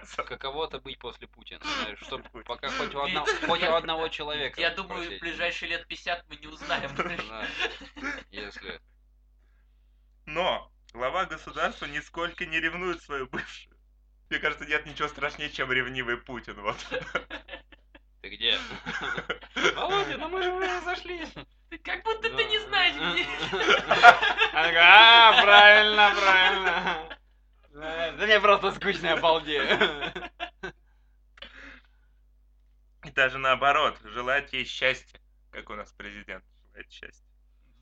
С- 0.04 0.16
Каково 0.16 0.66
это 0.66 0.80
быть 0.80 0.98
после 0.98 1.26
Путина? 1.28 1.60
Знаешь, 1.62 1.98
чтоб 1.98 2.22
После 2.22 2.30
Путина. 2.30 2.44
пока 2.44 2.68
хоть 2.70 2.94
у 2.94 3.00
одного, 3.00 3.26
хоть 3.46 3.62
у 3.62 3.74
одного 3.74 4.08
человека. 4.08 4.58
Я 4.60 4.70
думаю, 4.74 5.18
в 5.18 5.20
ближайшие 5.20 5.68
лет 5.68 5.86
50 5.86 6.26
мы 6.30 6.36
не 6.36 6.46
узнаем. 6.46 6.90
Если... 8.30 8.80
Но 10.26 10.70
глава 10.92 11.26
государства 11.26 11.86
нисколько 11.86 12.46
не 12.46 12.60
ревнует 12.60 13.02
свою 13.02 13.26
бывшую. 13.26 13.76
Мне 14.30 14.38
кажется, 14.38 14.66
нет 14.66 14.86
ничего 14.86 15.08
страшнее, 15.08 15.50
чем 15.50 15.70
ревнивый 15.70 16.16
Путин. 16.16 16.60
Вот. 16.60 16.76
Ты 18.22 18.28
где? 18.30 18.58
Володя, 19.76 20.16
ну 20.16 20.28
мы 20.28 20.42
же 20.42 20.50
уже 20.52 20.78
разошлись. 20.78 21.28
Как 21.82 22.02
будто 22.04 22.30
ты 22.34 22.44
не 22.44 22.58
знаешь, 22.66 22.94
где. 22.94 23.26
Такая, 24.52 25.28
а, 25.28 25.42
правильно, 25.42 26.14
правильно. 26.16 27.18
Да 28.16 28.24
мне 28.24 28.40
просто 28.40 28.72
скучно, 28.72 29.08
я 29.08 29.16
балдею. 29.16 29.66
И 33.04 33.10
даже 33.10 33.38
наоборот, 33.38 33.98
желает 34.04 34.52
ей 34.52 34.64
счастья, 34.64 35.20
как 35.50 35.68
у 35.68 35.74
нас 35.74 35.92
президент 35.92 36.44
желает 36.62 36.90
счастья. 36.90 37.34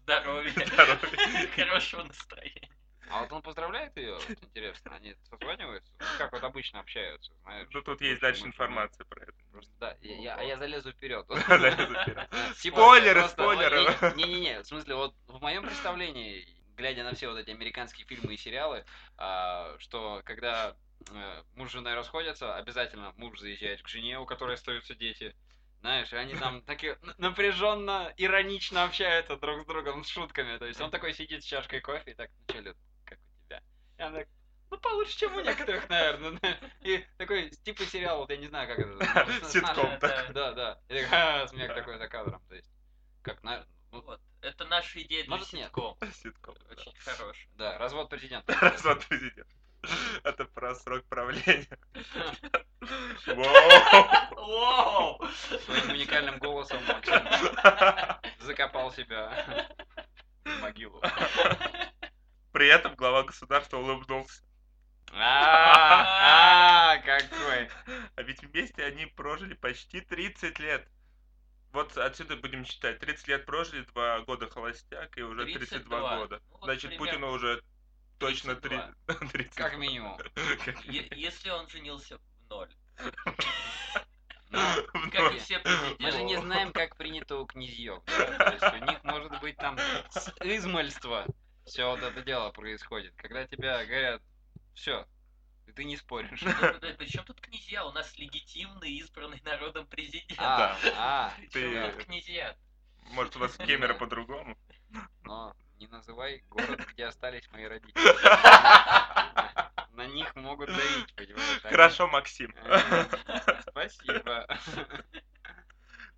Здоровья. 0.05 0.51
Здоровья. 0.51 1.49
Хорошего 1.57 2.03
настроения. 2.03 2.69
А 3.11 3.21
вот 3.21 3.33
он 3.33 3.43
поздравляет 3.43 3.95
ее, 3.99 4.15
вот 4.15 4.31
интересно, 4.43 4.95
они 4.95 5.15
созваниваются? 5.29 5.93
Ну, 5.99 6.07
Как 6.17 6.33
вот 6.33 6.43
обычно 6.45 6.81
общаются, 6.81 7.33
знаешь? 7.43 7.69
Ну 7.71 7.83
тут 7.83 8.01
есть 8.01 8.23
дальше 8.23 8.47
информация 8.47 9.05
про 9.05 9.23
это. 9.25 9.35
Просто, 9.53 9.71
Да, 9.81 9.97
я, 10.01 10.17
я- 10.17 10.35
а 10.37 10.43
я 10.43 10.57
залезу 10.57 10.93
вперед. 10.93 11.27
Залезу 11.49 11.95
вперед. 11.95 12.31
Типа, 12.63 12.77
Спойлеры, 12.77 13.29
спойлеры. 13.29 14.15
Не-не-не, 14.17 14.63
в 14.63 14.67
смысле, 14.67 14.95
вот 14.95 15.15
в 15.27 15.43
моем 15.43 15.63
представлении, 15.65 16.49
глядя 16.75 17.05
на 17.05 17.15
все 17.15 17.29
вот 17.29 17.37
эти 17.39 17.51
американские 17.51 18.07
фильмы 18.07 18.33
и 18.33 18.39
сериалы, 18.39 18.87
а, 19.19 19.77
что 19.79 20.23
когда 20.25 20.75
э, 21.11 21.43
муж 21.55 21.69
с 21.69 21.73
женой 21.73 21.93
расходятся, 21.95 22.57
обязательно 22.57 23.13
муж 23.19 23.39
заезжает 23.41 23.83
к 23.83 23.89
жене, 23.89 24.19
у 24.21 24.25
которой 24.25 24.55
остаются 24.55 24.95
дети. 24.95 25.35
Знаешь, 25.83 26.12
они 26.12 26.37
там 26.37 26.62
такие 26.62 26.97
напряженно, 27.18 28.14
иронично 28.16 28.85
общаются 28.85 29.37
друг 29.37 29.62
с 29.62 29.66
другом 29.66 30.05
с 30.05 30.09
шутками. 30.09 30.57
То 30.57 30.66
есть 30.66 30.80
он 30.80 30.93
такой 30.93 31.12
сидит 31.12 31.43
с 31.43 31.47
чашкой 31.47 31.80
кофе 31.80 32.12
и 32.12 32.14
так, 32.14 32.30
ну 32.30 32.55
что, 32.55 32.61
Люд, 32.62 32.76
как 33.05 33.18
у 33.18 33.45
тебя? 33.45 33.61
И 33.99 34.03
она 34.03 34.18
так, 34.20 34.28
ну 34.70 34.78
получше, 34.78 35.18
чем 35.18 35.37
у 35.37 35.41
некоторых, 35.41 35.89
наверное. 35.89 36.61
И 36.83 37.05
такой, 37.18 37.51
типа 37.51 37.85
сериал, 37.85 38.18
вот 38.18 38.30
я 38.30 38.37
не 38.37 38.47
знаю, 38.47 38.68
как 38.68 38.78
это. 38.78 39.45
Ситком 39.49 39.99
такой. 39.99 40.33
да, 40.33 40.53
да. 40.53 40.80
И 40.89 41.01
так, 41.01 41.09
«Ха, 41.09 41.49
смех 41.49 41.74
такой 41.74 41.99
за 41.99 42.07
кадром. 42.07 42.41
То 42.49 42.55
есть, 42.55 42.70
как, 43.22 43.43
на, 43.43 43.66
ну, 43.91 44.03
Вот. 44.03 44.20
Это 44.41 44.64
наша 44.66 45.03
идея 45.03 45.24
для 45.24 45.37
Может, 45.37 45.53
нет. 45.53 45.64
ситком. 45.66 45.97
Ситком. 46.14 46.55
да. 46.61 46.70
Очень 46.70 46.93
хорошая. 46.97 47.49
да, 47.57 47.78
развод 47.78 48.09
президента. 48.09 48.55
Развод 48.61 49.05
президента. 49.07 49.51
Это 50.24 50.45
про 50.45 50.74
срок 50.74 51.05
правления. 51.09 51.66
Воу! 54.37 55.28
Своим 55.64 55.91
уникальным 55.91 56.39
голосом 56.39 56.80
закопал 58.41 58.93
себя 58.93 59.68
в 60.45 60.61
могилу. 60.61 61.01
При 62.53 62.68
этом 62.68 62.95
глава 62.95 63.22
государства 63.24 63.78
улыбнулся. 63.78 64.43
А, 65.14 66.99
какой. 66.99 67.68
А 68.16 68.22
ведь 68.22 68.43
вместе 68.43 68.85
они 68.85 69.07
прожили 69.07 69.55
почти 69.55 70.01
30 70.01 70.59
лет. 70.59 70.89
Вот 71.72 71.97
отсюда 71.97 72.37
будем 72.37 72.64
считать. 72.64 72.99
30 72.99 73.28
лет 73.28 73.47
прожили, 73.47 73.83
2 73.83 74.20
года 74.20 74.49
холостяк 74.49 75.16
и 75.16 75.22
уже 75.22 75.45
32 75.45 76.16
года. 76.18 76.41
Ну, 76.51 76.59
Значит, 76.62 76.97
Путину 76.99 77.30
уже 77.30 77.62
точно 78.19 78.55
3... 78.55 78.79
30. 79.33 79.55
Как 79.55 79.77
минимум. 79.79 80.19
Если 80.85 81.51
он 81.51 81.69
женился 81.69 82.19
в 82.19 82.49
ноль. 82.51 82.71
Ну, 84.51 84.61
Как 85.11 85.33
и 85.35 85.39
все 85.39 85.59
Мы 85.99 86.11
же 86.11 86.19
не 86.19 86.35
президенты. 86.35 86.41
знаем, 86.43 86.73
как 86.75 86.97
принято 86.99 87.37
у 87.39 87.47
князьев. 87.47 88.03
да, 88.05 88.37
То 88.37 88.53
есть 88.53 88.83
у 88.83 88.85
них 88.85 89.03
может 89.05 89.41
быть 89.41 89.57
там 89.57 89.79
с 90.11 90.31
измальства 90.43 91.27
все 91.65 91.89
вот 91.89 92.03
это 92.03 92.21
дело 92.23 92.51
происходит. 92.51 93.15
Когда 93.17 93.47
тебя 93.47 93.83
говорят, 93.87 94.21
все, 94.75 95.07
и 95.67 95.73
ты 95.73 95.85
не 95.85 95.97
споришь. 95.97 96.41
Причем 96.99 97.25
тут 97.25 97.41
князья? 97.41 97.87
У 97.87 97.93
нас 97.93 98.15
легитимный, 98.19 98.91
избранный 98.99 99.41
народом 99.43 99.87
президент. 99.87 100.39
А, 100.39 100.77
а, 100.99 101.33
ты- 101.51 101.91
тут 101.93 102.05
князья? 102.05 102.55
Может, 103.13 103.37
у 103.37 103.39
вас 103.39 103.53
в 103.59 103.65
Кемерово 103.65 103.97
по-другому? 104.01 104.59
но 105.23 105.57
не 105.83 105.89
называй 105.89 106.45
город, 106.49 106.80
где 106.93 107.07
остались 107.07 107.51
мои 107.51 107.64
родители. 107.64 107.93
На 109.95 110.07
них 110.07 110.35
могут 110.37 110.68
давить, 110.68 111.14
понимаешь? 111.16 111.61
Они- 111.64 111.70
Хорошо, 111.74 112.07
Максим. 112.07 112.55
Спасибо. 113.68 114.47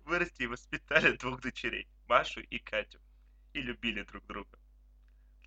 Вырасти 0.03 0.43
и 0.43 0.47
воспитали 0.47 1.17
двух 1.17 1.41
дочерей, 1.41 1.87
Машу 2.07 2.41
и 2.41 2.59
Катю, 2.59 2.99
и 3.53 3.61
любили 3.61 4.03
друг 4.03 4.23
друга. 4.27 4.59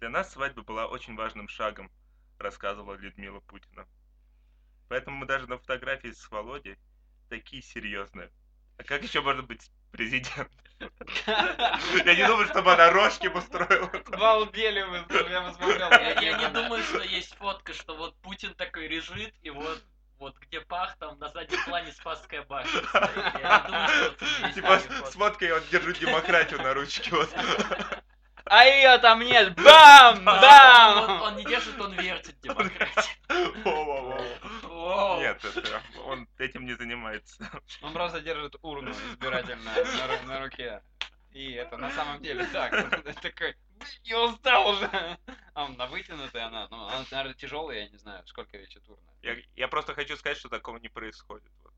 Для 0.00 0.08
нас 0.08 0.32
свадьба 0.32 0.62
была 0.62 0.88
очень 0.88 1.14
важным 1.14 1.46
шагом, 1.48 1.88
рассказывала 2.38 2.94
Людмила 2.94 3.38
Путина. 3.40 3.86
Поэтому 4.88 5.18
мы 5.18 5.26
даже 5.26 5.46
на 5.46 5.58
фотографии 5.58 6.10
с 6.10 6.28
Володей 6.30 6.76
такие 7.28 7.62
серьезные. 7.62 8.32
А 8.78 8.82
как 8.84 9.02
еще 9.04 9.20
можно 9.20 9.44
быть 9.44 9.70
президентом? 9.91 10.49
Я 12.05 12.14
не 12.14 12.26
думаю, 12.26 12.47
чтобы 12.47 12.72
она 12.72 12.91
рожки 12.91 13.26
устроила. 13.26 13.91
Балдели 14.16 14.82
вы, 14.82 15.05
я 15.28 15.43
посмотрел. 15.43 15.91
Я, 15.91 16.39
не 16.39 16.49
думаю, 16.49 16.82
что 16.84 17.03
есть 17.03 17.34
фотка, 17.34 17.72
что 17.74 17.97
вот 17.97 18.14
Путин 18.22 18.55
такой 18.55 18.86
лежит, 18.86 19.34
и 19.43 19.51
вот 19.51 19.82
вот 20.18 20.36
где 20.39 20.61
пах, 20.61 20.97
там 20.99 21.16
на 21.20 21.28
заднем 21.28 21.62
плане 21.64 21.93
Спасская 21.93 22.43
башня 22.43 22.80
стоит. 22.89 23.11
Я 23.41 23.62
не 23.62 23.68
думаю, 23.68 23.89
что 23.89 24.11
тут 24.18 24.28
есть 24.43 24.55
Типа 24.55 24.78
с 24.78 25.14
фоткой 25.14 25.53
вот 25.53 25.68
держу 25.68 25.93
демократию 25.93 26.61
на 26.61 26.74
ручке. 26.74 27.11
Вот. 27.12 27.30
А 28.51 28.64
ее 28.64 28.99
там 28.99 29.20
нет! 29.20 29.55
Бам! 29.57 30.24
Бам! 30.24 31.22
он 31.22 31.36
не 31.36 31.45
держит, 31.45 31.78
он 31.80 31.93
вертит 31.93 32.41
демократию. 32.41 33.14
Нет, 35.18 35.45
это, 35.45 35.82
он 36.07 36.28
этим 36.39 36.64
не 36.66 36.74
занимается. 36.74 37.51
Он 37.82 37.93
просто 37.93 38.20
держит 38.20 38.57
урну 38.62 38.91
избирательную 38.91 39.64
на, 39.74 40.07
ру- 40.07 40.26
на 40.26 40.41
руке. 40.41 40.82
И 41.32 41.53
это 41.53 41.76
на 41.76 41.91
самом 41.91 42.22
деле 42.22 42.47
так. 42.47 42.70
Такой, 43.20 43.55
«Блин, 43.76 43.91
я 44.05 44.20
устал 44.24 44.70
уже. 44.70 44.86
А 45.55 45.64
он 45.64 45.76
на 45.76 45.86
вытянутой 45.86 46.43
она. 46.43 46.66
Ну, 46.70 46.86
она, 46.86 47.05
наверное, 47.11 47.34
тяжелая, 47.34 47.80
я 47.84 47.89
не 47.91 47.99
знаю, 47.99 48.26
сколько 48.26 48.57
весит 48.57 48.89
урна. 48.89 49.12
Я, 49.22 49.36
я 49.55 49.68
просто 49.68 49.95
хочу 49.95 50.16
сказать, 50.16 50.39
что 50.39 50.49
такого 50.49 50.78
не 50.78 50.89
происходит. 50.89 51.51
Вот. 51.62 51.74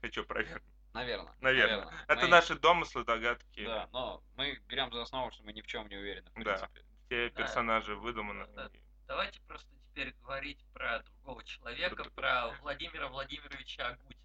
Хочу 0.00 0.24
проверить. 0.24 0.62
Наверное. 0.94 1.34
Наверное. 1.40 1.88
Это 2.08 2.22
Мы- 2.22 2.28
наши 2.28 2.54
домыслы, 2.54 3.04
догадки. 3.04 3.64
Да, 3.66 3.88
но 3.92 4.22
мы 4.36 4.58
берем 4.68 4.90
за 4.92 5.02
основу, 5.02 5.30
что 5.32 5.42
мы 5.42 5.52
ни 5.52 5.60
в 5.60 5.66
чем 5.66 5.88
не 5.88 5.96
уверены, 5.96 6.30
в 6.34 6.42
Да. 6.44 6.54
принципе. 6.54 6.82
Все 7.06 7.30
персонажи 7.30 7.94
выдуманы. 7.96 8.46
Да. 8.54 8.70
Давайте 9.08 9.40
просто 9.42 9.68
теперь 9.96 10.14
говорить 10.22 10.58
про 10.74 10.98
другого 11.02 11.42
человека, 11.44 12.04
Про- 12.14 12.50
Владимира 12.60 13.08
Владимировича 13.08 13.86
Агутина. 13.88 14.20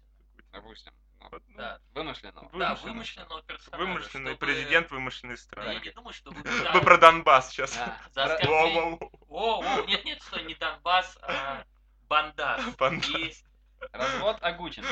Допустим. 0.52 0.92
ну, 1.18 1.28
ну, 1.32 1.56
Да, 1.56 1.80
Вымышленного. 1.94 2.50
да, 2.50 2.74
Вымышленный. 2.74 2.92
вымышленного 2.92 3.42
персонажа. 3.44 3.82
Вымышленный 3.84 4.30
чтобы- 4.32 4.46
президент 4.46 4.90
вымышленной 4.90 5.34
Да, 5.36 5.40
Я 5.40 5.42
страны. 5.42 5.80
не 5.82 5.90
думаю, 5.92 6.12
что 6.12 6.30
вы... 6.32 6.42
Мы 6.74 6.80
про 6.82 6.98
Донбасс 6.98 7.50
сейчас. 7.50 7.74
Да. 8.14 8.38
Воу-воу. 8.42 8.98
О, 9.28 9.62
о, 9.62 9.86
нет, 9.86 10.04
нет, 10.04 10.20
стой, 10.22 10.42
не 10.44 10.54
Донбасс, 10.56 11.16
а 11.22 11.64
Бандас. 12.06 12.62
Бандас. 12.76 13.44
Развод 13.92 14.36
Агутин. 14.42 14.84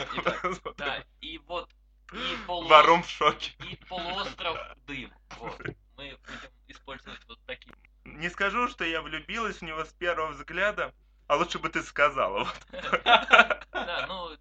Да, 0.79 1.05
и 1.21 1.37
вот, 1.41 1.71
и 2.13 2.37
полуостров, 2.47 3.07
в 3.07 3.11
шоке. 3.11 3.53
и 3.69 3.77
полуостров 3.85 4.59
Дым. 4.87 5.13
Вот. 5.37 5.61
Мы 5.99 6.17
будем 6.17 6.51
использовать 6.69 7.23
вот 7.29 7.39
такие. 7.45 7.75
Не 8.05 8.29
скажу, 8.31 8.69
что 8.69 8.85
я 8.85 9.03
влюбилась 9.03 9.59
в 9.59 9.63
него 9.63 9.85
с 9.85 9.93
первого 9.93 10.33
взгляда, 10.33 10.93
а 11.27 11.37
лучше 11.37 11.59
бы 11.59 11.69
ты 11.69 11.83
сказала. 11.83 12.45
Вот. 12.45 12.57
Да, 13.73 14.07
ну, 14.09 14.37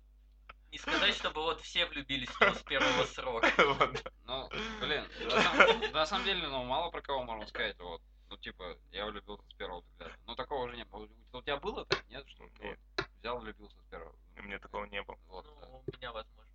не 0.72 0.78
сказать, 0.78 1.16
чтобы 1.16 1.42
вот 1.42 1.62
все 1.62 1.86
влюбились 1.86 2.30
в 2.30 2.42
него 2.42 2.54
с 2.54 2.62
первого 2.64 3.06
срока. 3.06 3.52
Вот. 3.58 4.14
Ну, 4.26 4.50
блин, 4.82 5.06
на 5.26 5.42
самом, 5.42 5.92
на 5.92 6.06
самом 6.06 6.26
деле, 6.26 6.48
ну, 6.48 6.64
мало 6.66 6.92
про 6.92 7.02
кого 7.02 7.24
можно 7.24 7.48
сказать, 7.48 7.78
вот. 7.80 8.02
Ну, 8.30 8.38
типа, 8.38 8.78
я 8.92 9.06
влюбился 9.08 9.44
с 9.50 9.54
первого 9.56 9.82
взгляда. 9.82 10.14
Ну, 10.28 10.36
такого 10.36 10.66
уже 10.66 10.76
не 10.76 10.86
было. 10.86 11.08
У 11.34 11.38
у 11.38 11.42
тебя 11.42 11.58
было 11.58 11.86
так, 11.86 12.04
нет? 12.10 12.28
Что 12.30 12.44
Нет. 12.60 12.78
вот 12.98 13.06
взял, 13.20 13.40
влюбился 13.40 13.76
с 13.80 13.90
первого. 13.90 14.16
У 14.38 14.42
меня 14.44 14.60
такого 14.60 14.86
не 14.86 15.02
было. 15.02 15.18
Вот, 15.28 15.46
Ну, 15.46 15.58
да. 15.62 15.68
у 15.68 15.98
меня, 15.98 16.12
возможно, 16.12 16.49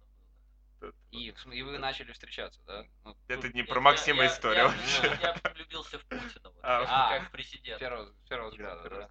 И, 1.10 1.32
и 1.52 1.62
вы 1.62 1.78
начали 1.78 2.12
встречаться, 2.12 2.60
да? 2.66 2.84
Ну, 3.04 3.16
Это 3.28 3.42
тут 3.42 3.54
не 3.54 3.62
про 3.62 3.76
я- 3.76 3.80
Максима 3.80 4.22
я- 4.24 4.28
история 4.28 4.58
я- 4.58 4.68
вообще. 4.68 5.18
Я 5.22 5.34
влюбился 5.54 5.98
в 5.98 6.04
Путина, 6.06 6.50
вот, 6.50 6.58
А, 6.62 6.80
как- 6.80 6.88
а. 6.90 7.18
как 7.30 7.40
с 7.40 7.78
первого, 7.78 8.12
первого 8.28 8.50
взгляда, 8.50 8.90
да? 8.90 9.08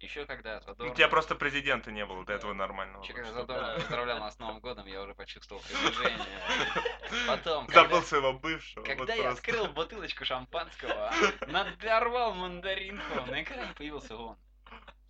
Еще 0.00 0.26
когда 0.26 0.58
У 0.58 0.62
Задорнов... 0.62 0.96
тебя 0.96 1.08
просто 1.08 1.36
президента 1.36 1.92
не 1.92 2.04
было 2.04 2.24
до 2.24 2.32
этого 2.32 2.52
нормального. 2.54 3.04
Еще 3.04 3.12
когда 3.12 3.30
вот, 3.30 3.46
Задорнов 3.46 3.74
поздравлял 3.76 4.18
нас 4.18 4.34
с 4.34 4.38
Новым 4.40 4.58
годом, 4.58 4.84
я 4.86 5.00
уже 5.00 5.14
почувствовал 5.14 5.62
приближение. 5.62 6.26
Потом, 7.28 7.68
Забыл 7.68 7.90
когда, 7.98 8.02
своего 8.02 8.32
бывшего. 8.32 8.80
вот 8.84 8.88
когда 8.96 9.14
я 9.14 9.22
просто. 9.22 9.38
открыл 9.40 9.68
бутылочку 9.68 10.24
шампанского, 10.24 11.12
надорвал 11.46 12.34
мандаринку, 12.34 13.20
на 13.30 13.42
экране 13.44 13.72
появился 13.74 14.16
он. 14.16 14.36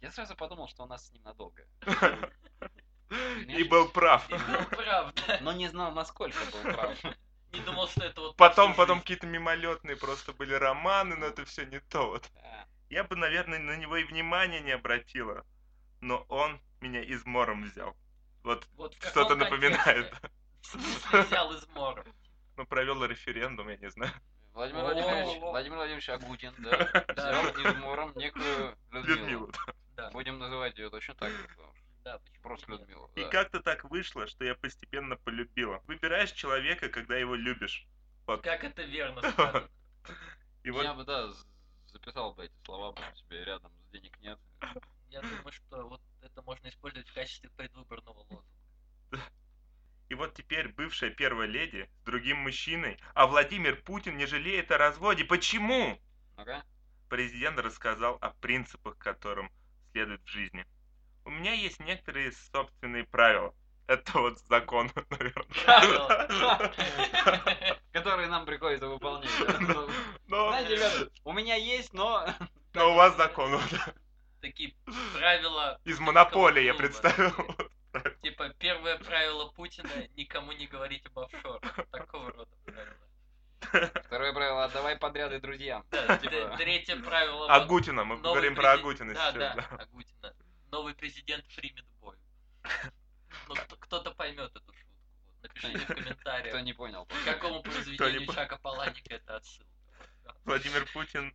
Я 0.03 0.11
сразу 0.11 0.35
подумал, 0.37 0.69
что 0.69 0.83
у 0.83 0.87
нас 0.87 1.07
с 1.09 1.13
ним 1.13 1.23
надолго. 1.23 1.65
И 3.49 3.65
был 3.65 3.89
прав. 3.89 4.29
И 4.31 4.35
был 4.35 4.65
правда. 4.71 5.39
Но 5.41 5.53
не 5.53 5.69
знал, 5.69 5.93
насколько 5.93 6.39
был 6.53 6.73
прав. 6.73 6.99
Не 7.53 7.61
думал, 7.61 7.87
что 7.89 8.05
это 8.05 8.21
вот... 8.21 8.37
Потом, 8.37 8.75
потом 8.75 9.01
какие-то 9.01 9.27
мимолетные 9.27 9.97
просто 9.97 10.33
были 10.33 10.55
романы, 10.55 11.17
но 11.17 11.27
это 11.27 11.45
все 11.45 11.65
не 11.67 11.81
то. 11.81 12.09
Вот. 12.09 12.31
Да. 12.35 12.67
Я 12.89 13.05
бы, 13.05 13.15
наверное, 13.17 13.59
на 13.59 13.77
него 13.77 13.97
и 13.99 14.05
внимания 14.05 14.61
не 14.61 14.71
обратила, 14.73 15.45
но 16.01 16.25
он 16.29 16.61
меня 16.81 17.03
измором 17.03 17.65
взял. 17.65 17.95
Вот 18.43 18.67
Вот 18.77 18.95
что-то 19.01 19.35
напоминает. 19.37 20.13
взял 21.13 21.53
из 21.53 21.67
мора? 21.75 22.05
Ну, 22.57 22.65
провел 22.67 23.05
референдум, 23.05 23.69
я 23.69 23.77
не 23.77 23.91
знаю. 23.91 24.13
Владимир. 24.53 24.83
Владимирович, 24.83 25.41
Владимир 25.41 25.77
Владимирович 25.77 26.09
Агутин, 26.11 26.55
да, 26.59 27.05
Да. 27.15 27.41
взял 27.43 27.73
измором 27.73 28.13
некую 28.17 28.77
Людмилу. 28.91 29.17
Людмилу. 29.19 29.53
Да, 29.97 30.11
Будем 30.11 30.39
называть 30.39 30.79
ее 30.79 30.91
точно 30.91 31.15
так 31.15 31.31
же, 31.31 31.49
потому 31.49 31.75
что 31.75 31.82
да, 32.05 32.19
почему 32.19 32.43
просто? 32.43 32.73
Людмила. 32.73 33.11
И 33.15 33.23
да. 33.23 33.29
как-то 33.29 33.61
так 33.61 33.85
вышло, 33.85 34.27
что 34.27 34.45
я 34.45 34.55
постепенно 34.55 35.17
полюбила. 35.17 35.83
Выбираешь 35.87 36.33
человека, 36.33 36.89
когда 36.89 37.17
его 37.17 37.35
любишь. 37.35 37.87
Вот. 38.27 38.43
Как 38.43 38.65
это 38.65 38.83
верно 38.83 39.21
сказано. 39.33 39.69
Я 40.65 40.95
бы, 40.95 41.05
да, 41.05 41.33
записал 41.87 42.35
бы 42.35 42.45
эти 42.45 42.55
слова 42.65 42.93
бы 42.93 43.01
себе 43.15 43.45
рядом, 43.45 43.73
денег 43.93 44.19
нет. 44.21 44.39
Я 45.11 45.21
думаю, 45.21 45.53
что 45.53 45.89
вот 45.89 46.01
это 46.23 46.43
можно 46.43 46.69
использовать 46.69 47.09
в 47.09 47.15
качестве 47.15 47.51
предвыборного 47.51 48.21
лозунга. 48.21 48.45
И 50.09 50.15
вот 50.15 50.35
теперь 50.35 50.69
бывшая 50.69 51.11
первая 51.11 51.49
леди 51.49 51.89
с 52.01 52.05
другим 52.05 52.39
мужчиной, 52.39 52.99
а 53.15 53.27
Владимир 53.27 53.81
Путин 53.83 54.17
не 54.17 54.27
жалеет 54.27 54.71
о 54.71 54.79
разводе. 54.79 55.25
Почему? 55.25 55.99
Ну-ка. 56.37 56.65
Президент 57.09 57.59
рассказал 57.59 58.19
о 58.21 58.31
принципах, 58.31 58.99
которым 58.99 59.51
следует 59.93 60.23
в 60.23 60.29
жизни. 60.29 60.67
У 61.25 61.31
меня 61.31 61.53
есть 61.53 61.81
некоторые 61.81 62.33
собственные 62.53 63.05
правила. 63.05 63.55
Это 63.87 64.19
вот 64.19 64.39
закон, 64.39 64.91
наверное. 65.11 66.73
Которые 67.93 68.29
нам 68.29 68.47
приходится 68.47 68.89
выполнять. 68.89 69.31
Ну, 70.27 70.49
Знаете, 70.49 70.77
ребята, 70.77 71.11
у 71.25 71.33
меня 71.33 71.57
есть, 71.57 71.93
но... 71.93 72.27
но 72.75 72.93
у 72.93 72.95
вас 72.95 73.17
закон. 73.17 73.61
Такие 74.41 74.75
правила, 75.15 75.79
Из 75.85 76.01
монополии 76.01 76.63
я 76.65 76.75
представил. 76.75 77.33
типа 78.23 78.49
первое 78.59 78.99
правило 78.99 79.51
Путина 79.51 79.91
никому 80.17 80.53
не 80.53 80.67
говорить 80.67 81.05
об 81.07 81.19
офшорах. 81.21 81.61
Такого 81.91 82.33
рода 82.33 82.51
правила. 82.65 82.97
Второе 84.05 84.33
правило, 84.33 84.65
отдавай 84.65 84.97
подряды 84.97 85.39
друзьям. 85.41 85.85
Да, 85.91 86.19
Типа, 86.19 86.57
Третье 86.57 86.97
правило. 86.97 87.47
Агутина, 87.53 88.05
мы 88.05 88.17
говорим 88.19 88.55
про 88.55 88.73
Агутина 88.73 89.15
сейчас. 89.15 89.35
да, 89.35 89.55
да. 89.55 89.77
Агутина. 89.77 90.35
Новый 90.73 90.95
президент 90.95 91.45
примет 91.55 91.85
бой. 92.01 92.17
Ну, 93.49 93.55
кто, 93.55 93.77
кто-то 93.77 94.11
поймет 94.13 94.51
эту 94.55 94.73
шутку. 94.73 94.89
Вот, 95.41 95.49
Напишите 95.49 95.79
в 95.79 95.87
комментариях, 95.87 96.49
Кто 96.55 96.61
не 96.61 96.73
понял. 96.75 97.07
к 97.07 97.25
какому 97.25 97.63
произведению 97.63 98.27
по- 98.27 98.35
Чака 98.35 98.59
Паланика 98.59 99.15
это 99.15 99.37
отсылка. 99.37 99.71
Владимир 100.45 100.87
Путин 100.93 101.35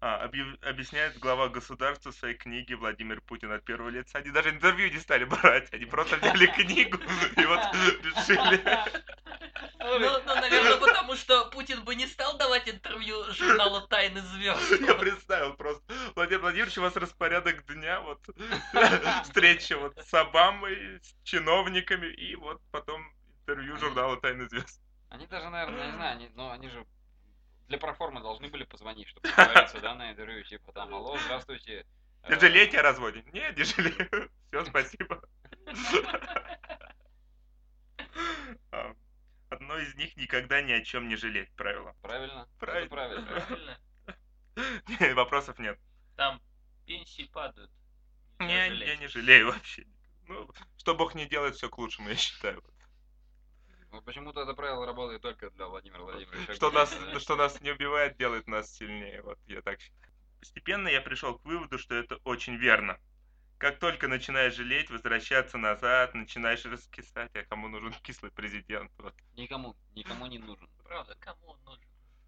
а, 0.00 0.24
объяв- 0.26 0.58
объясняет 0.62 1.16
глава 1.18 1.48
государства 1.48 2.10
в 2.10 2.16
своей 2.16 2.34
книге 2.36 2.76
Владимир 2.76 3.20
Путин 3.20 3.52
от 3.52 3.64
первого 3.64 3.88
лица. 3.88 4.18
Они 4.18 4.30
даже 4.30 4.50
интервью 4.50 4.90
не 4.92 4.98
стали 4.98 5.24
брать, 5.24 5.72
они 5.72 5.84
просто 5.86 6.16
взяли 6.16 6.46
книгу 6.62 6.98
и 6.98 7.46
вот 7.46 7.60
решили. 8.04 8.64
Ну, 9.78 9.98
ну, 9.98 10.34
наверное, 10.34 10.76
потому 10.76 11.14
что 11.14 11.46
Путин 11.46 11.84
бы 11.84 11.94
не 11.94 12.06
стал 12.06 12.36
давать 12.36 12.68
интервью 12.68 13.24
журналу 13.32 13.86
«Тайны 13.86 14.20
звезд». 14.20 14.80
Я 14.80 14.94
представил 14.94 15.54
просто. 15.54 15.82
Владимир 16.14 16.42
Владимирович, 16.42 16.78
у 16.78 16.82
вас 16.82 16.96
распорядок 16.96 17.64
дня, 17.66 18.00
вот 18.00 18.20
встреча 19.24 19.78
вот 19.78 19.98
с 19.98 20.14
Обамой, 20.14 21.00
с 21.02 21.14
чиновниками, 21.24 22.06
и 22.06 22.36
вот 22.36 22.60
потом 22.70 23.02
интервью 23.40 23.76
журнала 23.78 24.20
«Тайны 24.20 24.48
звезд». 24.48 24.80
Они 25.10 25.26
даже, 25.26 25.48
наверное, 25.48 25.86
не 25.86 25.92
знаю, 25.92 26.12
они, 26.12 26.30
но 26.34 26.50
они 26.50 26.68
же 26.68 26.84
для 27.68 27.78
проформы 27.78 28.20
должны 28.20 28.48
были 28.48 28.64
позвонить, 28.64 29.08
чтобы 29.08 29.28
договориться, 29.28 29.80
да, 29.80 29.94
на 29.94 30.10
интервью, 30.10 30.44
типа 30.44 30.72
там, 30.72 30.94
алло, 30.94 31.16
здравствуйте. 31.18 31.86
Не 32.28 32.38
жалеете 32.38 32.80
о 32.80 32.82
разводе? 32.82 33.24
Нет, 33.32 33.56
не 33.56 33.62
жалею. 33.62 34.28
Все, 34.50 34.64
спасибо. 34.64 35.22
Одно 39.50 39.78
из 39.78 39.94
них 39.94 40.16
никогда 40.16 40.60
ни 40.60 40.72
о 40.72 40.84
чем 40.84 41.08
не 41.08 41.16
жалеть, 41.16 41.50
правило. 41.54 41.94
Правильно? 42.02 42.48
Правильно. 42.58 42.84
Это 42.84 42.88
правильно. 42.94 43.78
Правильно? 44.54 45.14
Вопросов 45.14 45.58
нет. 45.58 45.78
Там 46.16 46.40
пенсии 46.84 47.24
падают. 47.32 47.70
Не, 48.40 48.68
я 48.68 48.96
не 48.96 49.06
жалею 49.08 49.46
вообще. 49.46 49.86
Ну, 50.26 50.48
что 50.76 50.94
Бог 50.94 51.14
не 51.14 51.26
делает, 51.26 51.56
все 51.56 51.68
к 51.68 51.78
лучшему, 51.78 52.08
я 52.10 52.16
считаю. 52.16 52.62
Ну, 53.90 54.02
почему-то 54.02 54.42
это 54.42 54.52
правило 54.52 54.84
работает 54.84 55.22
только 55.22 55.50
для 55.50 55.66
Владимира 55.66 56.02
Владимировича. 56.02 56.54
Что 56.54 56.70
нас, 56.70 56.94
что 57.18 57.36
нас 57.36 57.60
не 57.62 57.70
убивает, 57.70 58.18
делает 58.18 58.46
нас 58.46 58.70
сильнее. 58.70 59.22
Вот 59.22 59.38
я 59.46 59.62
так 59.62 59.80
считаю. 59.80 60.12
Постепенно 60.38 60.88
я 60.88 61.00
пришел 61.00 61.38
к 61.38 61.44
выводу, 61.44 61.78
что 61.78 61.94
это 61.94 62.16
очень 62.24 62.56
верно. 62.56 63.00
Как 63.58 63.80
только 63.80 64.06
начинаешь 64.06 64.54
жалеть, 64.54 64.88
возвращаться 64.88 65.58
назад, 65.58 66.14
начинаешь 66.14 66.64
раскисать, 66.64 67.34
а 67.34 67.42
кому 67.44 67.66
нужен 67.66 67.92
кислый 68.02 68.30
президент? 68.30 68.92
Вот 68.98 69.14
Никому, 69.34 69.74
никому 69.96 70.26
не 70.26 70.38
нужен. 70.38 70.68
Правда, 70.84 71.16
кому 71.18 71.48
он 71.48 71.64
нужен? 71.64 71.84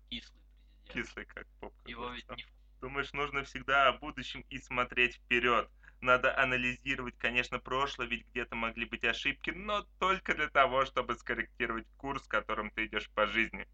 Кислый 0.09 0.43
президент. 0.85 1.07
кислый 1.07 1.27
как 1.27 1.47
попка. 1.61 1.89
Его 1.89 2.11
ведь 2.11 2.29
не 2.31 2.45
Думаешь, 2.81 3.13
нужно 3.13 3.45
всегда 3.45 3.89
о 3.89 3.93
будущем 3.93 4.45
и 4.49 4.59
смотреть 4.59 5.17
вперед. 5.17 5.71
Надо 6.01 6.37
анализировать, 6.37 7.17
конечно, 7.19 7.61
прошлое, 7.61 8.09
ведь 8.09 8.27
где-то 8.29 8.57
могли 8.57 8.87
быть 8.87 9.05
ошибки, 9.05 9.51
но 9.51 9.87
только 10.01 10.35
для 10.35 10.49
того, 10.49 10.85
чтобы 10.85 11.15
скорректировать 11.15 11.87
курс, 11.99 12.27
которым 12.27 12.71
ты 12.71 12.87
идешь 12.87 13.11
по 13.11 13.27
жизни. 13.27 13.69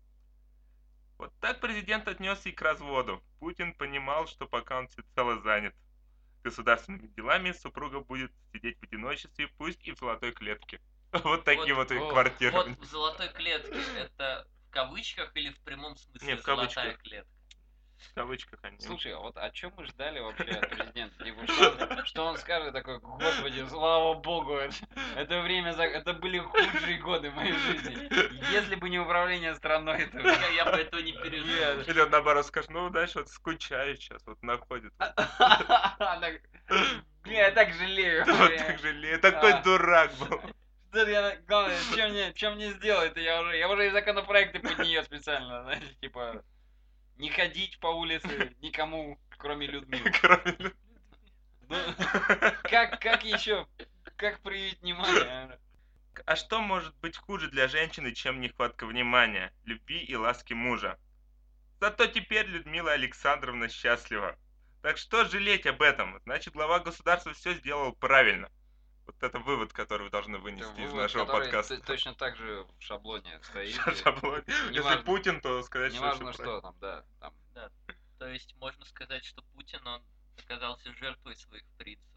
Вот 1.16 1.32
так 1.40 1.61
президент 1.61 2.07
отнесся 2.09 2.50
и 2.50 2.52
к 2.52 2.61
разводу. 2.61 3.22
Путин 3.38 3.72
понимал, 3.74 4.26
что 4.26 4.46
пока 4.46 4.78
он 4.78 4.88
всецело 4.88 5.40
занят 5.40 5.74
государственными 6.47 7.09
делами, 7.09 7.51
супруга 7.51 8.01
будет 8.01 8.30
сидеть 8.53 8.78
в 8.78 8.84
одиночестве, 8.84 9.49
пусть 9.59 9.84
и 9.86 9.92
в 9.92 9.99
золотой 9.99 10.32
клетке. 10.32 10.80
Вот 11.24 11.44
такие 11.44 11.74
вот, 11.74 11.90
о, 11.90 12.09
квартиры. 12.11 12.53
Вот 12.53 12.68
в 12.78 12.84
золотой 12.84 13.28
клетке 13.28 13.78
это 13.97 14.47
в 14.68 14.70
кавычках 14.70 15.34
или 15.34 15.51
в 15.51 15.59
прямом 15.61 15.97
смысле 15.97 16.28
Не, 16.28 16.36
в 16.36 16.42
золотая 16.42 16.97
клетка? 16.97 17.36
В 17.99 18.14
кавычках 18.14 18.59
они. 18.62 18.78
Слушай, 18.78 19.14
а 19.14 19.18
вот 19.18 19.36
о 19.36 19.51
чем 19.51 19.72
мы 19.76 19.86
ждали 19.86 20.20
вообще 20.20 20.51
от 20.51 20.68
президента? 20.68 21.24
Типа, 21.24 21.47
что, 21.47 22.05
что 22.05 22.24
он 22.26 22.36
скажет 22.36 22.72
такой, 22.72 22.99
господи, 22.99 23.64
слава 23.68 24.14
богу, 24.14 24.55
это, 24.57 24.74
это 25.16 25.40
время, 25.40 25.72
за- 25.72 25.84
это 25.84 26.12
были 26.12 26.38
худшие 26.38 26.99
годы 26.99 27.30
моей 27.30 27.53
жизни. 27.55 28.09
Если 28.53 28.74
бы 28.74 28.90
не 28.90 28.99
управление 28.99 29.55
страной, 29.55 30.07
то... 30.07 30.18
Я, 30.18 30.49
я 30.51 30.64
бы 30.66 30.72
этого 30.78 31.01
не 31.01 31.12
пережил. 31.12 31.80
Или 31.80 32.01
он 32.01 32.11
наоборот 32.11 32.47
скажет, 32.47 32.70
ну, 32.70 32.88
знаешь, 32.90 33.14
вот 33.14 33.28
скучаю 33.28 33.97
сейчас, 33.97 34.22
вот 34.26 34.42
находит. 34.42 34.92
Бля, 37.22 37.47
я 37.47 37.51
так 37.53 37.72
жалею. 37.74 38.24
Вот 38.26 38.57
так 38.57 38.78
жалею, 38.78 39.20
такой 39.20 39.62
дурак 39.62 40.12
был. 40.14 40.40
Я, 40.94 41.36
главное, 41.47 41.76
чем 41.94 42.11
мне, 42.11 42.32
чем 42.32 42.55
мне 42.55 42.70
сделать, 42.70 43.16
я 43.16 43.40
уже, 43.42 43.57
я 43.57 43.68
уже 43.68 43.86
и 43.88 43.90
законопроекты 43.90 44.61
под 44.61 44.78
нее 44.78 45.03
специально, 45.05 45.62
знаете, 45.64 45.94
типа, 46.01 46.42
не 47.19 47.31
ходить 47.31 47.79
по 47.81 47.89
улице 47.89 48.55
никому, 48.61 49.19
кроме 49.39 49.67
Людмилы. 49.67 50.11
Кроме- 50.21 50.73
Ну, 51.69 51.77
как, 52.62 53.01
как 53.01 53.25
еще, 53.25 53.67
как 54.17 54.41
проявить 54.41 54.81
внимание? 54.83 55.59
А 56.25 56.37
что 56.37 56.61
может 56.61 56.97
быть 56.99 57.17
хуже 57.17 57.51
для 57.51 57.69
женщины, 57.69 58.12
чем 58.12 58.41
нехватка 58.41 58.87
внимания, 58.87 59.53
любви 59.64 59.99
и 59.99 60.14
ласки 60.17 60.55
мужа? 60.55 60.99
Зато 61.81 62.07
теперь 62.07 62.47
Людмила 62.47 62.93
Александровна 62.93 63.69
счастлива. 63.69 64.39
Так 64.83 64.97
что 64.97 65.25
жалеть 65.27 65.67
об 65.67 65.83
этом? 65.83 66.21
Значит, 66.25 66.55
глава 66.55 66.79
государства 66.79 67.33
все 67.35 67.53
сделал 67.55 67.93
правильно. 67.93 68.51
Вот 69.07 69.22
это 69.22 69.38
вывод, 69.38 69.72
который 69.72 70.02
вы 70.02 70.11
должны 70.11 70.34
Это 70.36 70.42
вынести 70.44 70.64
из 70.80 70.90
вывод, 70.90 70.94
нашего 70.96 71.24
подкаста. 71.24 71.76
т- 71.76 71.82
точно 71.82 72.14
так 72.14 72.36
же 72.36 72.66
в 72.78 72.82
шаблоне 72.82 73.40
стоит. 73.42 73.74
В 73.76 73.96
шаблоне. 74.02 74.44
Если 74.48 74.72
Неважно. 74.78 75.02
Путин, 75.04 75.40
то 75.40 75.62
сказать, 75.62 75.92
что 75.92 76.02
Неважно 76.02 76.32
всё 76.32 76.42
что 76.42 76.61
там, 76.61 76.76
да. 76.80 77.04
Там. 77.20 77.34
То 78.18 78.28
есть 78.28 78.54
можно 78.57 78.84
сказать, 78.84 79.24
что 79.24 79.42
Путин, 79.54 79.86
он 79.86 80.02
оказался 80.38 80.92
жертвой 80.94 81.36
своих 81.36 81.64
принципов. 81.78 82.11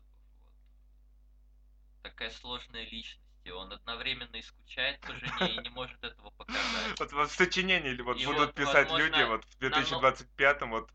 Вот. 0.44 2.04
Такая 2.04 2.30
сложная 2.32 2.86
личность. 2.86 3.22
и 3.44 3.52
Он 3.52 3.72
одновременно 3.72 4.36
и 4.36 4.42
скучает 4.42 5.00
по 5.02 5.14
жене 5.14 5.54
и 5.56 5.62
не 5.62 5.70
может 5.70 6.04
этого 6.04 6.32
показать. 6.32 6.60
Вот, 7.00 7.12
вот 7.14 7.30
в 7.30 7.34
сочинении 7.36 7.96
вот 8.02 8.18
И 8.18 8.26
будут 8.26 8.40
вот, 8.40 8.54
писать 8.56 8.90
возможно, 8.90 9.06
люди 9.06 9.24
вот 9.24 9.46
в 9.46 9.62
на 9.62 9.70
но- 9.70 9.78
2025-м 9.78 10.70
вот 10.72 10.90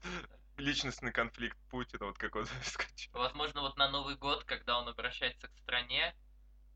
личностный 0.56 1.12
конфликт 1.12 1.56
Путина, 1.70 2.06
вот 2.06 2.18
как 2.18 2.36
он 2.36 2.46
скачет. 2.64 3.10
Возможно, 3.12 3.60
вот 3.62 3.76
на 3.76 3.88
Новый 3.90 4.16
год, 4.16 4.44
когда 4.44 4.78
он 4.78 4.88
обращается 4.88 5.48
к 5.48 5.56
стране, 5.62 6.14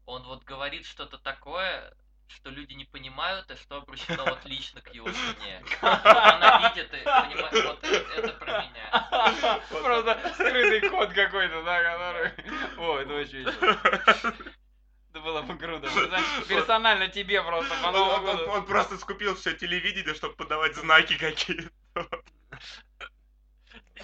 он 0.07 0.23
вот 0.25 0.45
говорит 0.45 0.87
что-то 0.87 1.19
такое, 1.19 1.93
что 2.29 2.51
люди 2.51 2.75
не 2.75 2.85
понимают, 2.85 3.51
и 3.51 3.57
что 3.57 3.77
обращено 3.79 4.25
вот 4.25 4.45
лично 4.45 4.81
к 4.81 4.93
его 4.95 5.09
жене. 5.09 5.63
Она 5.81 6.69
видит 6.75 6.93
и 6.93 7.05
понимает, 7.05 7.65
вот 7.65 7.85
это, 7.85 8.33
про 8.35 8.63
меня. 8.65 9.61
Просто 9.71 10.33
скрытый 10.35 10.89
код 10.91 11.13
какой-то, 11.13 11.63
да, 11.63 11.83
который... 11.83 12.33
О, 12.79 12.99
это 12.99 13.15
очень 13.15 13.39
весело. 13.45 14.35
Это 15.11 15.21
было 15.21 15.41
бы 15.41 15.57
круто. 15.57 15.89
Знаешь, 15.89 16.47
Персонально 16.47 17.09
тебе 17.09 17.43
просто 17.43 17.75
по 17.83 17.87
Он, 17.87 17.93
Новому 17.95 18.13
он- 18.13 18.29
он- 18.29 18.37
году. 18.37 18.51
он 18.51 18.67
просто 18.67 18.99
скупил 18.99 19.35
все 19.37 19.55
телевидение, 19.55 20.15
чтобы 20.15 20.37
подавать 20.37 20.77
знаки 20.77 21.17
какие-то. 21.17 21.71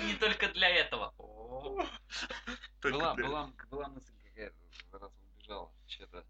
Не 0.00 0.14
только 0.14 0.48
для 0.48 0.68
этого. 0.68 1.14
Была, 2.82 3.14
была, 3.14 3.50
была 3.70 3.88
мысль 3.88 4.12
какая-то, 4.24 4.98
раз 4.98 5.12
убежала. 5.36 5.72
Что-то. 5.86 6.24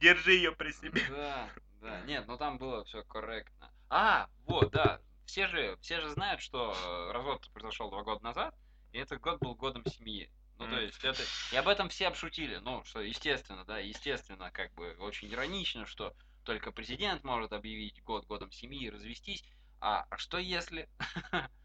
Держи 0.00 0.32
ее 0.32 0.52
при 0.52 0.72
себе. 0.72 1.02
Да, 1.08 1.50
да. 1.80 2.00
Нет, 2.02 2.26
ну 2.26 2.36
там 2.36 2.58
было 2.58 2.84
все 2.84 3.02
корректно. 3.04 3.70
А, 3.88 4.28
вот, 4.46 4.72
да. 4.72 5.00
Все 5.26 5.46
же, 5.46 5.78
все 5.80 6.00
же 6.00 6.10
знают, 6.10 6.42
что 6.42 6.74
э, 6.74 7.12
развод 7.12 7.48
произошел 7.52 7.88
два 7.88 8.02
года 8.02 8.22
назад, 8.22 8.54
и 8.92 8.98
этот 8.98 9.20
год 9.20 9.38
был 9.40 9.54
годом 9.54 9.84
семьи. 9.86 10.30
Ну, 10.58 10.68
то 10.68 10.80
есть 10.80 11.02
это... 11.04 11.22
И 11.52 11.56
об 11.56 11.66
этом 11.66 11.88
все 11.88 12.08
обшутили. 12.08 12.56
Ну, 12.56 12.84
что, 12.84 13.00
естественно, 13.00 13.64
да, 13.64 13.78
естественно, 13.78 14.50
как 14.52 14.72
бы 14.74 14.94
очень 14.98 15.32
иронично, 15.32 15.86
что 15.86 16.14
только 16.44 16.70
президент 16.72 17.24
может 17.24 17.52
объявить 17.52 18.02
год 18.04 18.26
годом 18.26 18.52
семьи 18.52 18.84
и 18.86 18.90
развестись. 18.90 19.44
А, 19.80 20.06
а 20.10 20.18
что 20.18 20.38
если 20.38 20.88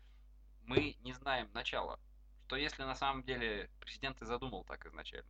мы 0.70 0.96
не 1.02 1.14
знаем 1.14 1.50
начала? 1.54 2.00
Что 2.46 2.56
если 2.56 2.84
на 2.84 2.96
самом 2.96 3.24
деле 3.24 3.70
президент 3.80 4.22
и 4.22 4.26
задумал 4.26 4.64
так 4.64 4.86
изначально? 4.86 5.30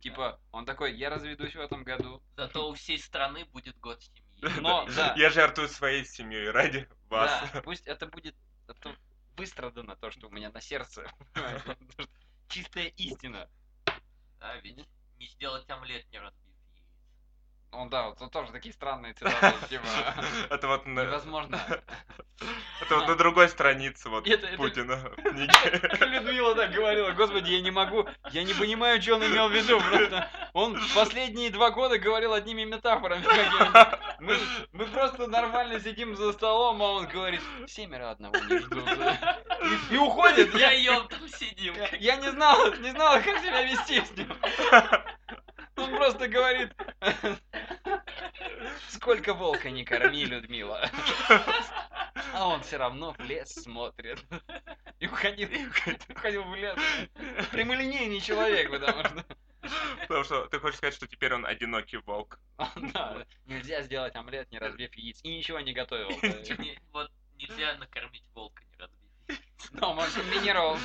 Типа, 0.00 0.40
он 0.50 0.64
такой, 0.64 0.94
я 0.96 1.10
разведусь 1.10 1.54
в 1.54 1.60
этом 1.60 1.84
году, 1.84 2.22
Зато 2.36 2.70
у 2.70 2.74
всей 2.74 2.98
страны 2.98 3.44
будет 3.44 3.78
год 3.78 4.02
семьи. 4.02 4.24
но, 4.60 4.86
да, 4.96 5.14
Я 5.16 5.28
жертвую 5.28 5.68
своей 5.68 6.04
семьей 6.04 6.50
ради 6.50 6.88
вас. 7.10 7.50
Да, 7.52 7.60
пусть 7.60 7.86
это 7.86 8.06
будет 8.06 8.34
это 8.66 8.96
выстрадано, 9.36 9.96
то, 9.96 10.10
что 10.10 10.28
у 10.28 10.30
меня 10.30 10.50
на 10.50 10.60
сердце. 10.60 11.06
Чистая 12.48 12.86
истина. 12.96 13.48
Да, 14.38 14.56
ведь 14.56 14.86
не 15.18 15.26
сделать 15.26 15.68
омлет, 15.68 16.10
не 16.10 16.18
разбив 16.18 16.40
яиц. 16.40 16.49
Ну 17.72 17.88
да, 17.88 18.08
вот 18.08 18.18
тут 18.18 18.32
тоже 18.32 18.50
такие 18.52 18.72
странные 18.74 19.14
цитаты, 19.14 19.54
типа, 19.68 19.84
Это 20.50 20.66
вот 20.66 20.86
на, 20.86 21.04
невозможно. 21.04 21.60
это 22.80 22.96
вот 22.96 23.06
на 23.06 23.14
другой 23.14 23.48
странице 23.48 24.08
вот 24.08 24.24
Путина. 24.56 25.00
Людмила 26.04 26.54
так 26.54 26.72
говорила, 26.72 27.12
господи, 27.12 27.52
я 27.52 27.60
не 27.60 27.70
могу, 27.70 28.06
я 28.32 28.42
не 28.42 28.54
понимаю, 28.54 29.00
что 29.00 29.14
он 29.14 29.24
имел 29.24 29.48
в 29.48 29.52
виду, 29.52 29.80
просто 29.80 30.28
он 30.52 30.80
последние 30.94 31.50
два 31.50 31.70
года 31.70 31.98
говорил 31.98 32.32
одними 32.32 32.64
метафорами. 32.64 33.24
Мы, 34.18 34.36
мы 34.72 34.86
просто 34.86 35.28
нормально 35.28 35.80
сидим 35.80 36.16
за 36.16 36.32
столом, 36.32 36.82
а 36.82 36.92
он 36.92 37.06
говорит, 37.06 37.40
семеро 37.66 38.10
одного 38.10 38.36
не 38.36 38.58
ждут. 38.58 38.84
И, 39.90 39.94
и 39.94 39.96
уходит, 39.96 40.54
я, 40.54 40.70
Втроем 40.90 41.08
там 41.08 41.28
сидим. 41.28 41.74
Я 41.98 42.16
не 42.16 42.30
знал, 42.30 42.74
не 42.76 42.90
знал, 42.90 43.14
как 43.22 43.38
себя 43.38 43.62
вести 43.62 44.04
с 44.04 44.10
ним. 44.16 44.32
Он 45.80 45.96
просто 45.96 46.28
говорит, 46.28 46.74
Сколько 48.88 49.34
волка 49.34 49.70
не 49.70 49.84
корми, 49.84 50.24
Людмила. 50.24 50.90
А 52.34 52.48
он 52.48 52.62
все 52.62 52.76
равно 52.76 53.12
в 53.12 53.20
лес 53.20 53.52
смотрит. 53.54 54.22
И 54.98 55.06
уходил, 55.06 55.48
уходил 56.10 56.44
в 56.44 56.54
лес. 56.54 56.76
Прямолинейный 57.50 58.20
человек, 58.20 58.70
потому 58.70 59.04
что... 59.04 59.24
Потому 60.02 60.24
что 60.24 60.46
ты 60.46 60.58
хочешь 60.58 60.78
сказать, 60.78 60.94
что 60.94 61.06
теперь 61.06 61.34
он 61.34 61.46
одинокий 61.46 61.98
волк. 61.98 62.38
Да, 62.76 63.24
нельзя 63.46 63.82
сделать 63.82 64.14
омлет, 64.16 64.50
не 64.50 64.58
разбив 64.58 64.94
яиц. 64.94 65.20
И 65.22 65.36
ничего 65.36 65.60
не 65.60 65.72
готовил. 65.72 66.10
Вот 66.92 67.10
нельзя 67.36 67.76
накормить 67.78 68.24
волка, 68.34 68.62
не 68.64 68.76
разбив 68.78 69.10
яиц. 69.28 69.70
Но 69.72 69.92
он 69.92 70.10
комбинировал. 70.10 70.78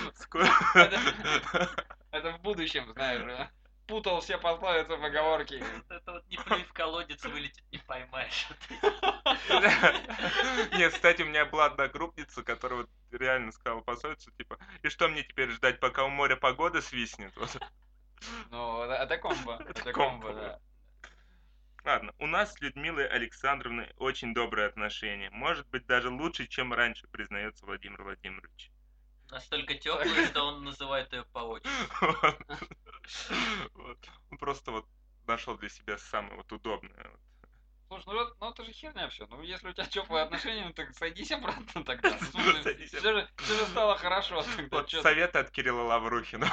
Это 2.11 2.31
в 2.31 2.41
будущем, 2.41 2.91
знаешь. 2.93 3.49
Путал 3.87 4.19
все 4.21 4.37
пословицы 4.37 4.97
поговорки. 4.97 5.63
Это 5.89 6.13
вот 6.13 6.27
не 6.27 6.37
плюй 6.37 6.63
в 6.63 6.73
колодец, 6.73 7.23
вылетит 7.23 7.63
не 7.71 7.77
поймаешь. 7.79 8.47
Нет, 10.77 10.93
кстати, 10.93 11.21
у 11.21 11.25
меня 11.25 11.45
была 11.45 11.65
одна 11.65 11.87
группница, 11.87 12.43
которая 12.43 12.81
вот 12.81 12.89
реально 13.11 13.51
сказала 13.51 13.81
пословицу, 13.81 14.31
типа, 14.31 14.57
и 14.81 14.89
что 14.89 15.07
мне 15.07 15.23
теперь 15.23 15.51
ждать, 15.51 15.79
пока 15.79 16.03
у 16.03 16.09
моря 16.09 16.35
погода 16.35 16.81
свистнет? 16.81 17.33
Ну, 18.49 18.81
это 18.83 18.93
это 18.93 19.17
комбо. 19.17 19.63
Это 19.67 19.93
комбо, 19.93 20.33
да. 20.33 20.59
Ладно, 21.83 22.13
у 22.17 22.25
нас 22.25 22.53
с 22.53 22.61
Людмилой 22.61 23.07
Александровной 23.07 23.93
очень 23.97 24.33
добрые 24.33 24.67
отношения. 24.67 25.29
Может 25.29 25.67
быть, 25.69 25.85
даже 25.85 26.09
лучше, 26.09 26.47
чем 26.47 26.73
раньше, 26.73 27.07
признается 27.07 27.65
Владимир 27.67 28.01
Владимирович. 28.01 28.71
Настолько 29.31 29.75
теплый, 29.75 30.25
что 30.27 30.43
он 30.43 30.63
называет 30.63 31.11
ее 31.13 31.23
по. 31.25 31.41
Вот. 31.41 31.65
Он 34.31 34.37
просто 34.37 34.71
вот 34.71 34.85
нашел 35.27 35.57
для 35.57 35.69
себя 35.69 35.97
самое 35.97 36.35
вот 36.35 36.51
удобное. 36.51 37.11
Слушай, 37.87 38.03
ну, 38.07 38.13
вот- 38.13 38.35
ну 38.39 38.49
это 38.49 38.63
же 38.63 38.71
херня 38.71 39.07
все. 39.09 39.27
Ну 39.27 39.41
если 39.43 39.69
у 39.69 39.73
тебя 39.73 39.85
теплые 39.85 40.23
отношения, 40.23 40.65
ну 40.65 40.73
так 40.73 40.93
сойдись 40.95 41.31
обратно 41.31 41.83
тогда. 41.83 42.17
Садись 42.63 42.89
Все 42.89 43.13
же, 43.13 43.29
всё 43.37 43.55
же 43.55 43.65
стало 43.67 43.95
хорошо. 43.97 44.43
тогда 44.55 44.77
Вот 44.79 44.89
советы 44.89 45.39
от 45.39 45.51
Кирилла 45.51 45.83
Лаврухина. 45.83 46.45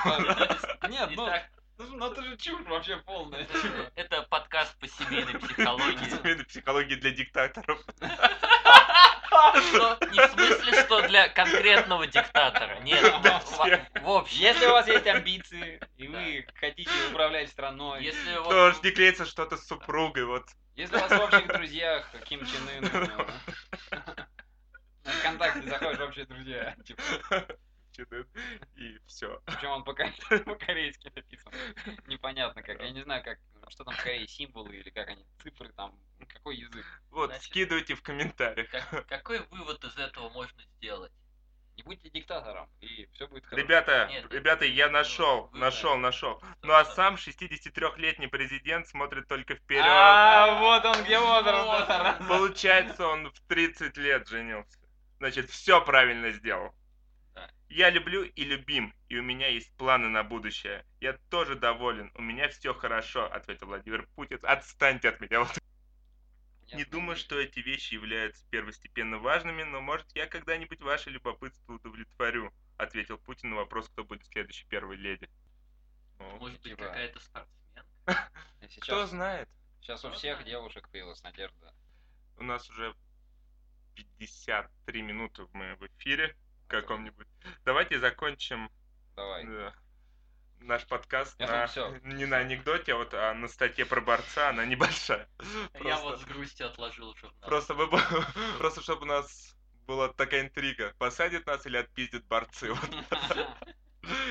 Нет, 0.88 1.10
ну, 1.16 1.26
Ну 1.78 1.96
ну, 1.96 2.12
это 2.12 2.22
же 2.22 2.36
чушь 2.36 2.66
вообще 2.66 2.96
полная. 2.98 3.46
это 3.96 4.22
подкаст 4.22 4.78
по 4.78 4.88
семейной 4.88 5.38
психологии. 5.38 6.08
Семейной 6.08 6.44
психологии 6.44 6.94
для 6.96 7.10
диктаторов. 7.10 7.80
Что, 9.54 9.98
не 10.10 10.26
в 10.26 10.30
смысле, 10.32 10.82
что 10.82 11.08
для 11.08 11.28
конкретного 11.28 12.06
диктатора. 12.06 12.80
Нет, 12.80 13.02
в, 14.02 14.08
общем. 14.08 14.40
Если 14.40 14.66
у 14.66 14.70
вас 14.70 14.86
есть 14.86 15.06
амбиции, 15.06 15.80
и 15.96 16.08
вы 16.08 16.46
хотите 16.54 16.90
управлять 17.10 17.50
страной, 17.50 18.02
Если 18.02 18.34
Тоже 18.34 18.74
вот 18.74 18.84
не 18.84 18.90
клеится 18.90 19.24
что-то 19.26 19.56
с 19.56 19.66
супругой, 19.66 20.24
вот. 20.24 20.44
если 20.74 20.96
у 20.96 21.00
вас 21.00 21.10
в 21.10 21.20
общих 21.20 21.46
друзьях 21.48 22.10
Ким 22.24 22.40
Чен 22.46 22.68
Ын, 22.68 22.90
ну, 22.92 23.26
на 25.04 25.12
ВКонтакте 25.20 25.68
заходишь 25.68 25.98
в 25.98 26.02
общие 26.02 26.24
друзья, 26.26 26.76
типа, 26.84 27.02
Чудо. 27.92 28.26
И 28.76 28.98
все. 29.06 29.40
причем 29.46 29.70
он 29.70 29.84
по-ко- 29.84 30.12
по-корейски 30.44 31.12
написан. 31.14 31.52
Непонятно 32.06 32.62
как, 32.62 32.80
я 32.80 32.90
не 32.90 33.02
знаю, 33.02 33.22
как, 33.22 33.38
что 33.68 33.84
там 33.84 33.94
в 33.94 34.02
Корее, 34.02 34.26
символы 34.26 34.74
или 34.76 34.90
как 34.90 35.08
они, 35.08 35.24
цифры 35.42 35.68
там, 35.72 35.94
какой 36.28 36.56
язык. 36.56 36.84
Вот, 37.10 37.26
Значит- 37.30 37.44
скидывайте 37.44 37.94
в 37.94 38.02
комментариях. 38.02 38.70
как- 38.70 39.06
какой 39.08 39.40
вывод 39.50 39.84
из 39.84 39.96
этого 39.98 40.30
можно 40.30 40.62
сделать? 40.78 41.12
Не 41.76 41.82
будьте 41.84 42.10
диктатором, 42.10 42.68
и 42.80 43.08
все 43.14 43.26
будет 43.26 43.46
хорошо. 43.46 43.62
Ребята, 43.64 44.06
Нет, 44.10 44.30
ребята, 44.30 44.66
я 44.66 44.90
нашел, 44.90 45.48
вы 45.52 45.58
нашел, 45.58 45.96
нашел. 45.96 46.42
Ну 46.60 46.74
а 46.74 46.84
сам 46.84 47.14
63-летний 47.14 48.26
президент 48.26 48.86
смотрит 48.88 49.26
только 49.26 49.54
вперед. 49.54 49.82
А, 49.86 50.58
вот 50.60 50.84
он 50.84 51.02
где 51.02 51.18
возраст. 51.18 52.28
Получается, 52.28 53.06
он 53.06 53.30
в 53.32 53.40
30 53.48 53.96
лет 53.96 54.28
женился. 54.28 54.78
Значит, 55.18 55.48
все 55.48 55.82
правильно 55.82 56.30
сделал. 56.32 56.74
Я 57.72 57.88
люблю 57.88 58.22
и 58.24 58.44
любим, 58.44 58.94
и 59.08 59.16
у 59.16 59.22
меня 59.22 59.48
есть 59.48 59.72
планы 59.78 60.10
на 60.10 60.22
будущее. 60.22 60.84
Я 61.00 61.14
тоже 61.30 61.54
доволен, 61.54 62.12
у 62.14 62.20
меня 62.20 62.50
все 62.50 62.74
хорошо, 62.74 63.32
ответил 63.32 63.66
Владимир 63.66 64.06
Путин. 64.14 64.38
Отстаньте 64.42 65.08
от 65.08 65.22
меня. 65.22 65.40
Вот. 65.40 65.58
Не 66.74 66.84
думаю, 66.84 67.16
что 67.16 67.40
эти 67.40 67.60
вещи 67.60 67.94
являются 67.94 68.44
первостепенно 68.50 69.18
важными, 69.18 69.62
но 69.62 69.80
может 69.80 70.06
я 70.14 70.26
когда-нибудь 70.26 70.82
ваше 70.82 71.08
любопытство 71.08 71.72
удовлетворю, 71.72 72.52
ответил 72.76 73.16
Путин 73.16 73.50
на 73.50 73.56
вопрос, 73.56 73.88
кто 73.88 74.04
будет 74.04 74.26
следующей 74.26 74.66
первой 74.66 74.96
леди. 74.96 75.30
О, 76.18 76.36
Может 76.36 76.60
быть, 76.60 76.72
типа- 76.72 76.84
какая-то 76.84 77.20
спортсменка? 77.20 77.86
Кто 78.82 79.06
знает? 79.06 79.48
сейчас 79.80 80.04
у 80.04 80.10
всех 80.10 80.44
девушек 80.44 80.90
появилась 80.90 81.22
надежда. 81.22 81.74
У 82.36 82.42
нас 82.42 82.68
уже 82.68 82.94
53 84.18 85.00
минуты 85.00 85.46
мы 85.54 85.74
в 85.76 85.86
эфире 85.86 86.36
каком-нибудь. 86.72 87.26
Давайте 87.64 87.98
закончим 87.98 88.70
Давай. 89.16 89.44
э, 89.46 89.72
наш 90.60 90.86
подкаст 90.86 91.38
Я 91.38 91.46
на- 91.46 91.52
думаю, 91.52 91.68
всё. 91.68 91.96
не 92.16 92.26
на 92.26 92.38
анекдоте, 92.38 92.92
а 92.94 92.96
вот 92.96 93.14
а 93.14 93.34
на 93.34 93.48
статье 93.48 93.84
про 93.86 94.00
борца, 94.00 94.48
она 94.50 94.64
небольшая. 94.64 95.28
Я 95.74 95.80
Просто- 95.80 96.02
вот 96.04 96.20
с 96.20 96.24
грустью 96.24 96.66
отложил 96.66 97.14
журнал. 97.16 97.40
Просто, 97.42 97.74
мы, 97.74 97.88
просто 98.58 98.82
чтобы 98.82 99.02
у 99.02 99.06
нас 99.06 99.56
была 99.86 100.08
такая 100.08 100.42
интрига, 100.42 100.94
посадят 100.98 101.46
нас 101.46 101.66
или 101.66 101.76
отпиздят 101.76 102.24
борцы. 102.26 102.72
Вот. 102.72 102.90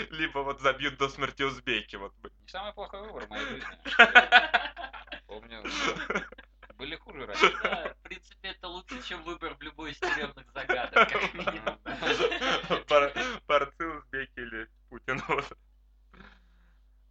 Либо 0.10 0.40
вот 0.40 0.60
забьют 0.62 0.98
до 0.98 1.08
смерти 1.10 1.44
узбеки. 1.44 1.96
Вот. 1.96 2.14
Не 2.24 2.48
самый 2.48 2.74
плохой 2.74 3.02
выбор 3.04 3.26
в 3.26 3.30
моей 3.30 3.46
жизни. 3.46 3.68
Помню, 5.28 5.64
были 6.82 6.96
хуже 6.96 7.28
раньше. 7.28 7.54
Да, 7.62 7.94
в 7.94 8.02
принципе, 8.02 8.50
это 8.50 8.68
лучше, 8.68 9.04
чем 9.04 9.22
выбор 9.24 9.54
в 9.54 9.62
любой 9.62 9.92
из 9.92 10.00
тюремных 10.00 10.52
загадок, 10.52 10.94
как 11.10 11.34
минимум. 11.36 11.80
Бор- 12.90 13.14
Борцы 13.48 13.88
узбеки 13.88 14.40
или 14.40 14.68
Путин. 14.90 15.22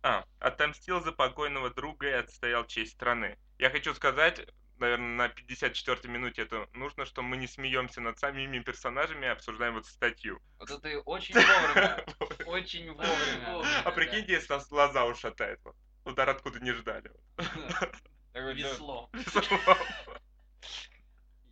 А, 0.03 0.25
отомстил 0.41 1.01
за 1.03 1.13
покойного 1.13 1.71
друга 1.71 2.09
и 2.09 2.13
отстоял 2.13 2.67
честь 2.67 2.95
страны. 2.95 3.39
Я 3.59 3.71
хочу 3.71 3.95
сказать, 3.95 4.45
наверное, 4.79 5.29
на 5.29 5.33
54-й 5.33 6.09
минуте 6.09 6.43
это 6.43 6.67
нужно, 6.73 7.05
что 7.05 7.23
мы 7.23 7.37
не 7.37 7.47
смеемся 7.47 8.01
над 8.01 8.19
самими 8.19 8.59
персонажами, 8.59 9.29
а 9.29 9.33
обсуждаем 9.33 9.75
вот 9.75 9.87
статью. 9.87 10.41
Вот 10.59 10.69
это 10.71 10.99
очень 11.03 11.35
вовремя. 11.37 12.05
Очень 12.47 12.91
вовремя. 12.93 13.63
А 13.85 13.91
прикиньте, 13.93 14.33
если 14.33 14.53
нас 14.53 14.69
лоза 14.73 15.05
ушатает. 15.05 15.61
Вот. 15.63 15.77
Удар 16.07 16.29
откуда 16.29 16.59
не 16.59 16.73
ждали. 16.73 17.13
Такой, 18.33 18.55
да, 18.55 18.69
Весло. 18.71 19.11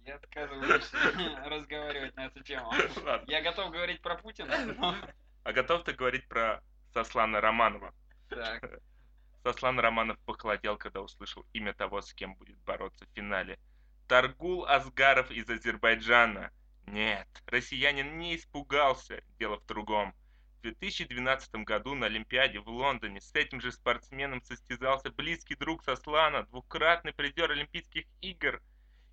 Я 0.08 0.14
отказываюсь 0.14 0.90
разговаривать 1.46 2.16
на 2.16 2.26
эту 2.26 2.42
тему. 2.42 2.70
Ладно. 3.04 3.24
Я 3.26 3.42
готов 3.42 3.70
говорить 3.70 4.00
про 4.00 4.16
Путина, 4.16 4.64
но... 4.64 4.94
А 5.44 5.52
готов 5.52 5.84
ты 5.84 5.92
говорить 5.92 6.26
про 6.28 6.62
Сослана 6.92 7.40
Романова? 7.40 7.94
Так, 8.28 8.80
Сослан 9.42 9.78
Романов 9.80 10.18
похолодел, 10.20 10.76
когда 10.76 11.00
услышал 11.00 11.46
имя 11.52 11.72
того, 11.72 12.00
с 12.02 12.12
кем 12.12 12.34
будет 12.34 12.58
бороться 12.58 13.06
в 13.06 13.14
финале. 13.14 13.58
Таргул 14.06 14.66
Асгаров 14.66 15.30
из 15.30 15.48
Азербайджана. 15.48 16.50
Нет, 16.86 17.28
россиянин 17.46 18.18
не 18.18 18.36
испугался, 18.36 19.22
дело 19.38 19.58
в 19.58 19.66
другом. 19.66 20.14
В 20.58 20.62
2012 20.62 21.54
году 21.64 21.94
на 21.94 22.06
Олимпиаде 22.06 22.58
в 22.58 22.68
Лондоне 22.68 23.20
с 23.20 23.32
этим 23.32 23.60
же 23.60 23.70
спортсменом 23.70 24.42
состязался 24.42 25.08
близкий 25.08 25.54
друг 25.54 25.84
Сослана, 25.84 26.42
двукратный 26.46 27.12
призер 27.12 27.52
Олимпийских 27.52 28.06
игр 28.20 28.60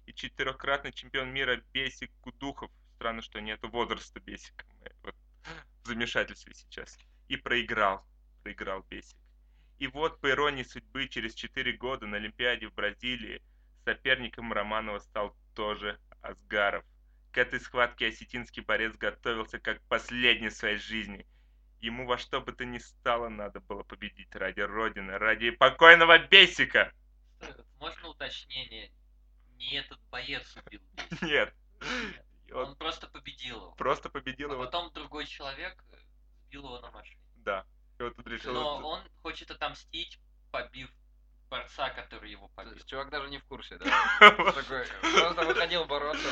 и 0.07 0.13
четырехкратный 0.13 0.91
чемпион 0.91 1.31
мира 1.31 1.61
Бесик 1.71 2.11
Кудухов. 2.21 2.71
Странно, 2.95 3.21
что 3.21 3.41
нету 3.41 3.69
возраста 3.69 4.19
Бесика. 4.19 4.65
Вот 5.03 5.13
в 5.83 5.87
замешательстве 5.87 6.55
сейчас. 6.55 6.97
И 7.27 7.37
проиграл. 7.37 8.03
Проиграл 8.41 8.83
Бесик. 8.89 9.17
И 9.77 9.85
вот, 9.85 10.19
по 10.21 10.31
иронии 10.31 10.63
судьбы, 10.63 11.07
через 11.07 11.35
4 11.35 11.73
года 11.73 12.07
на 12.07 12.17
Олимпиаде 12.17 12.69
в 12.69 12.73
Бразилии 12.73 13.43
соперником 13.83 14.51
Романова 14.51 14.97
стал 14.97 15.37
тоже 15.53 15.99
Асгаров. 16.21 16.83
К 17.31 17.37
этой 17.37 17.59
схватке 17.59 18.07
осетинский 18.07 18.63
борец 18.63 18.95
готовился 18.95 19.59
как 19.59 19.79
последний 19.83 20.49
в 20.49 20.53
своей 20.53 20.77
жизни. 20.77 21.27
Ему 21.81 22.05
во 22.07 22.17
что 22.17 22.41
бы 22.41 22.51
то 22.51 22.65
ни 22.65 22.77
стало 22.79 23.29
надо 23.29 23.59
было 23.59 23.83
победить 23.83 24.33
ради 24.35 24.61
Родины, 24.61 25.17
ради 25.17 25.51
покойного 25.51 26.17
Бесика. 26.19 26.91
Можно 27.79 28.09
уточнение? 28.09 28.91
Не 29.57 29.75
этот 29.77 29.99
боец 30.09 30.55
убил 30.65 30.81
Бесика. 30.93 31.25
Нет. 31.25 31.53
Он 32.51 32.69
Он 32.69 32.75
просто 32.77 33.07
победил 33.07 33.57
его. 33.57 33.71
просто 33.73 34.09
победил 34.09 34.49
А 34.51 34.53
его. 34.53 34.63
потом 34.65 34.91
другой 34.93 35.25
человек 35.25 35.83
э, 35.91 35.97
сбил 36.45 36.63
его 36.65 36.79
на 36.79 36.91
машине. 36.91 37.19
Да. 37.37 37.65
И 37.99 38.03
вот 38.03 38.15
тут 38.15 38.27
решил... 38.27 38.53
Но 38.53 38.77
он 38.87 39.01
хочет 39.21 39.51
отомстить, 39.51 40.19
побив 40.51 40.89
борца, 41.55 41.89
который 41.89 42.31
его 42.31 42.47
то 42.47 42.53
побил. 42.55 42.73
есть 42.73 42.87
чувак 42.87 43.09
даже 43.09 43.29
не 43.29 43.37
в 43.37 43.45
курсе, 43.45 43.77
да? 43.77 43.85
Такой, 44.19 44.85
просто 45.01 45.45
выходил 45.45 45.85
бороться. 45.85 46.27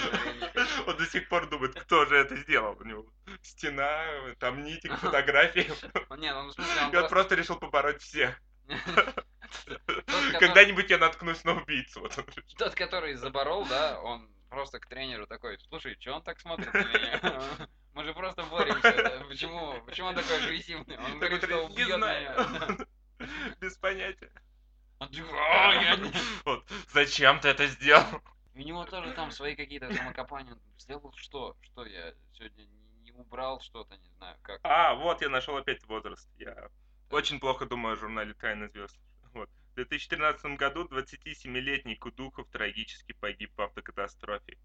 Он 0.88 0.98
до 0.98 1.06
сих 1.06 1.30
пор 1.30 1.50
думает, 1.50 1.80
кто 1.80 2.06
же 2.06 2.18
это 2.18 2.36
сделал. 2.38 2.78
У 2.80 2.84
него 2.84 3.06
стена, 3.42 4.06
там 4.40 4.64
нитик, 4.64 4.94
фотографии. 4.96 5.72
Не, 6.18 6.34
ну 6.34 6.48
в 6.48 6.54
смысле, 6.54 6.74
И 6.92 6.96
он 6.96 7.10
просто... 7.10 7.36
решил 7.36 7.58
побороть 7.58 8.02
всех. 8.02 8.40
Когда-нибудь 10.40 10.90
я 10.90 10.98
наткнусь 10.98 11.44
на 11.44 11.54
убийцу. 11.54 12.10
Тот, 12.58 12.76
который 12.76 13.16
заборол, 13.16 13.66
да, 13.66 14.00
он 14.02 14.30
просто 14.50 14.80
к 14.80 14.88
тренеру 14.88 15.26
такой, 15.26 15.58
слушай, 15.70 15.98
что 16.00 16.14
он 16.14 16.24
так 16.24 16.40
смотрит 16.40 16.74
на 16.74 16.84
меня? 16.84 17.68
Мы 17.94 18.04
же 18.04 18.14
просто 18.14 18.44
боремся. 18.44 18.94
да? 18.94 19.24
Почему? 19.28 19.82
Почему 19.86 20.08
он 20.10 20.16
такой 20.16 20.38
агрессивный? 20.44 20.98
Он 20.98 21.20
говорит, 21.20 21.44
что 21.44 21.66
убьет 21.66 21.98
меня. 21.98 22.78
Без 23.60 23.78
понятия. 23.78 24.32
Он 25.00 25.10
такой, 25.10 25.30
«А, 25.34 25.74
я 25.74 25.96
не-» 25.98 26.12
Вот. 26.46 26.66
Зачем 26.92 27.40
ты 27.40 27.50
это 27.50 27.68
сделал? 27.68 28.04
У 28.56 28.60
него 28.60 28.86
тоже 28.86 29.14
там 29.14 29.32
свои 29.32 29.56
какие-то 29.56 29.92
самокопания. 29.94 30.54
Он 30.54 30.60
Сделал 30.78 31.14
что? 31.18 31.58
Что 31.62 31.86
я 31.86 32.14
сегодня 32.34 32.66
не 33.02 33.12
убрал 33.12 33.60
что-то, 33.62 33.98
не 33.98 34.10
знаю, 34.18 34.38
как. 34.42 34.60
А, 34.64 34.94
вот 34.96 35.22
я 35.22 35.30
нашел 35.30 35.58
опять 35.58 35.84
возраст. 35.86 36.30
Я 36.38 36.70
очень 37.10 37.40
плохо 37.40 37.66
думаю 37.66 37.94
о 37.94 37.98
журнале 37.98 38.34
«Тайны 38.34 38.70
звезд». 38.70 38.98
Вот. 39.34 39.50
В 39.72 39.76
2013 39.76 40.46
году 40.58 40.86
27-летний 40.86 41.96
Кудухов 41.96 42.48
трагически 42.50 43.14
погиб 43.14 43.52
в 43.58 43.62
автокатастрофе. 43.62 44.58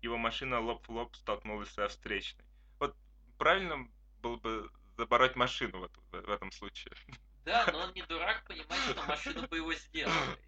Его 0.00 0.16
машина 0.16 0.60
лоб 0.60 0.86
в 0.86 0.90
лоб 0.92 1.14
столкнулась 1.16 1.70
со 1.70 1.88
встречной. 1.88 2.44
Вот 2.78 2.96
правильно 3.38 3.88
было 4.20 4.36
бы 4.36 4.70
забороть 4.96 5.34
машину 5.36 5.80
в, 5.80 5.84
этом- 5.84 6.04
в 6.26 6.30
этом 6.30 6.52
случае. 6.52 6.94
Да, 7.44 7.66
но 7.72 7.78
он 7.80 7.92
не 7.94 8.02
дурак, 8.02 8.44
понимает, 8.46 8.82
что 8.90 9.02
машину 9.04 9.48
бы 9.48 9.56
его 9.56 9.72
сделали. 9.74 10.38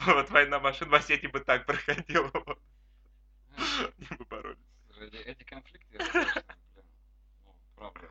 Вот 0.00 0.30
война 0.30 0.58
машин 0.60 0.88
в 0.90 0.94
Осетии 0.94 1.26
бы 1.26 1.40
так 1.40 1.64
проходила. 1.66 2.30
Они 3.56 4.06
бы 4.18 4.24
боролись. 4.26 4.58
Эти, 5.24 5.42
конфликты, 5.44 5.98
ну, 7.46 7.54
правда. 7.76 8.10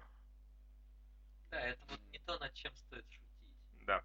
Да, 1.51 1.59
это 1.61 1.85
вот 1.89 1.99
не 2.11 2.19
то, 2.19 2.37
над 2.39 2.53
чем 2.53 2.73
стоит 2.75 3.05
шутить. 3.05 3.85
Да, 3.85 4.03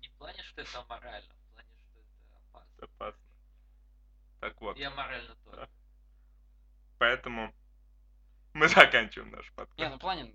Не- 0.00 0.08
Не 0.08 0.08
в 0.08 0.12
плане, 0.18 0.42
что 0.42 0.60
это 0.60 0.80
аморально, 0.80 1.32
в 1.34 1.52
плане, 1.52 1.68
что 1.90 1.98
это 1.98 2.38
опасно. 2.48 2.84
опасно. 2.84 3.22
Так 4.40 4.60
вот, 4.60 4.76
И 4.76 4.82
аморально 4.82 5.34
тоже. 5.44 5.68
поэтому 6.98 7.54
мы 8.54 8.68
заканчиваем 8.68 9.30
наш 9.30 9.46
Не, 9.46 9.52
подкаст. 9.54 9.90
ну 9.90 9.96
в 9.96 10.00
плане, 10.00 10.32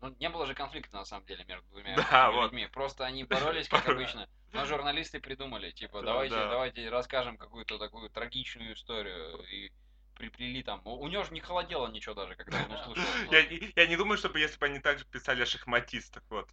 ну, 0.00 0.14
не 0.18 0.28
было 0.28 0.46
же 0.46 0.54
конфликта 0.54 0.96
на 0.96 1.04
самом 1.04 1.26
деле 1.26 1.44
между 1.44 1.66
двумя 1.68 1.94
Да, 1.96 2.02
этими 2.02 2.34
вот. 2.34 2.44
людьми. 2.52 2.66
Просто 2.72 3.04
они 3.04 3.24
боролись, 3.24 3.68
как 3.68 3.88
обычно. 3.88 4.28
Но 4.52 4.64
журналисты 4.64 5.20
придумали, 5.20 5.70
типа, 5.70 6.00
Да, 6.00 6.06
давайте, 6.06 6.34
да. 6.34 6.48
давайте 6.50 6.88
расскажем 6.90 7.36
какую-то 7.36 7.78
такую 7.78 8.10
трагичную 8.10 8.74
историю. 8.74 9.42
И 9.50 9.70
приплели 10.14 10.62
там. 10.62 10.82
У, 10.84 10.96
у 11.00 11.08
него 11.08 11.24
же 11.24 11.32
не 11.32 11.40
холодело 11.40 11.88
ничего 11.88 12.14
даже, 12.14 12.34
когда 12.36 12.62
он 12.64 12.72
услышал. 12.92 13.32
Я, 13.32 13.40
я 13.74 13.86
не 13.86 13.96
думаю, 13.96 14.18
чтобы 14.18 14.38
если 14.38 14.58
бы 14.58 14.66
они 14.66 14.78
также 14.78 15.04
писали 15.06 15.42
о 15.42 15.46
шахматистах, 15.46 16.22
вот. 16.28 16.48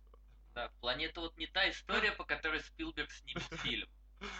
Да, 0.55 0.69
в 0.69 0.73
плане 0.79 1.05
это 1.05 1.21
вот 1.21 1.37
не 1.37 1.47
та 1.47 1.69
история, 1.69 2.11
по 2.11 2.23
которой 2.23 2.61
Спилберг 2.61 3.11
снимет 3.11 3.43
фильм. 3.61 3.87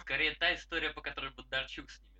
Скорее 0.00 0.34
та 0.34 0.54
история, 0.54 0.90
по 0.90 1.00
которой 1.00 1.30
Бондарчук 1.30 1.90
снимет. 1.90 2.17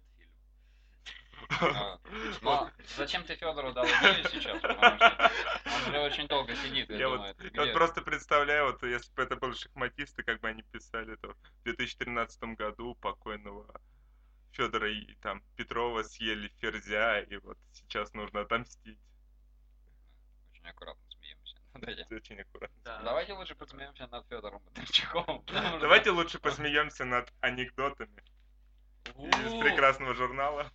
А, 1.61 1.99
Но 2.43 2.71
зачем 2.97 3.25
ты 3.25 3.35
Федору 3.37 3.73
дал 3.73 3.85
идею 3.87 4.29
сейчас? 4.29 4.61
Потому 4.61 4.97
что 4.97 5.33
он 5.77 5.83
уже 5.89 6.01
очень 6.01 6.27
долго 6.29 6.55
сидит 6.57 6.91
Я 6.91 7.09
вот- 7.09 7.17
думает, 7.17 7.41
Я 7.41 7.49
где- 7.49 7.61
вот 7.61 7.73
просто 7.73 8.03
представляю, 8.03 8.67
вот 8.73 8.83
если 8.83 9.13
бы 9.15 9.23
это 9.23 9.37
были 9.37 9.53
шахматисты, 9.55 10.23
как 10.23 10.41
бы 10.41 10.49
они 10.49 10.63
писали, 10.63 11.17
то 11.17 11.29
в 11.33 11.63
2013 11.65 12.55
году 12.55 12.95
покойного 12.97 13.81
Федора 14.53 14.91
и 14.91 15.15
там 15.17 15.43
Петрова 15.57 16.03
съели 16.03 16.49
ферзя, 16.61 17.21
и 17.21 17.37
вот 17.39 17.59
сейчас 17.73 18.13
нужно 18.15 18.41
отомстить. 18.41 18.99
Очень 20.53 20.67
аккуратно 20.69 21.03
смеемся. 21.11 21.57
Давайте. 21.75 22.07
Очень 22.15 22.41
аккуратно. 22.41 22.77
Да. 22.85 23.01
Давайте 23.03 23.33
лучше 23.33 23.55
посмеемся 23.55 24.07
над 24.09 24.27
Федором 24.29 24.61
Бондарчуком. 24.65 25.45
Давайте 25.81 26.11
лучше 26.11 26.39
посмеемся 26.39 27.05
над 27.05 27.33
анекдотами 27.41 28.23
из 29.07 29.61
прекрасного 29.61 30.15
журнала. 30.15 30.71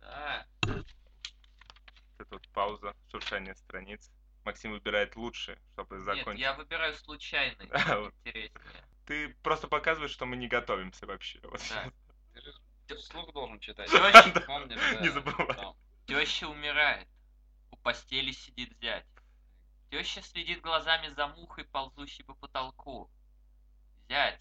Да. 0.00 0.46
Это 0.62 2.26
вот 2.30 2.48
пауза, 2.48 2.94
шуршание 3.10 3.54
страниц. 3.54 4.10
Максим 4.44 4.72
выбирает 4.72 5.14
лучшее, 5.16 5.58
чтобы 5.72 5.96
Нет, 5.96 6.04
закончить. 6.04 6.40
я 6.40 6.54
выбираю 6.54 6.94
случайный, 6.94 7.66
Да, 7.66 7.98
вот. 8.00 8.14
интереснее. 8.24 8.84
Ты 9.06 9.28
просто 9.42 9.68
показываешь, 9.68 10.10
что 10.12 10.26
мы 10.26 10.36
не 10.36 10.48
готовимся 10.48 11.06
вообще. 11.06 11.40
Вот. 11.42 11.60
Да. 11.70 11.90
Ты 12.34 12.94
же 12.94 13.00
вслух 13.00 13.32
должен 13.32 13.58
читать. 13.60 13.90
Тёща- 13.90 14.40
Помнишь, 14.46 14.80
да, 14.80 15.00
Не 15.00 15.08
забывай. 15.10 15.46
там. 15.56 15.76
Теща 16.06 16.48
умирает. 16.48 17.06
У 17.70 17.76
постели 17.76 18.32
сидит 18.32 18.74
зять. 18.80 19.06
Теща 19.90 20.22
следит 20.22 20.60
глазами 20.62 21.08
за 21.08 21.26
мухой, 21.28 21.64
ползущей 21.64 22.24
по 22.24 22.34
потолку. 22.34 23.10
Зять. 24.08 24.40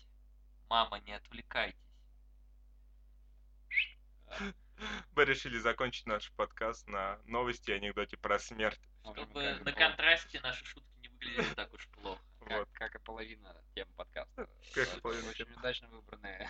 Мама, 0.69 0.99
не 0.99 1.13
отвлекайтесь. 1.13 1.77
Мы 5.15 5.25
решили 5.25 5.57
закончить 5.57 6.05
наш 6.05 6.31
подкаст 6.31 6.87
на 6.87 7.19
новости 7.25 7.71
и 7.71 7.73
анекдоте 7.73 8.17
про 8.17 8.39
смерть. 8.39 8.79
Можем 9.03 9.23
Чтобы 9.25 9.43
как 9.43 9.59
бы 9.59 9.65
на 9.65 9.71
контрасте 9.73 10.39
наши 10.41 10.65
шутки 10.65 10.97
не 11.01 11.09
выглядели 11.09 11.53
так 11.53 11.73
уж 11.73 11.87
плохо. 11.89 12.21
Как, 12.47 12.59
Вот. 12.59 12.69
как 12.71 12.95
и 12.95 12.99
половина 12.99 13.61
тем 13.75 13.89
подкаста. 13.97 14.47
Как 14.73 14.87
и 14.87 14.89
Это 14.89 15.01
половина 15.01 15.29
Очень 15.29 15.51
удачно 15.51 15.89
выбранные 15.89 16.49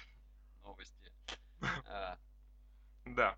новости. 0.61 1.11
А, 1.87 2.19
Да. 3.05 3.35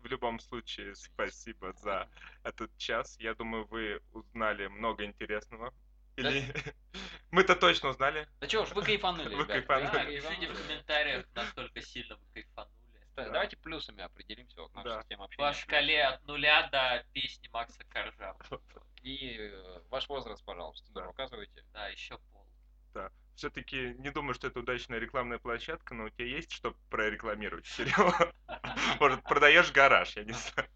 В 0.00 0.06
любом 0.06 0.38
случае, 0.38 0.94
спасибо 0.94 1.72
за 1.72 2.08
этот 2.44 2.70
час. 2.78 3.16
Я 3.18 3.34
думаю, 3.34 3.66
вы 3.66 4.00
узнали 4.12 4.68
много 4.68 5.04
интересного. 5.04 5.74
Или 6.14 6.44
мы-то 7.32 7.56
точно 7.56 7.88
узнали. 7.88 8.28
Да 8.38 8.46
чё 8.46 8.62
уж, 8.62 8.70
вы 8.70 8.82
кайфанули, 8.84 9.34
Вы 9.34 9.44
кайфанули. 9.44 9.90
Да, 9.90 10.04
пишите 10.04 10.52
в 10.52 10.62
комментариях, 10.62 11.26
насколько 11.34 11.80
сильно 11.82 12.16
вы 12.16 12.26
кайфанули. 12.32 12.77
Да, 13.18 13.24
Да. 13.24 13.32
Давайте 13.32 13.56
плюсами 13.56 14.02
определимся 14.02 14.62
вот, 14.62 14.70
к 14.70 14.74
нашей 14.76 14.88
Да. 14.88 15.00
системе 15.00 15.18
По 15.18 15.24
общения. 15.24 15.52
шкале 15.52 16.04
от 16.04 16.24
нуля 16.24 16.68
до 16.68 17.04
песни 17.12 17.48
Макса 17.52 17.84
Коржа. 17.84 18.36
И 19.02 19.36
э, 19.38 19.80
ваш 19.90 20.08
возраст, 20.08 20.44
пожалуйста, 20.44 20.92
Да. 20.92 21.08
указывайте. 21.08 21.64
Да, 21.72 21.88
еще 21.88 22.18
пол. 22.32 22.46
Все-таки 23.34 23.94
не 23.98 24.10
думаю, 24.10 24.34
что 24.34 24.48
это 24.48 24.58
удачная 24.58 24.98
рекламная 24.98 25.38
площадка, 25.38 25.94
но 25.94 26.04
у 26.04 26.08
тебя 26.08 26.26
есть 26.26 26.50
что 26.50 26.74
прорекламировать, 26.90 27.66
Серега? 27.66 28.32
Может, 29.00 29.22
продаешь 29.22 29.70
гараж, 29.70 30.16
я 30.16 30.24
не 30.24 30.32
знаю. 30.32 30.68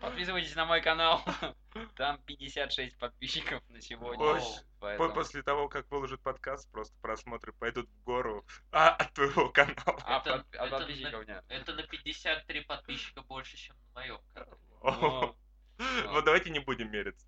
Подписывайтесь 0.00 0.54
на 0.56 0.64
мой 0.64 0.80
канал. 0.80 1.22
Там 1.96 2.18
56 2.24 2.96
подписчиков 2.98 3.62
на 3.68 3.80
сегодня. 3.80 4.24
Ой, 4.24 4.40
поэтому- 4.80 5.08
По- 5.10 5.14
После 5.14 5.42
того, 5.42 5.68
как 5.68 5.90
выложит 5.90 6.20
подкаст, 6.22 6.70
просто 6.72 6.96
просмотры 7.00 7.52
пойдут 7.52 7.88
в 7.88 8.02
гору 8.04 8.44
а, 8.72 8.90
от 8.96 9.12
твоего 9.12 9.50
канала. 9.50 10.00
А 10.04 10.18
Это- 10.20 10.38
под- 10.38 10.56
а 10.56 10.66
это 10.66 10.78
подписчиков 10.78 11.26
нет. 11.26 11.44
Это 11.48 11.74
на 11.74 11.82
53 11.82 12.60
подписчика 12.62 13.22
больше, 13.22 13.56
чем 13.56 13.76
на 13.94 14.00
моем 14.00 14.18
канале. 14.34 14.56
Ну, 14.82 15.36
Вот 16.12 16.24
давайте 16.24 16.50
не 16.50 16.60
будем 16.60 16.90
мериться. 16.90 17.26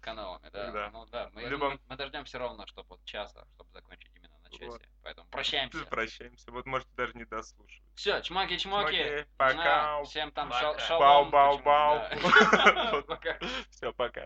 каналами, 0.00 0.48
да. 0.50 0.70
Да. 0.72 0.90
Ну 0.92 1.06
да, 1.06 1.30
мы, 1.32 1.42
любом- 1.44 1.80
мы, 1.88 1.96
дождемся 1.96 2.38
ровно, 2.38 2.66
чтобы 2.66 2.88
вот 2.90 3.04
часа, 3.04 3.46
чтобы 3.54 3.70
закончить 3.72 4.13
часе. 4.58 4.70
Вот. 4.70 4.82
Поэтому 5.02 5.28
прощаемся. 5.30 5.84
Прощаемся. 5.90 6.50
Вот 6.50 6.66
можете 6.66 6.90
даже 6.96 7.12
не 7.14 7.24
дослушивать. 7.24 7.82
Все, 7.94 8.18
чмоки-чмоки. 8.20 8.58
Чмоки, 8.58 9.26
Пока. 9.36 10.02
Всем 10.04 10.30
там 10.32 10.50
шал- 10.52 10.78
шалом. 10.78 11.30
Бау-бау-бау. 11.30 12.00
Все, 13.70 13.92
пока. 13.96 14.22